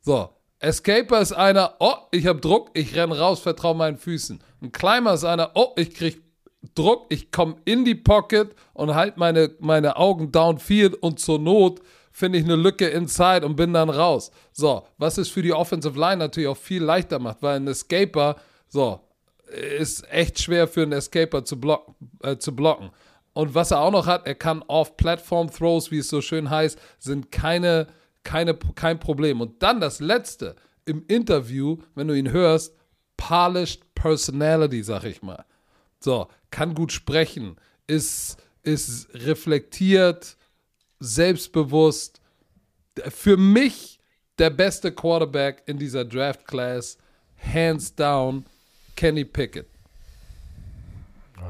[0.00, 0.30] So.
[0.58, 4.42] Escaper ist einer, oh, ich habe Druck, ich renn raus, vertraue meinen Füßen.
[4.62, 6.22] Ein Climber ist einer, oh, ich krieg
[6.74, 11.82] Druck, ich komme in die Pocket und halte meine, meine Augen downfield und zur Not
[12.10, 14.30] finde ich eine Lücke inside und bin dann raus.
[14.52, 18.36] So, was es für die Offensive Line natürlich auch viel leichter macht, weil ein Escaper,
[18.66, 19.00] so,
[19.78, 22.90] ist echt schwer für einen Escaper zu, block, äh, zu blocken.
[23.34, 27.30] Und was er auch noch hat, er kann Off-Platform-Throws, wie es so schön heißt, sind
[27.30, 27.88] keine,
[28.22, 29.40] keine, kein Problem.
[29.40, 30.54] Und dann das Letzte
[30.86, 32.74] im Interview, wenn du ihn hörst,
[33.16, 35.44] polished Personality, sag ich mal.
[36.00, 37.56] So, kann gut sprechen,
[37.86, 40.36] ist, ist reflektiert,
[41.00, 42.20] selbstbewusst.
[43.08, 43.98] Für mich
[44.38, 46.98] der beste Quarterback in dieser Draft Class,
[47.36, 48.44] hands down,
[48.94, 49.73] Kenny Pickett.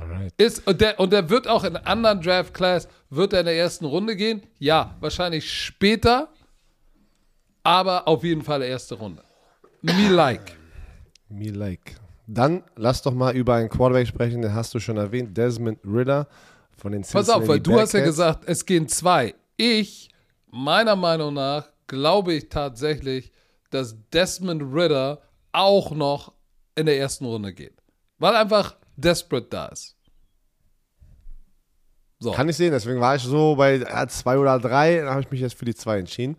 [0.00, 0.32] Alright.
[0.36, 3.56] Ist, und, der, und der wird auch in anderen Draft Class, wird er in der
[3.56, 4.42] ersten Runde gehen?
[4.58, 6.28] Ja, wahrscheinlich später,
[7.62, 9.22] aber auf jeden Fall erste Runde.
[9.82, 10.56] Me like.
[11.28, 11.96] Me like.
[12.26, 16.26] Dann lass doch mal über einen Quarterback sprechen, den hast du schon erwähnt, Desmond Ritter
[16.76, 18.16] von den Pass auf, weil Cincinnati du hast ja Bearcats.
[18.16, 19.34] gesagt, es gehen zwei.
[19.56, 20.10] Ich,
[20.50, 23.32] meiner Meinung nach, glaube ich tatsächlich,
[23.70, 25.20] dass Desmond Ritter
[25.52, 26.32] auch noch
[26.74, 27.74] in der ersten Runde geht.
[28.18, 29.96] Weil einfach Desperate da ist.
[32.20, 32.32] So.
[32.32, 35.30] Kann ich sehen, deswegen war ich so bei äh, zwei oder drei, dann habe ich
[35.30, 36.36] mich jetzt für die zwei entschieden.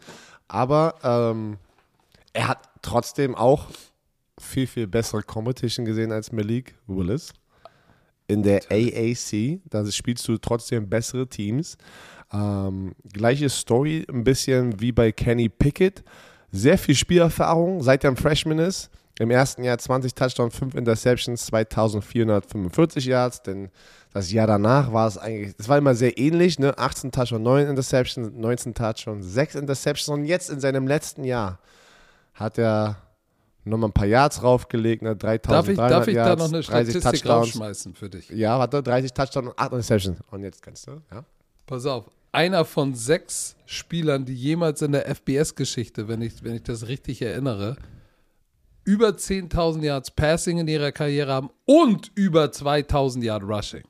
[0.47, 1.57] Aber ähm,
[2.33, 3.67] er hat trotzdem auch
[4.39, 7.33] viel, viel bessere Competition gesehen als Malik Willis.
[8.27, 11.77] In der AAC, da spielst du trotzdem bessere Teams.
[12.33, 16.03] Ähm, gleiche Story, ein bisschen wie bei Kenny Pickett.
[16.51, 18.89] Sehr viel Spielerfahrung, seit er ein Freshman ist.
[19.17, 23.41] Im ersten Jahr 20 Touchdowns, 5 Interceptions, 2445 Yards.
[23.43, 23.69] Denn
[24.13, 26.77] das Jahr danach war es eigentlich, das war immer sehr ähnlich, ne?
[26.77, 30.09] 18 Touchdowns, 9 Interceptions, 19 Touchdowns, 6 Interceptions.
[30.09, 31.59] Und jetzt in seinem letzten Jahr
[32.33, 32.97] hat er
[33.63, 35.15] nochmal ein paar Yards raufgelegt, ne?
[35.15, 38.29] 3000 Darf ich, darf ich da Yards, noch eine 30 Statistik rausschmeißen für dich?
[38.29, 40.17] Ja, warte, 30 Touchdowns und 8 Interceptions.
[40.29, 41.23] Und jetzt kannst du, ja.
[41.65, 42.05] Pass auf.
[42.33, 47.21] Einer von sechs Spielern, die jemals in der FBS-Geschichte, wenn ich, wenn ich das richtig
[47.21, 47.77] erinnere,
[48.85, 53.83] über 10.000 Yards Passing in ihrer Karriere haben und über 2.000 Yard Rushing.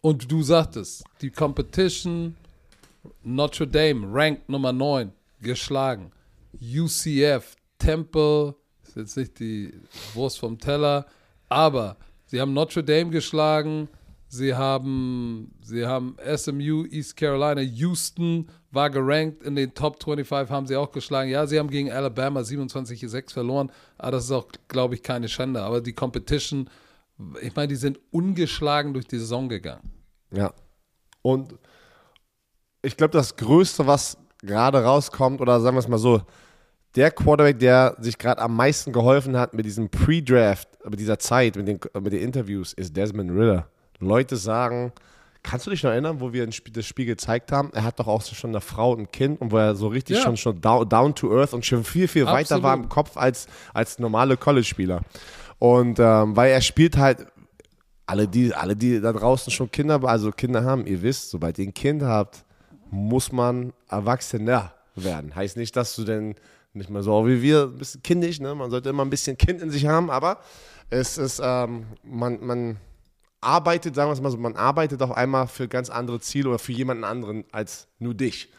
[0.00, 2.36] Und du sagtest, die Competition,
[3.24, 6.12] Notre Dame, ranked Nummer 9, geschlagen.
[6.60, 9.74] UCF, Temple, ist jetzt nicht die
[10.14, 11.06] Wurst vom Teller,
[11.48, 11.96] aber
[12.26, 13.88] sie haben Notre Dame geschlagen,
[14.28, 20.66] sie haben, sie haben SMU, East Carolina, Houston war gerankt in den Top 25, haben
[20.66, 21.30] sie auch geschlagen.
[21.30, 25.62] Ja, sie haben gegen Alabama 27-6 verloren, aber das ist auch, glaube ich, keine Schande.
[25.62, 26.68] Aber die Competition,
[27.40, 29.90] ich meine, die sind ungeschlagen durch die Saison gegangen.
[30.32, 30.52] Ja.
[31.22, 31.54] Und
[32.82, 36.22] ich glaube, das Größte, was gerade rauskommt, oder sagen wir es mal so,
[36.94, 41.56] der Quarterback, der sich gerade am meisten geholfen hat mit diesem Pre-Draft, mit dieser Zeit,
[41.56, 43.68] mit den, mit den Interviews, ist Desmond Ritter.
[44.00, 44.92] Leute sagen,
[45.42, 47.70] kannst du dich noch erinnern, wo wir das Spiel gezeigt haben?
[47.72, 50.16] Er hat doch auch schon eine Frau und ein Kind und wo er so richtig
[50.18, 50.22] Ja.
[50.22, 52.62] schon, schon down, down to earth und schon viel, viel weiter Absolut.
[52.64, 55.00] war im Kopf als, als normale College-Spieler.
[55.58, 57.26] Und ähm, weil er spielt halt,
[58.06, 61.66] alle die, alle, die da draußen schon Kinder, also Kinder haben, ihr wisst, sobald ihr
[61.66, 62.44] ein Kind habt,
[62.90, 65.34] muss man Erwachsener werden.
[65.34, 66.34] Heißt nicht, dass du denn
[66.72, 68.54] nicht mehr so wie wir, ein bisschen kindisch, ne?
[68.54, 70.38] Man sollte immer ein bisschen Kind in sich haben, aber
[70.90, 72.76] es ist, ähm, man, man
[73.40, 76.58] arbeitet, sagen wir es mal so, man arbeitet auf einmal für ganz andere Ziele oder
[76.58, 78.52] für jemanden anderen als nur dich.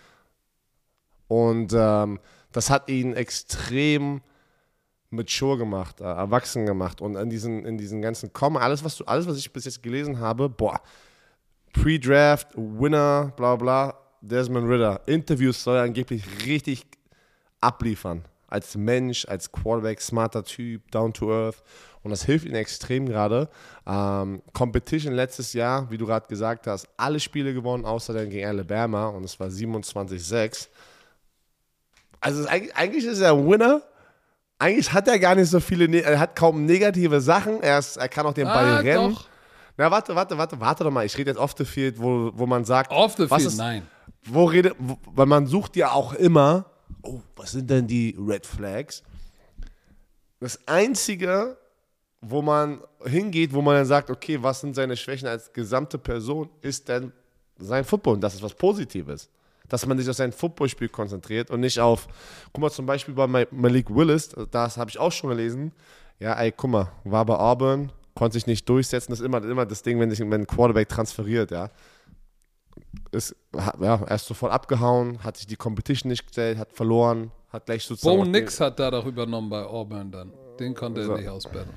[1.28, 2.20] Und ähm,
[2.52, 4.22] das hat ihn extrem
[5.10, 7.02] mature gemacht, äh, erwachsen gemacht.
[7.02, 9.84] Und in diesen, in diesen ganzen Komma, alles, was du, alles, was ich bis jetzt
[9.84, 10.82] gelesen habe, boah,
[11.74, 16.86] Pre-Draft, Winner, bla bla, Desmond Ritter, Interviews soll er angeblich richtig
[17.62, 18.26] abliefern.
[18.50, 21.64] Als Mensch, als Quarterback, smarter Typ, down to earth.
[22.02, 23.50] Und das hilft ihm extrem gerade.
[23.86, 28.48] Ähm, Competition letztes Jahr, wie du gerade gesagt hast, alle Spiele gewonnen, außer dann gegen
[28.48, 29.08] Alabama.
[29.08, 30.68] Und es war 27-6.
[32.22, 33.82] Also eigentlich, eigentlich ist er ein Winner.
[34.58, 37.62] Eigentlich hat er gar nicht so viele, ne er hat kaum negative Sachen.
[37.62, 39.14] Er, ist, er kann auch den Ball Ah, rennen.
[39.14, 39.26] doch.
[39.78, 41.06] Na, warte, warte, warte, warte doch mal.
[41.06, 43.58] Ich rede jetzt off the field, wo, wo man sagt, Off the was field, ist,
[43.58, 43.88] nein.
[44.26, 46.66] wo redet, wo, weil man sucht ja auch immer,
[47.04, 49.04] oh, was sind denn die Red Flags?
[50.40, 51.58] Das Einzige,
[52.22, 56.50] wo man hingeht, wo man dann sagt, okay, was sind seine Schwächen als gesamte Person,
[56.62, 57.12] ist denn
[57.58, 58.16] sein Football.
[58.16, 59.30] Und das ist was Positives.
[59.68, 62.08] Dass man sich auf sein Footballspiel konzentriert und nicht auf,
[62.52, 65.72] guck mal, zum Beispiel bei Ma- Malik Willis, das habe ich auch schon gelesen.
[66.20, 69.12] Ja, ey, guck mal, war bei Auburn, konnte sich nicht durchsetzen.
[69.12, 71.70] Das ist immer, immer das Ding, wenn sich wenn ein Quarterback transferiert, ja
[73.12, 77.66] ist, ja, er ist sofort abgehauen, hat sich die Competition nicht gestellt, hat verloren, hat
[77.66, 78.18] gleich sozusagen.
[78.18, 80.34] Bo Nix hat da doch übernommen bei Auburn dann.
[80.60, 81.12] Den konnte So.
[81.14, 81.74] er nicht ausbattlen.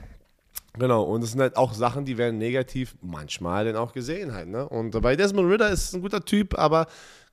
[0.79, 4.49] Genau, und es sind halt auch Sachen, die werden negativ manchmal dann auch gesehen halt,
[4.49, 4.67] ne?
[4.67, 6.87] Und bei Desmond Ritter ist ein guter Typ, aber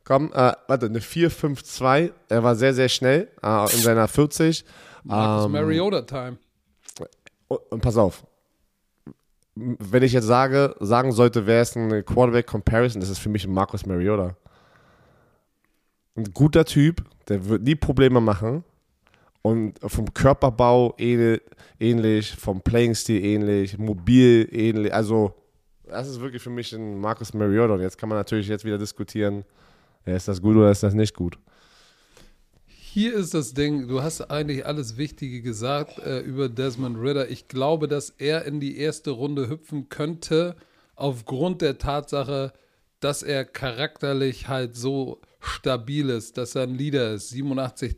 [0.03, 4.65] komm, äh, warte, eine 4-5-2, er war sehr, sehr schnell äh, in seiner 40.
[5.03, 6.37] Marcus Ähm, Mariota Time.
[7.47, 8.25] und, und pass auf,
[9.79, 13.85] wenn ich jetzt sage, sagen sollte, wer ist eine Quarterback-Comparison, ist es für mich Marcus
[13.85, 14.35] Mariota.
[16.15, 18.63] Ein guter Typ, der wird nie Probleme machen
[19.41, 25.33] und vom Körperbau ähnlich, vom Playing-Stil ähnlich, mobil ähnlich, also
[25.87, 28.77] das ist wirklich für mich ein Marcus Mariota und jetzt kann man natürlich jetzt wieder
[28.77, 29.43] diskutieren,
[30.05, 31.37] ist das gut oder ist das nicht gut.
[32.99, 37.29] Hier ist das Ding, du hast eigentlich alles Wichtige gesagt äh, über Desmond Ritter.
[37.29, 40.57] Ich glaube, dass er in die erste Runde hüpfen könnte,
[40.97, 42.51] aufgrund der Tatsache,
[42.99, 47.29] dass er charakterlich halt so stabil ist, dass er ein Leader ist.
[47.29, 47.95] 87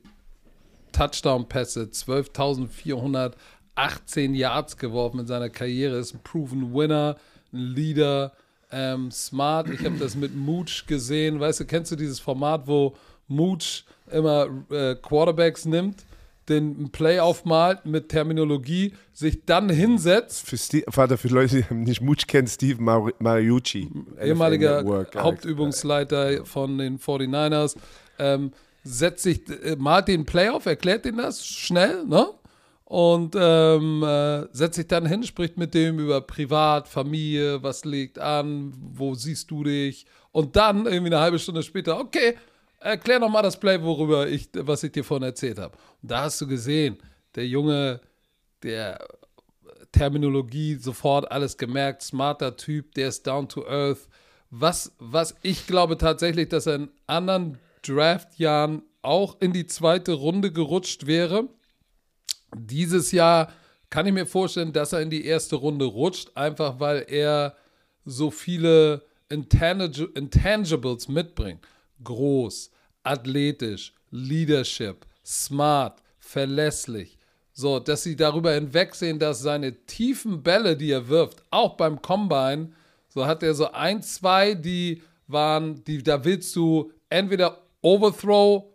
[0.92, 7.18] Touchdown-Pässe, 12.418 Yards geworfen in seiner Karriere, ist ein proven Winner,
[7.52, 8.34] ein Leader,
[8.72, 9.68] ähm, smart.
[9.72, 11.40] Ich habe das mit Mooch gesehen.
[11.40, 12.96] Weißt du, kennst du dieses Format, wo
[13.32, 16.06] Mooch immer äh, Quarterbacks nimmt,
[16.50, 22.02] den Play aufmalt mit Terminologie, sich dann hinsetzt, Für, Steve, Vater, für Leute, die nicht
[22.02, 23.90] Much kennen, Steve Mar Mariucci.
[24.22, 25.16] ehemaliger Network.
[25.16, 27.78] Hauptübungsleiter von den 49ers,
[28.20, 28.52] ähm,
[28.84, 32.28] setzt sich, äh, malt den Play auf, erklärt den das schnell, ne?
[32.86, 38.20] Und ähm, äh, setzt sich dann hin, spricht mit dem über Privat, Familie, was liegt
[38.20, 40.06] an, wo siehst du dich?
[40.34, 42.36] Und dann irgendwie eine halbe Stunde später, okay,
[42.82, 45.78] erklär noch mal das Play, worüber ich, was ich dir vorhin erzählt habe.
[46.02, 46.98] Und da hast du gesehen,
[47.36, 48.02] der Junge,
[48.64, 49.00] der
[49.92, 54.08] Terminologie sofort alles gemerkt, smarter Typ, der ist down to earth.
[54.50, 60.52] Was, was ich glaube tatsächlich, dass er in anderen Draftjahren auch in die zweite Runde
[60.52, 61.48] gerutscht wäre.
[62.56, 63.52] Dieses Jahr
[63.90, 67.56] kann ich mir vorstellen, dass er in die erste Runde rutscht, einfach weil er
[68.06, 71.62] so viele Intangi Intangibles mitbringt.
[72.04, 72.72] Groß,
[73.04, 77.18] athletisch, Leadership, smart, verlässlich.
[77.54, 82.72] So, dass sie darüber hinwegsehen, dass seine tiefen Bälle, die er wirft, auch beim Combine,
[83.10, 88.66] so hat er so ein, zwei, die waren, die, da willst du entweder Overthrow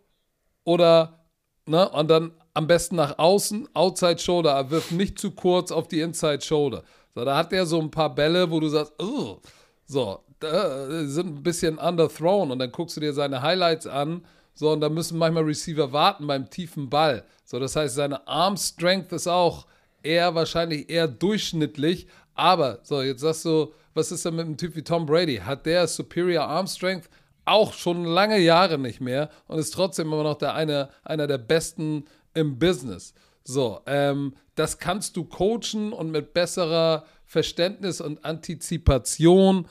[0.63, 1.25] oder,
[1.65, 5.87] ne, und dann am besten nach außen, Outside Shoulder, er wirft nicht zu kurz auf
[5.87, 6.83] die Inside Shoulder.
[7.13, 9.39] So, da hat er so ein paar Bälle, wo du sagst, Ugh.
[9.85, 14.71] so, da sind ein bisschen underthrown und dann guckst du dir seine Highlights an, so,
[14.71, 17.23] und da müssen manchmal Receiver warten beim tiefen Ball.
[17.45, 19.67] So, das heißt, seine Arm Strength ist auch
[20.01, 24.75] eher wahrscheinlich eher durchschnittlich, aber, so, jetzt sagst du, was ist denn mit einem Typ
[24.75, 25.37] wie Tom Brady?
[25.37, 27.09] Hat der Superior Arm Strength?
[27.45, 31.37] Auch schon lange Jahre nicht mehr und ist trotzdem immer noch der eine, einer der
[31.37, 33.13] besten im Business.
[33.43, 39.67] So, ähm, das kannst du coachen und mit besserer Verständnis und Antizipation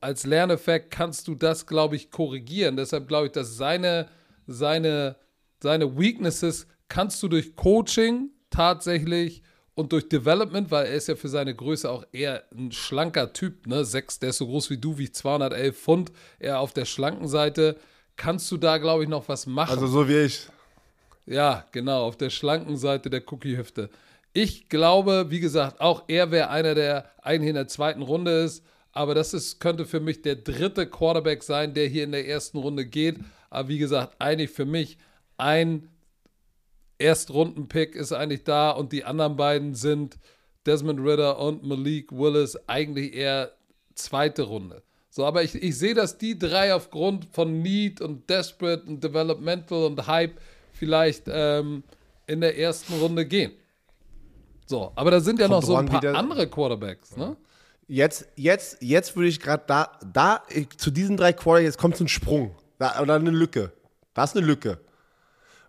[0.00, 2.76] als Lerneffekt kannst du das, glaube ich, korrigieren.
[2.76, 4.08] Deshalb glaube ich, dass seine,
[4.46, 5.16] seine,
[5.60, 9.42] seine Weaknesses kannst du durch Coaching tatsächlich
[9.74, 13.66] und durch Development, weil er ist ja für seine Größe auch eher ein schlanker Typ,
[13.68, 13.84] ne?
[13.84, 17.76] Sechs, der ist so groß wie du, wie 211 Pfund, eher auf der schlanken Seite.
[18.16, 19.70] Kannst du da, glaube ich, noch was machen?
[19.70, 20.48] Also so wie ich.
[21.26, 23.90] Ja, genau, auf der schlanken Seite der Cookie-Hüfte.
[24.32, 28.64] Ich glaube, wie gesagt, auch er wäre einer, der eigentlich in der zweiten Runde ist.
[28.92, 32.58] Aber das ist, könnte für mich der dritte Quarterback sein, der hier in der ersten
[32.58, 33.16] Runde geht.
[33.50, 34.98] Aber wie gesagt, eigentlich für mich
[35.36, 35.88] ein
[36.98, 40.18] Erstrunden-Pick ist eigentlich da und die anderen beiden sind
[40.66, 43.52] Desmond Ritter und Malik Willis eigentlich eher
[43.94, 44.82] zweite Runde.
[45.10, 49.84] So, aber ich, ich sehe, dass die drei aufgrund von Need und Desperate und Developmental
[49.84, 50.38] und Hype
[50.72, 51.82] vielleicht ähm,
[52.26, 53.52] in der ersten Runde gehen.
[54.66, 57.36] So, aber da sind ja Kommt noch so ein paar andere Quarterbacks, ne?
[57.90, 61.96] Jetzt, jetzt, jetzt würde ich gerade da, da, ich, zu diesen drei Quarter, jetzt kommt
[61.96, 62.54] so ein Sprung.
[62.78, 63.72] Da, oder eine Lücke.
[64.12, 64.78] Da ist eine Lücke.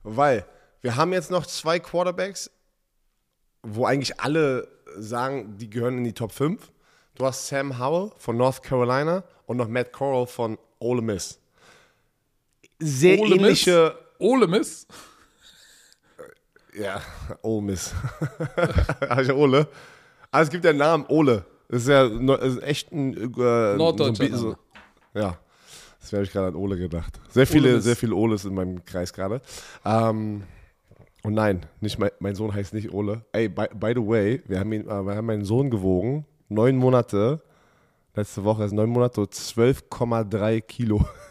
[0.03, 0.45] Weil
[0.81, 2.51] wir haben jetzt noch zwei Quarterbacks,
[3.63, 4.67] wo eigentlich alle
[4.97, 6.71] sagen, die gehören in die Top 5.
[7.15, 11.39] Du hast Sam Howell von North Carolina und noch Matt Corral von Ole Miss.
[12.79, 13.39] Sehr Ole Miss?
[13.39, 13.97] ähnliche.
[14.19, 14.87] Ole Miss?
[16.73, 17.01] Ja,
[17.41, 17.93] Ole Miss.
[19.25, 19.67] Ja Ole.
[20.31, 21.45] Aber es gibt ja einen Namen, Ole.
[21.69, 23.15] Das ist ja ist echt ein.
[23.15, 24.57] Äh, Norddeutscher Name.
[25.13, 25.37] Ja.
[26.01, 27.19] Das habe ich gerade an Ole gedacht.
[27.29, 27.83] Sehr viele, Miss.
[27.83, 29.41] sehr viele Oles in meinem Kreis gerade.
[29.85, 30.43] Ähm,
[31.23, 33.25] und nein, nicht mein, mein Sohn heißt nicht Ole.
[33.33, 36.25] Ey, by, by the way, wir haben, ihn, äh, wir haben meinen Sohn gewogen.
[36.47, 37.41] Neun Monate.
[38.15, 41.05] Letzte Woche ist neun Monate, 12,3 Kilo.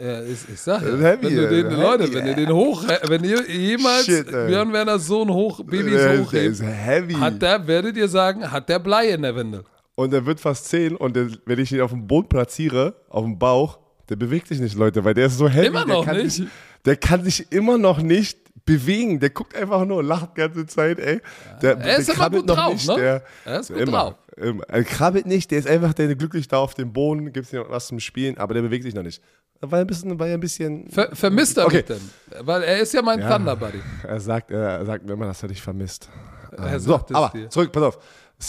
[0.00, 2.84] Ja, ich, ich sag ja, heavy, wenn du den, heavy, Leute, wenn ihr den hoch,
[3.08, 4.30] wenn ihr jemals Shit.
[4.30, 7.14] Björn Werner Sohn hoch, Babys hochhebt, ist heavy.
[7.14, 9.64] hat der, werdet ihr sagen, hat der Blei in der Windel.
[9.96, 13.24] Und er wird fast 10 und der, wenn ich ihn auf dem Boden platziere, auf
[13.24, 15.66] dem Bauch, der bewegt sich nicht, Leute, weil der ist so heavy.
[15.66, 16.44] Immer noch nicht?
[16.84, 19.20] Der kann sich immer noch nicht bewegen.
[19.20, 21.20] Der guckt einfach nur und lacht die ganze Zeit, ey.
[21.62, 22.88] Der, Er ist der immer gut drauf, nicht.
[22.88, 22.96] ne?
[22.96, 24.14] Der, Er ist gut immer, drauf.
[24.36, 24.64] Immer.
[24.68, 27.68] Er krabbelt nicht, der ist einfach der glücklich da auf dem Boden, gibt es noch
[27.70, 29.22] was zum Spielen, aber der bewegt sich noch nicht.
[29.60, 31.78] Weil er ein bisschen, weil ein bisschen Ver, vermisst er Okay.
[31.78, 32.00] mich denn?
[32.46, 33.36] Weil er ist ja mein Ja.
[33.36, 33.80] Thunder Buddy.
[34.06, 36.08] Er sagt, er sagt mir immer, dass er dich vermisst.
[36.56, 37.50] Er Ähm, so, aber dir.
[37.50, 37.98] zurück, pass auf.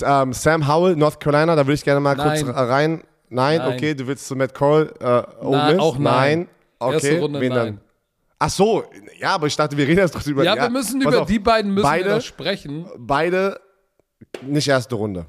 [0.04, 2.48] Ähm, Sam Howell, North Carolina, da würde ich gerne mal kurz Nein.
[2.54, 3.04] r- rein.
[3.32, 3.74] Nein, Nein.
[3.74, 5.82] okay, du willst zu Matt Cole, äh, Ole Nein, Miss?
[5.84, 6.48] auch nein.
[6.78, 7.66] Okay, Erste Runde wen nein.
[7.66, 7.82] dann?
[8.42, 8.86] Ach so,
[9.20, 10.44] ja, aber ich dachte, wir reden jetzt doch drüber.
[10.44, 12.90] Ja, wir müssen über auf, die beiden müssen beide, sprechen.
[12.98, 13.60] Beide
[14.42, 15.26] nicht erste Runde.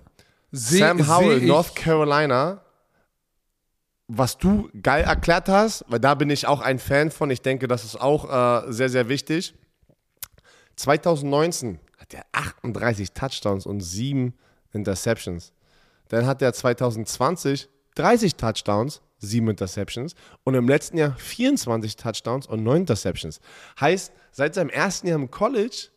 [0.53, 2.63] Seh- Sam Howell, North Carolina,
[4.07, 7.31] was du geil erklärt hast, weil da bin ich auch ein Fan von.
[7.31, 8.29] Ich denke, das ist auch
[8.69, 9.55] äh, sehr, sehr wichtig.
[10.77, 14.35] 2019 hat er 38 Touchdowns und 7
[14.73, 15.53] Interceptions.
[16.09, 20.15] Dann hat er 2020 30 Touchdowns, 7 Interceptions
[20.45, 23.41] und im letzten Jahr 24 Touchdowns und 9 Interceptions.
[23.81, 25.89] Heißt, seit seinem ersten Jahr im College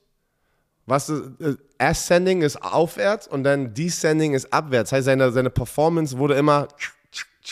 [0.85, 4.91] was äh, Ascending ist aufwärts und dann Descending ist abwärts.
[4.91, 6.67] Heißt, seine, seine Performance wurde immer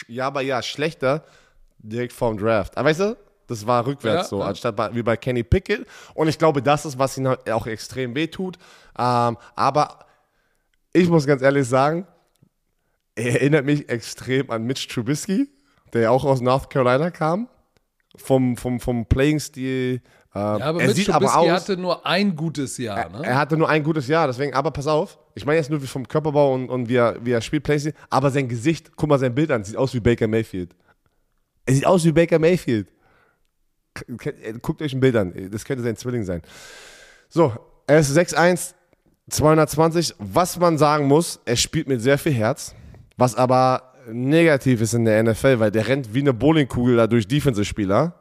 [0.08, 1.24] ja, aber ja, schlechter
[1.80, 2.78] direkt vorm Draft.
[2.78, 3.18] Aber weißt du,
[3.48, 4.46] das war rückwärts Ja, so, ja.
[4.46, 5.86] anstatt bei, wie bei Kenny Pickett.
[6.14, 8.58] Und ich glaube, das ist, was ihn auch extrem wehtut.
[8.98, 10.06] Ähm, aber
[10.94, 12.08] ich muss ganz ehrlich sagen,
[13.16, 15.50] er erinnert mich extrem an Mitch Trubisky,
[15.94, 17.48] der ja auch aus North Carolina kam.
[18.18, 19.94] Vom, vom, vom Playing-Stil.
[19.96, 20.02] Ähm,
[20.34, 21.50] Ja, aber er sieht aber aus.
[21.50, 23.10] hatte nur ein gutes Jahr.
[23.10, 23.22] Ne?
[23.24, 25.88] Er hatte nur ein gutes Jahr, deswegen, aber pass auf, ich meine jetzt nur wie
[25.88, 29.20] vom Körperbau und, und wie, er, wie er spielt, Playstation, aber sein Gesicht, guck mal
[29.20, 30.76] sein Bild an, sieht aus wie Baker Mayfield.
[31.66, 32.88] Er sieht aus wie Baker Mayfield.
[34.62, 36.42] Guckt euch ein Bild an, das könnte sein Zwilling sein.
[37.30, 37.54] So,
[37.88, 38.74] er ist 6'1,
[39.30, 40.16] 220.
[40.20, 42.74] Was man sagen muss, er spielt mit sehr viel Herz,
[43.18, 47.28] was aber negativ ist in der NFL, weil der rennt wie eine Bowlingkugel da durch
[47.28, 48.16] Defensive-Spieler.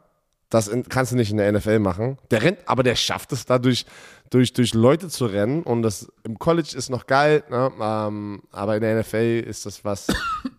[0.48, 2.18] Das in, kannst du nicht in der NFL machen.
[2.30, 3.86] Der rennt, aber der schafft es dadurch,
[4.30, 5.62] durch, durch Leute zu rennen.
[5.62, 7.70] Und das im College ist noch geil, ne?
[7.80, 10.08] ähm, aber in der NFL ist das was,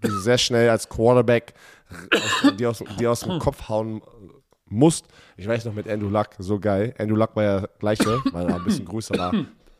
[0.01, 1.53] du sehr schnell als Quarterback
[2.13, 4.01] aus, die, aus, die aus dem Kopf hauen
[4.65, 5.05] musst.
[5.35, 6.95] Ich weiß noch mit Andrew Luck, so geil.
[6.97, 9.33] Andrew Luck war ja gleiche, weil er ein bisschen größer war.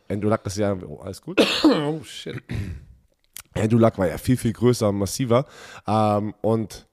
[0.08, 1.40] Andrew Luck ist ja, oh, alles gut.
[1.64, 2.42] Oh, shit.
[3.54, 5.46] Andrew Luck war ja viel, viel größer und massiver.
[5.86, 6.86] Ähm, und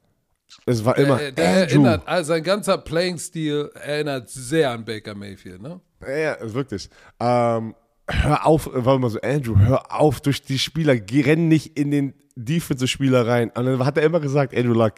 [0.65, 1.61] es war immer Äh, der Andrew.
[1.61, 5.61] erinnert, also sein ganzer Playing-Stil erinnert sehr an Baker Mayfield.
[5.61, 5.79] Ne?
[6.01, 6.89] Ja, ja, wirklich.
[7.19, 7.75] Ähm,
[8.07, 11.91] hör auf, war immer so, Andrew, hör auf durch die Spieler, geh, renn nicht in
[11.91, 13.51] den Defensive-Spieler rein.
[13.51, 14.93] Und dann hat er immer gesagt, Andrew Luck,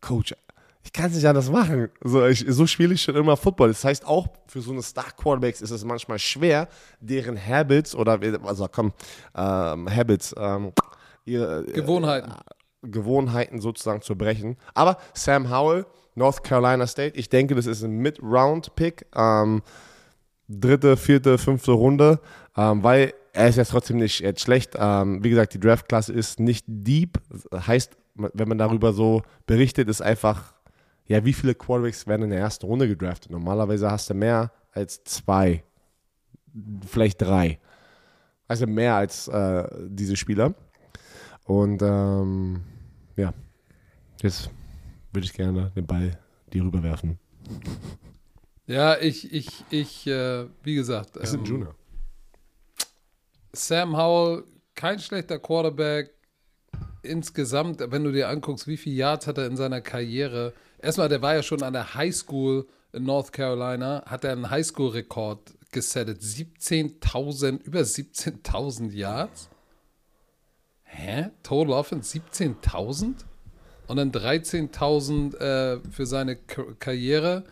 [0.00, 0.34] Coach,
[0.84, 1.88] ich kann es nicht anders machen.
[2.02, 3.68] So, ich, so spiele ich schon immer Football.
[3.68, 6.68] Das heißt, auch für so eine Star-Quarterbacks ist es manchmal schwer,
[7.00, 8.92] deren Habits oder, also komm,
[9.34, 10.72] ähm, Habits, ähm,
[11.24, 12.32] ihre, Gewohnheiten.
[12.82, 14.56] Gewohnheiten sozusagen zu brechen.
[14.74, 19.06] Aber Sam Howell, North Carolina State, ich denke, das ist ein Mid-Round-Pick.
[19.14, 19.62] Ähm,
[20.48, 22.20] dritte, vierte, fünfte Runde,
[22.56, 24.74] ähm, weil er ist jetzt trotzdem nicht jetzt schlecht.
[24.76, 27.18] Ähm, wie gesagt, die Draftklasse ist nicht deep.
[27.54, 30.54] Heißt, wenn man darüber so berichtet, ist einfach,
[31.06, 33.30] ja, wie viele Quarterbacks werden in der ersten Runde gedraftet?
[33.30, 35.64] Normalerweise hast du mehr als zwei,
[36.86, 37.58] vielleicht drei.
[38.48, 40.54] Also mehr als äh, diese Spieler.
[41.44, 42.62] Und ähm,
[43.16, 43.32] ja,
[44.22, 44.50] jetzt
[45.12, 46.18] würde ich gerne den Ball
[46.52, 47.18] dir rüberwerfen.
[48.66, 51.74] Ja, ich, ich, ich, äh, wie gesagt, Das ist ein ähm, Junior.
[53.52, 54.44] Sam Howell,
[54.74, 56.10] kein schlechter Quarterback.
[57.02, 60.54] Insgesamt, wenn du dir anguckst, wie viele Yards hat er in seiner Karriere.
[60.78, 64.50] Erstmal, der war ja schon an der High School in North Carolina, hat er einen
[64.50, 66.20] Highschool-Rekord gesettet.
[66.20, 69.48] 17.000, über 17.000 Yards.
[70.94, 71.30] Hä?
[71.42, 73.14] Total Offense 17.000?
[73.88, 77.44] Und dann 13.000 äh, für seine K Karriere.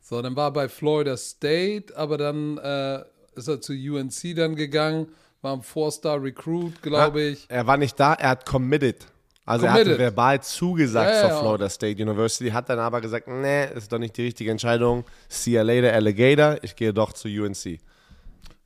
[0.00, 3.02] So, dann war er bei Florida State, aber dann äh,
[3.34, 5.08] ist er zu UNC dann gegangen,
[5.42, 7.46] war ein Four-Star-Recruit, glaube ich.
[7.48, 9.06] Er war nicht da, er hat committed.
[9.44, 9.92] Also er Committed.
[9.94, 11.40] hatte verbal zugesagt Ja, zur ja.
[11.40, 15.04] Florida State University, hat dann aber gesagt, nee, ist doch nicht die richtige Entscheidung.
[15.28, 16.56] See you later, Alligator.
[16.62, 17.78] Ich gehe doch zu UNC.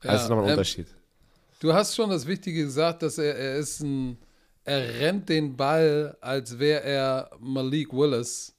[0.03, 0.87] Das ist nochmal ein ähm, Unterschied.
[1.61, 4.17] Du hast schon das Wichtige gesagt, dass er, er ist ein,
[4.65, 8.57] er rennt den Ball, als wäre er Malik Willis,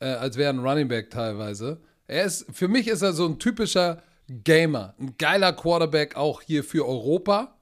[0.00, 1.82] äh, als wäre er ein Running Back teilweise.
[2.06, 6.64] Er ist, für mich ist er so ein typischer Gamer, ein geiler Quarterback auch hier
[6.64, 7.54] für Europa,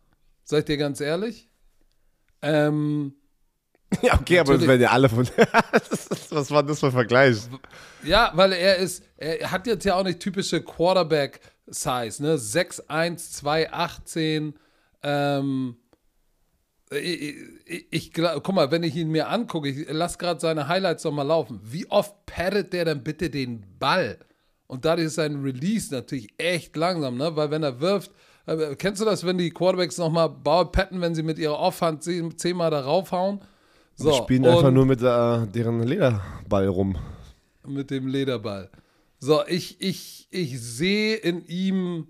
[0.45, 1.49] seid ihr ganz ehrlich.
[2.41, 3.15] Ähm,
[4.03, 5.27] Ja, okay, aber das werden ja alle von.
[6.31, 7.39] Was war das für ein Vergleich?
[8.05, 10.63] Ja, weil er ist, er hat jetzt ja auch nicht typische
[11.71, 12.37] Quarterback-Size, ne?
[12.37, 14.55] 6'1, 2'18,
[15.03, 15.77] ähm,
[16.93, 17.35] ich,
[17.67, 21.13] ich, ich guck mal, wenn ich ihn mir angucke, ich lass gerade seine Highlights noch
[21.13, 21.61] mal laufen.
[21.63, 24.19] Wie oft pattet der dann bitte den Ball?
[24.67, 27.35] Und dadurch ist sein Release natürlich echt langsam, ne?
[27.37, 28.11] Weil wenn er wirft,
[28.47, 31.59] äh, kennst du das, wenn die Quarterbacks noch mal Ball patten, wenn sie mit ihrer
[31.59, 33.41] Offhand zehn- zehnmal da raufhauen?
[33.97, 36.97] So, Die spielen einfach nur mit äh, deren Lederball rum.
[37.67, 38.69] mit dem Lederball.
[39.21, 42.09] So, ich, ich, ich sehe in ihm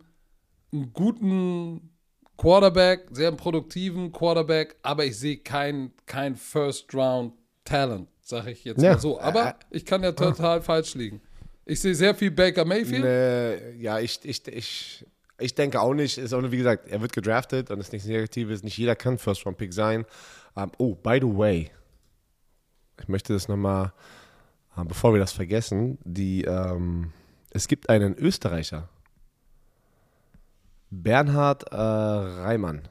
[0.72, 1.90] einen guten
[2.36, 8.92] Quarterback, sehr produktiven Quarterback, aber ich sehe kein, kein First-Round-Talent, sage ich jetzt Ja.
[8.92, 9.20] mal so.
[9.20, 11.20] Aber ich kann ja total falsch liegen.
[11.66, 13.02] Ich sehe sehr viel Baker Mayfield.
[13.02, 15.04] Nee, ja, ich, ich, ich,
[15.38, 16.16] ich denke auch nicht.
[16.16, 18.62] Ist auch, nur, wie gesagt, er wird gedraftet und das ist nichts Negatives.
[18.62, 20.06] Nicht jeder kann First-Round-Pick sein.
[20.56, 21.70] Ähm, oh, by the way,
[23.00, 23.92] ich möchte das nochmal,
[24.84, 27.12] bevor wir das vergessen, die, ähm,
[27.50, 28.88] es gibt einen Österreicher,
[30.90, 32.82] Bernhard äh, Reimann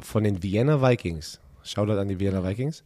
[0.00, 1.40] von den Vienna Vikings.
[1.62, 2.82] Shoutout an die Vienna Vikings.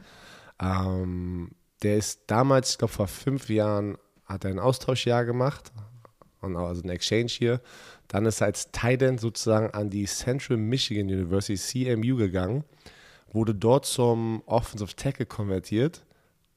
[0.60, 1.50] Ähm,
[1.82, 5.72] der ist damals, ich glaube vor fünf Jahren, hat er ein Austauschjahr gemacht,
[6.40, 7.60] also ein Exchange hier.
[8.08, 12.64] Dann ist er als Titan sozusagen an die Central Michigan University, CMU, gegangen,
[13.32, 16.04] wurde dort zum Offensive Tackle konvertiert.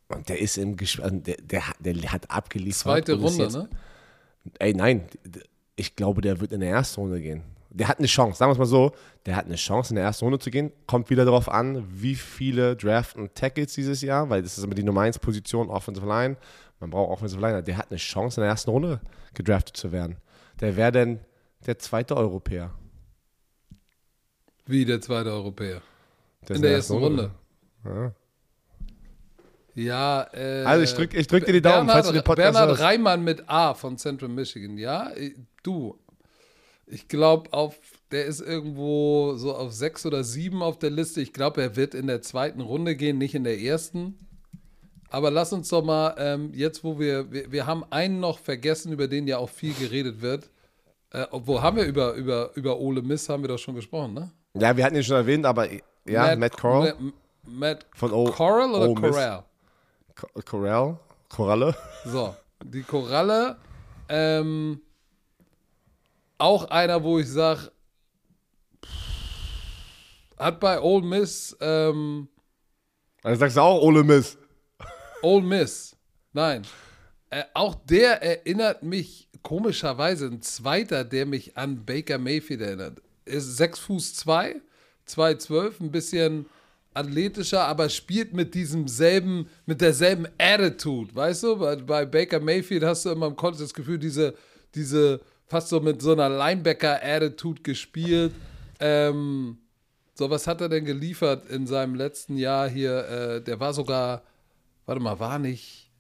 [0.08, 2.84] Und der ist im Gesch also der, der, hat- der hat abgeliefert.
[2.84, 3.70] Zweite und Runde, jetzt- ne?
[4.60, 5.08] Ey, nein,
[5.76, 7.44] ich glaube, der wird in der ersten Runde gehen.
[7.72, 8.94] Der hat eine Chance, sagen wir es mal so,
[9.26, 10.72] der hat eine Chance, in der ersten Runde zu gehen.
[10.88, 14.84] Kommt wieder darauf an, wie viele draften Tackles dieses Jahr, weil das ist immer die
[14.84, 16.38] Nummer 1 Position, Offensive Line.
[16.80, 17.62] Man braucht Offensive Line.
[17.64, 19.02] Der hat eine Chance, in der ersten Runde
[19.34, 20.18] gedraftet zu werden.
[20.62, 21.20] Der wäre dann
[21.66, 22.72] der zweite Europäer.
[24.68, 25.82] Wie der zweite Europäer.
[26.48, 27.32] Der In der ersten Runde.
[27.84, 28.14] Ja.
[29.76, 32.54] Ja, äh, Also ich drück- ich drück dir die Daumen, Bernhard, falls du den Podcast
[32.54, 32.82] Bernhard hörst.
[32.82, 35.12] Reimann mit A von Central Michigan, ja,
[35.64, 35.98] du.
[36.88, 37.78] Ich glaube, auf
[38.12, 41.20] der ist irgendwo so auf sechs oder sieben auf der Liste.
[41.20, 44.18] Ich glaube, er wird in der zweiten Runde gehen, nicht in der ersten.
[45.10, 48.92] Aber lass uns doch mal, ähm, jetzt wo wir, wir, wir haben einen noch vergessen,
[48.94, 50.50] über den ja auch viel geredet wird.
[51.12, 54.32] Äh, wo haben wir über, über, über Ole Miss, haben wir doch schon gesprochen, ne?
[54.58, 55.68] ja, wir hatten ihn schon erwähnt, aber
[56.08, 57.14] ja, Matt, Corral Matt,
[57.46, 59.12] Matt von O- Corral oder Miss.
[59.12, 59.44] Corral?
[60.16, 60.98] Co- Corral,
[61.30, 61.76] Koralle.
[62.06, 63.58] So, die Koralle.
[64.08, 64.82] Ähm,
[66.38, 67.72] auch einer, wo ich sage,
[70.38, 72.28] hat bei Ole Miss, ähm,
[73.22, 74.38] Dann sagst du auch Ole Miss.
[75.22, 75.96] Ole Miss,
[76.34, 76.62] nein,
[77.30, 83.02] äh, auch der erinnert mich komischerweise, ein zweiter, der mich an Baker Mayfield erinnert.
[83.26, 84.62] Ist 6 Fuß 2,
[85.06, 86.46] 212, ein bisschen
[86.96, 91.58] athletischer, aber spielt mit diesem selben, mit derselben Attitude, weißt du?
[91.58, 94.34] Bei, bei Baker Mayfield hast du immer im Kontext das Gefühl, diese,
[94.74, 98.32] diese fast so mit so einer Linebacker-Attitude gespielt.
[98.80, 99.58] Ähm,
[100.14, 103.08] so, was hat er denn geliefert in seinem letzten Jahr hier?
[103.08, 104.24] Äh, der war sogar,
[104.86, 105.92] warte mal, war nicht.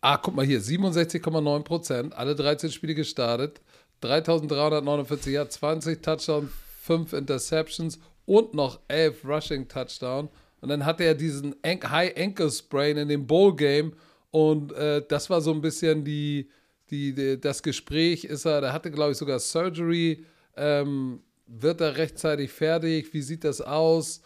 [0.00, 3.60] Ah, guck mal hier, 67,9 Prozent, alle 13 Spiele gestartet,
[4.00, 6.50] 3349 Yards, 20 Touchdowns,
[6.80, 10.28] 5 Interceptions und noch 11 Rushing Touchdown.
[10.60, 13.94] Und dann hatte er diesen High Ankle Sprain in dem Bowl Game
[14.30, 16.48] und äh, das war so ein bisschen die,
[16.90, 18.24] die, die, das Gespräch.
[18.24, 20.24] Ist er, der hatte glaube ich sogar Surgery.
[20.56, 23.12] Ähm, wird er rechtzeitig fertig?
[23.12, 24.22] Wie sieht das aus?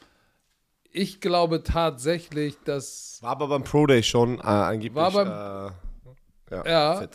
[0.93, 4.95] Ich glaube tatsächlich, dass War aber beim Pro Day schon äh, angeblich.
[4.95, 6.67] War beim- äh, ja,
[7.01, 7.09] Ja.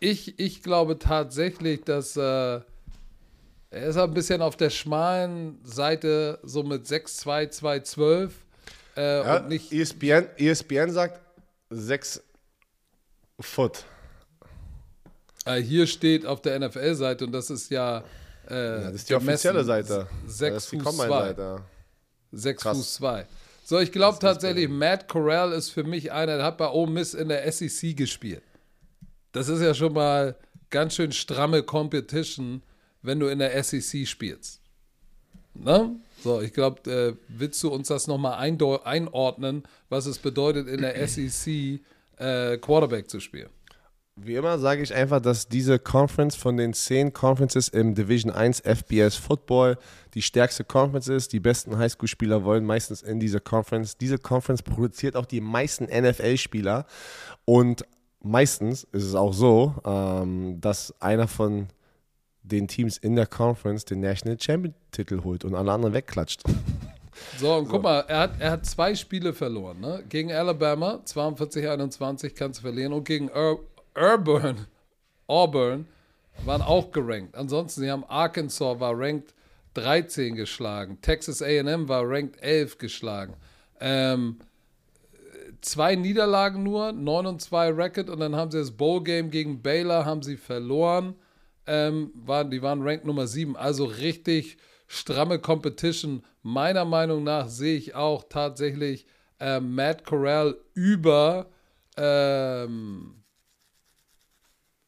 [0.00, 2.60] ich, ich glaube tatsächlich, dass äh,
[3.70, 8.30] er ist ein bisschen auf der schmalen Seite, so mit 6'2, 2'12
[8.96, 11.20] äh, Ja, und nicht ESPN, ESPN sagt
[11.70, 12.22] 6
[13.40, 13.84] Foot.
[15.44, 18.02] äh, hier steht auf der NFL-Seite und das ist ja,
[18.48, 20.08] äh, Ja, das ist die offizielle Seite.
[20.26, 21.62] Sechs das ist die Fuß Combine-Seite.
[22.32, 22.76] 6 Krass.
[22.76, 23.26] Fuß 2.
[23.64, 27.12] So, ich glaube tatsächlich, Matt Corral ist für mich einer, der hat bei Ole Miss
[27.12, 28.42] in der SEC gespielt.
[29.32, 30.34] Das ist ja schon mal
[30.70, 32.62] ganz schön stramme Competition,
[33.02, 34.60] wenn du in der SEC spielst.
[35.54, 35.96] Ne?
[36.22, 40.94] So, ich glaube, äh, willst du uns das nochmal einordnen, was es bedeutet, in der
[41.08, 41.80] SEC
[42.16, 43.50] äh, Quarterback zu spielen?
[44.20, 48.60] Wie immer sage ich einfach, dass diese Conference von den zehn Conferences im Division 1
[48.60, 49.78] FBS Football
[50.14, 51.32] die stärkste Conference ist.
[51.32, 53.96] Die besten Highschool-Spieler wollen meistens in diese Conference.
[53.96, 56.86] Diese Conference produziert auch die meisten NFL-Spieler.
[57.44, 57.84] Und
[58.20, 61.68] meistens ist es auch so, ähm, dass einer von
[62.48, 66.42] den Teams in der Conference den National Champion-Titel holt und alle anderen wegklatscht.
[67.38, 69.80] So, und guck mal, er hat, er hat zwei Spiele verloren.
[69.80, 70.04] Ne?
[70.08, 72.92] Gegen Alabama, 42-21 kannst du verlieren.
[72.92, 73.60] Und gegen Ur
[73.96, 74.66] Urban,
[75.26, 75.86] Auburn,
[76.44, 77.36] waren auch gerankt.
[77.36, 79.34] Ansonsten, sie haben Arkansas war ranked
[79.74, 80.98] 13 geschlagen.
[81.02, 83.34] Texas AM war ranked 11 geschlagen.
[83.80, 84.38] Ähm,
[85.60, 90.04] zwei Niederlagen nur, 9 und 2 Record und dann haben sie das Bowl-Game gegen Baylor
[90.04, 91.14] haben sie verloren.
[91.68, 93.56] Ähm, waren, die waren ranked Nummer 7.
[93.56, 96.24] Also richtig stramme Competition.
[96.42, 99.06] Meiner Meinung nach sehe ich auch tatsächlich
[99.38, 101.50] äh, Matt Corral über
[101.96, 103.14] ähm,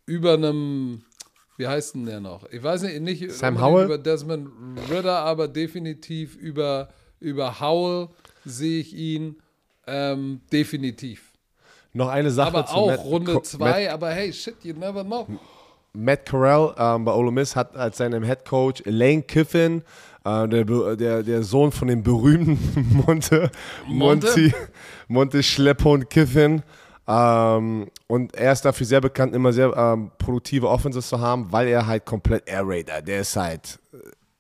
[0.06, 1.04] über einem
[1.60, 2.50] wie heißt denn der noch?
[2.50, 3.84] Ich weiß nicht, nicht Sam Howell?
[3.84, 4.48] über Desmond
[4.90, 6.88] Ritter, aber definitiv über,
[7.20, 8.08] über Howell
[8.46, 9.36] sehe ich ihn
[9.86, 11.32] ähm, definitiv.
[11.92, 15.26] Noch eine Sache aber zu auch Matt, Runde 2, aber hey, shit, you never know.
[15.92, 19.82] Matt Corral ähm, bei Ole Miss hat als seinem Head Coach Lane Kiffin,
[20.24, 22.58] äh, der, der, der Sohn von dem berühmten
[23.06, 23.50] Monte,
[23.86, 24.26] Monte?
[24.26, 24.54] Monty,
[25.08, 26.62] Monte Schlepphund Kiffin.
[27.08, 31.66] Ähm, und er ist dafür sehr bekannt, immer sehr ähm, produktive Offenses zu haben, weil
[31.68, 33.80] er halt komplett Air Raider, der ist halt,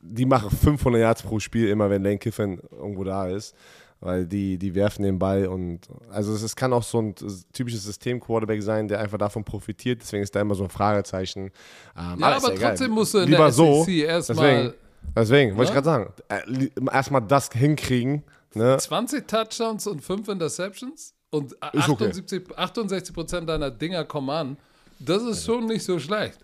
[0.00, 3.56] die machen 500 Yards pro Spiel immer, wenn Lane Kiffin irgendwo da ist
[4.00, 7.14] weil die, die werfen den Ball und also es, es kann auch so ein
[7.52, 11.50] typisches System-Quarterback sein, der einfach davon profitiert, deswegen ist da immer so ein Fragezeichen.
[11.96, 14.74] Ähm, ja, aber ja trotzdem musst du in Lieber der so, SEC erstmal.
[15.14, 18.22] Deswegen, wollte ich gerade sagen, äh, erstmal das hinkriegen.
[18.54, 18.76] Ne?
[18.78, 22.54] 20 Touchdowns und 5 Interceptions und 78, okay.
[22.56, 24.56] 68 Prozent deiner Dinger kommen an.
[24.98, 26.38] Das ist schon nicht so schlecht.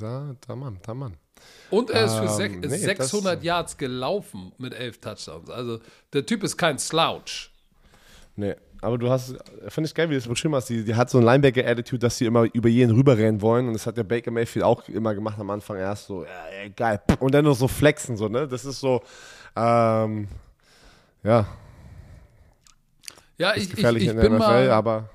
[0.00, 1.14] Ja, Mann, Mann.
[1.70, 5.50] Und er ist für ähm, nee, 600 Yards gelaufen mit 11 Touchdowns.
[5.50, 5.78] Also
[6.12, 7.50] der Typ ist kein Slouch.
[8.36, 9.36] Nee, aber du hast,
[9.68, 10.68] finde ich geil, wie du das beschrieben hast.
[10.68, 13.68] Die, die hat so ein Linebacker-Attitude, dass sie immer über jeden rüberrennen wollen.
[13.68, 17.00] Und das hat der Baker Mayfield auch immer gemacht am Anfang erst so, ja, geil.
[17.18, 18.48] Und dann noch so flexen, so, ne?
[18.48, 19.02] Das ist so,
[19.54, 20.28] ähm,
[21.22, 21.46] ja.
[23.36, 25.10] Ja, ich, ich, ich in der bin NFL, mal, aber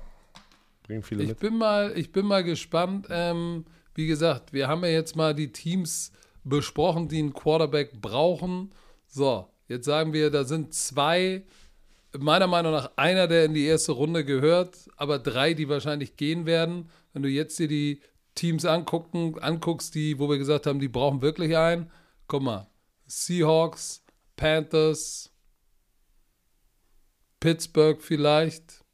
[0.84, 1.40] bringen viele ich mit.
[1.40, 3.06] Bin mal, ich bin mal gespannt.
[3.10, 3.64] Ähm,
[3.94, 6.12] wie gesagt, wir haben ja jetzt mal die Teams
[6.46, 8.72] besprochen, die einen Quarterback brauchen.
[9.06, 11.44] So, jetzt sagen wir, da sind zwei,
[12.16, 16.46] meiner Meinung nach einer, der in die erste Runde gehört, aber drei, die wahrscheinlich gehen
[16.46, 16.88] werden.
[17.12, 18.00] Wenn du jetzt dir die
[18.34, 21.90] Teams angucken, anguckst, die, wo wir gesagt haben, die brauchen wirklich einen,
[22.28, 22.68] guck mal,
[23.06, 24.04] Seahawks,
[24.36, 25.30] Panthers,
[27.40, 28.84] Pittsburgh vielleicht.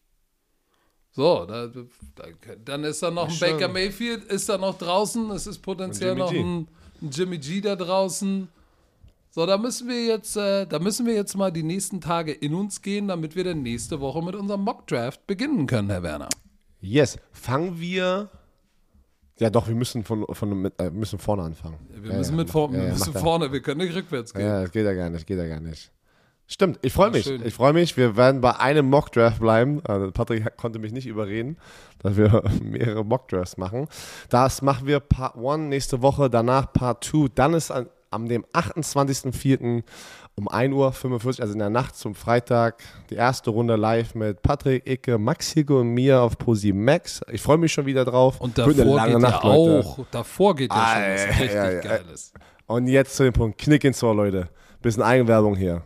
[1.10, 2.24] So, da, da,
[2.64, 6.32] dann ist da noch ein Baker Mayfield, ist da noch draußen, es ist potenziell noch
[6.32, 6.68] ein
[7.10, 8.48] Jimmy G da draußen.
[9.30, 12.54] So, da müssen wir jetzt, äh, da müssen wir jetzt mal die nächsten Tage in
[12.54, 16.28] uns gehen, damit wir dann nächste Woche mit unserem Mock Draft beginnen können, Herr Werner.
[16.80, 17.18] Yes.
[17.32, 18.28] Fangen wir.
[19.38, 21.78] Ja, doch, wir müssen von, von mit, äh, müssen vorne anfangen.
[21.88, 24.42] Wir müssen ja, mit vor, ja, wir müssen vorne, wir können nicht rückwärts gehen.
[24.42, 25.90] Ja, das geht ja gar nicht, geht ja gar nicht.
[26.52, 27.24] Stimmt, ich freue mich.
[27.24, 27.40] Schön.
[27.46, 27.96] Ich freue mich.
[27.96, 29.80] Wir werden bei einem Mock-Draft bleiben.
[29.84, 31.56] Also Patrick konnte mich nicht überreden,
[32.00, 33.88] dass wir mehrere Mock-Drafts machen.
[34.28, 37.28] Das machen wir Part 1 nächste Woche, danach Part 2.
[37.34, 39.82] Dann ist an, am dem 28.04.
[40.34, 44.86] um 1.45 Uhr, also in der Nacht zum Freitag, die erste Runde live mit Patrick,
[44.86, 47.22] Icke, Max Higo und mir auf Posi Max.
[47.32, 48.42] Ich freue mich schon wieder drauf.
[48.42, 52.34] Und davor geht Nacht, ja auch, davor geht ja schon was richtig ja, ja, Geiles.
[52.66, 54.50] Und jetzt zu dem Punkt, Knick ins Ohr, Leute.
[54.82, 55.82] Bisschen Eigenwerbung hier.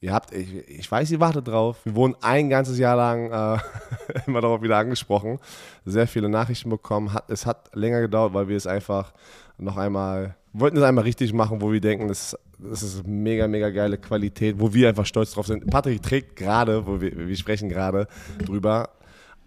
[0.00, 1.78] Ihr habt, ich, ich, weiß, ihr wartet drauf.
[1.84, 3.58] Wir wurden ein ganzes Jahr lang äh,
[4.26, 5.40] immer darauf wieder angesprochen.
[5.84, 7.12] Sehr viele Nachrichten bekommen.
[7.12, 9.12] Hat, es hat länger gedauert, weil wir es einfach
[9.58, 13.70] noch einmal, wollten es einmal richtig machen, wo wir denken, das, das ist mega, mega
[13.70, 15.68] geile Qualität, wo wir einfach stolz drauf sind.
[15.68, 18.06] Patrick trägt gerade, wo wir, wir sprechen gerade
[18.44, 18.90] drüber,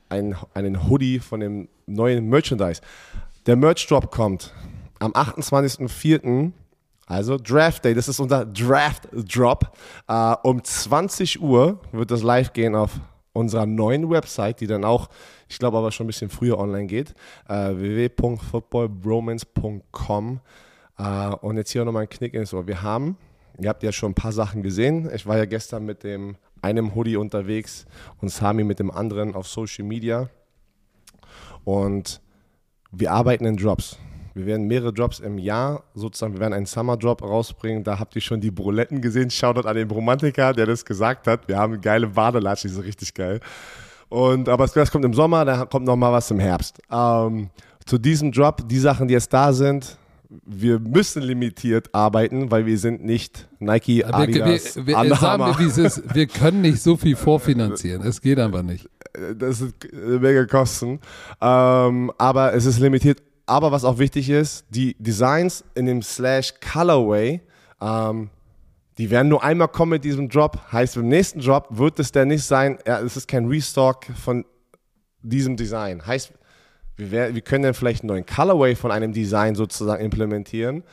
[0.09, 2.81] einen, einen Hoodie von dem neuen Merchandise.
[3.45, 4.53] Der Merch-Drop kommt
[4.99, 6.51] am 28.04.
[7.11, 9.75] Also Draft Day, das ist unser Draft Drop.
[10.09, 13.01] Uh, um 20 Uhr wird das live gehen auf
[13.33, 15.09] unserer neuen Website, die dann auch,
[15.49, 17.13] ich glaube aber schon ein bisschen früher online geht,
[17.49, 20.39] uh, www.footballbromance.com.
[20.97, 22.65] Uh, und jetzt hier nochmal ein Knick ins Ohr.
[22.65, 23.17] Wir haben,
[23.59, 25.11] ihr habt ja schon ein paar Sachen gesehen.
[25.13, 27.87] Ich war ja gestern mit dem einem Hoodie unterwegs
[28.21, 30.29] und Sami mit dem anderen auf Social Media.
[31.65, 32.21] Und
[32.91, 33.97] wir arbeiten in Drops.
[34.33, 37.83] Wir werden mehrere Drops im Jahr sozusagen, wir werden einen Summer Drop rausbringen.
[37.83, 39.29] Da habt ihr schon die Bruletten gesehen.
[39.29, 41.47] Shoutout an den Bromantiker, der das gesagt hat.
[41.47, 43.39] Wir haben geile Badelatschen, die sind richtig geil.
[44.09, 46.81] Und, aber das kommt im Sommer, da kommt noch mal was im Herbst.
[46.91, 47.49] Ähm,
[47.85, 49.97] zu diesem Drop, die Sachen, die jetzt da sind,
[50.45, 55.59] wir müssen limitiert arbeiten, weil wir sind nicht Nike, Adidas, wir, wir, wir, sagen wir,
[55.59, 58.01] wie es ist, wir können nicht so viel vorfinanzieren.
[58.01, 58.89] Es geht einfach nicht.
[59.37, 60.99] Das ist mega Kosten.
[61.41, 66.53] Ähm, aber es ist limitiert aber was auch wichtig ist, die Designs in dem Slash
[66.59, 67.41] Colorway,
[67.81, 68.29] ähm,
[68.97, 70.59] Die werden nur einmal kommen mit diesem Drop.
[70.71, 74.45] Heißt, beim nächsten Drop wird es der nicht sein, ja, es ist kein Restock von
[75.23, 76.05] diesem Design.
[76.05, 76.31] Heißt,
[76.97, 80.83] wir, wär, wir können dann vielleicht einen neuen Colorway von einem Design sozusagen implementieren.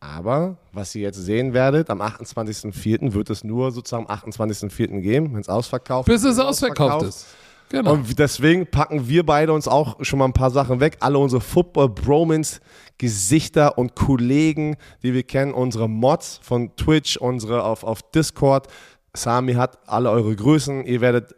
[0.00, 3.14] Aber was ihr jetzt sehen werdet, am 28.04.
[3.14, 5.00] wird es nur sozusagen am 28.04.
[5.00, 6.40] geben, wenn es ausverkauft Bis es ist.
[6.40, 7.26] ausverkauft ist.
[7.70, 7.94] Genau.
[7.94, 10.98] Und deswegen packen wir beide uns auch schon mal ein paar Sachen weg.
[11.00, 12.60] Alle unsere Football-Bromans,
[12.98, 18.68] Gesichter und Kollegen, die wir kennen, unsere Mods von Twitch, unsere auf, auf Discord.
[19.14, 20.84] Sami hat alle eure Größen.
[20.84, 21.34] Ihr werdet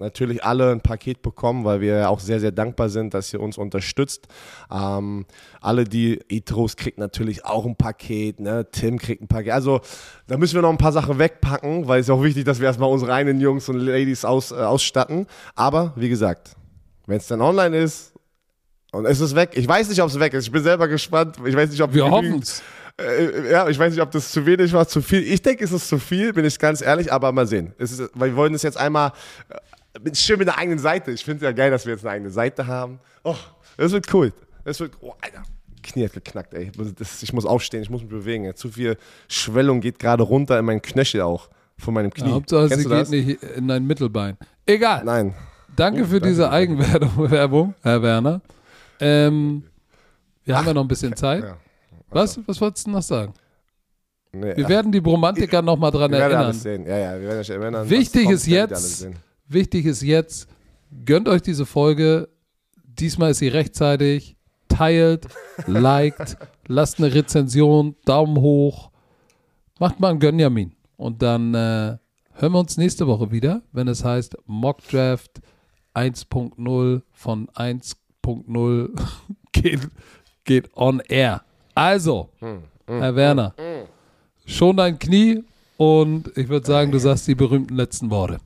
[0.00, 3.58] natürlich alle ein Paket bekommen, weil wir auch sehr, sehr dankbar sind, dass ihr uns
[3.58, 4.28] unterstützt.
[4.70, 5.26] Ähm,
[5.60, 8.66] alle die Etros kriegt natürlich auch ein Paket, ne?
[8.70, 9.52] Tim kriegt ein Paket.
[9.52, 9.80] Also
[10.26, 12.66] da müssen wir noch ein paar Sachen wegpacken, weil es ist auch wichtig, dass wir
[12.66, 15.26] erstmal unsere eigenen Jungs und Ladies aus, äh, ausstatten.
[15.54, 16.56] Aber wie gesagt,
[17.06, 18.12] wenn es dann online ist
[18.92, 20.44] und es ist weg, ich weiß nicht, ob es weg ist.
[20.44, 21.36] Ich bin selber gespannt.
[21.44, 22.62] Ich weiß nicht, ob Wir hoffen es.
[23.00, 25.22] äh, ja, ich weiß nicht, ob das zu wenig war, zu viel.
[25.22, 27.74] Ich denke, es ist zu viel, bin ich ganz ehrlich, aber mal sehen.
[27.78, 29.12] Es ist, wir wollen es jetzt einmal
[30.14, 31.10] schön mit einer eigenen Seite.
[31.10, 33.00] Ich finde es ja geil, dass wir jetzt eine eigene Seite haben.
[33.24, 33.36] Oh,
[33.76, 34.32] das wird cool.
[34.64, 35.42] Das wird, oh, Alter.
[35.82, 36.70] Knie hat geknackt, ey.
[36.98, 38.44] Das, ich muss aufstehen, ich muss mich bewegen.
[38.44, 38.54] Ja.
[38.54, 38.96] Zu viel
[39.28, 41.48] Schwellung geht gerade runter in meinen Knöchel auch.
[41.78, 42.28] Von meinem Knie.
[42.28, 43.10] Ja, Hauptsache, Kennst sie du geht das?
[43.10, 44.36] nicht in dein Mittelbein.
[44.66, 45.04] Egal.
[45.04, 45.34] Nein.
[45.76, 46.50] Danke Oh, für danke, diese.
[46.50, 48.40] Eigenwerbung, Werbung, Herr Werner.
[48.98, 49.62] Ähm,
[50.44, 51.44] wir haben ja noch ein bisschen Zeit.
[51.44, 51.56] Ja.
[52.10, 52.38] Was?
[52.46, 53.32] Was wolltest du noch sagen?
[54.32, 56.44] Nee, Wir ach, werden die Bromantiker noch mal dran wir werden erinnern.
[56.46, 56.84] alles sehen.
[56.86, 57.88] Ja, ja, wir werden euch erinnern.
[57.88, 59.06] Wichtig ist jetzt-.
[59.48, 60.48] Wichtig ist jetzt,
[61.06, 62.28] gönnt euch diese Folge.
[62.84, 64.36] Diesmal ist sie rechtzeitig.
[64.68, 65.26] Teilt,
[65.66, 68.90] liked, lasst eine Rezension, Daumen hoch.
[69.78, 70.74] Macht mal einen Gönjamin.
[70.96, 71.96] Und dann äh,
[72.34, 75.40] hören wir uns nächste Woche wieder, wenn es heißt Mock Draft
[75.94, 79.00] 1.0 von 1.0
[79.52, 79.80] geht,
[80.44, 81.42] geht on air.
[81.74, 82.28] Also,
[82.86, 83.54] Herr Werner,
[84.44, 85.44] schon dein Knie
[85.76, 88.40] und ich würde sagen, du sagst die berühmten letzten Worte.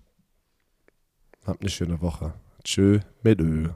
[1.45, 2.35] Habt eine schöne Woche.
[2.63, 3.71] Tschö mit Ö.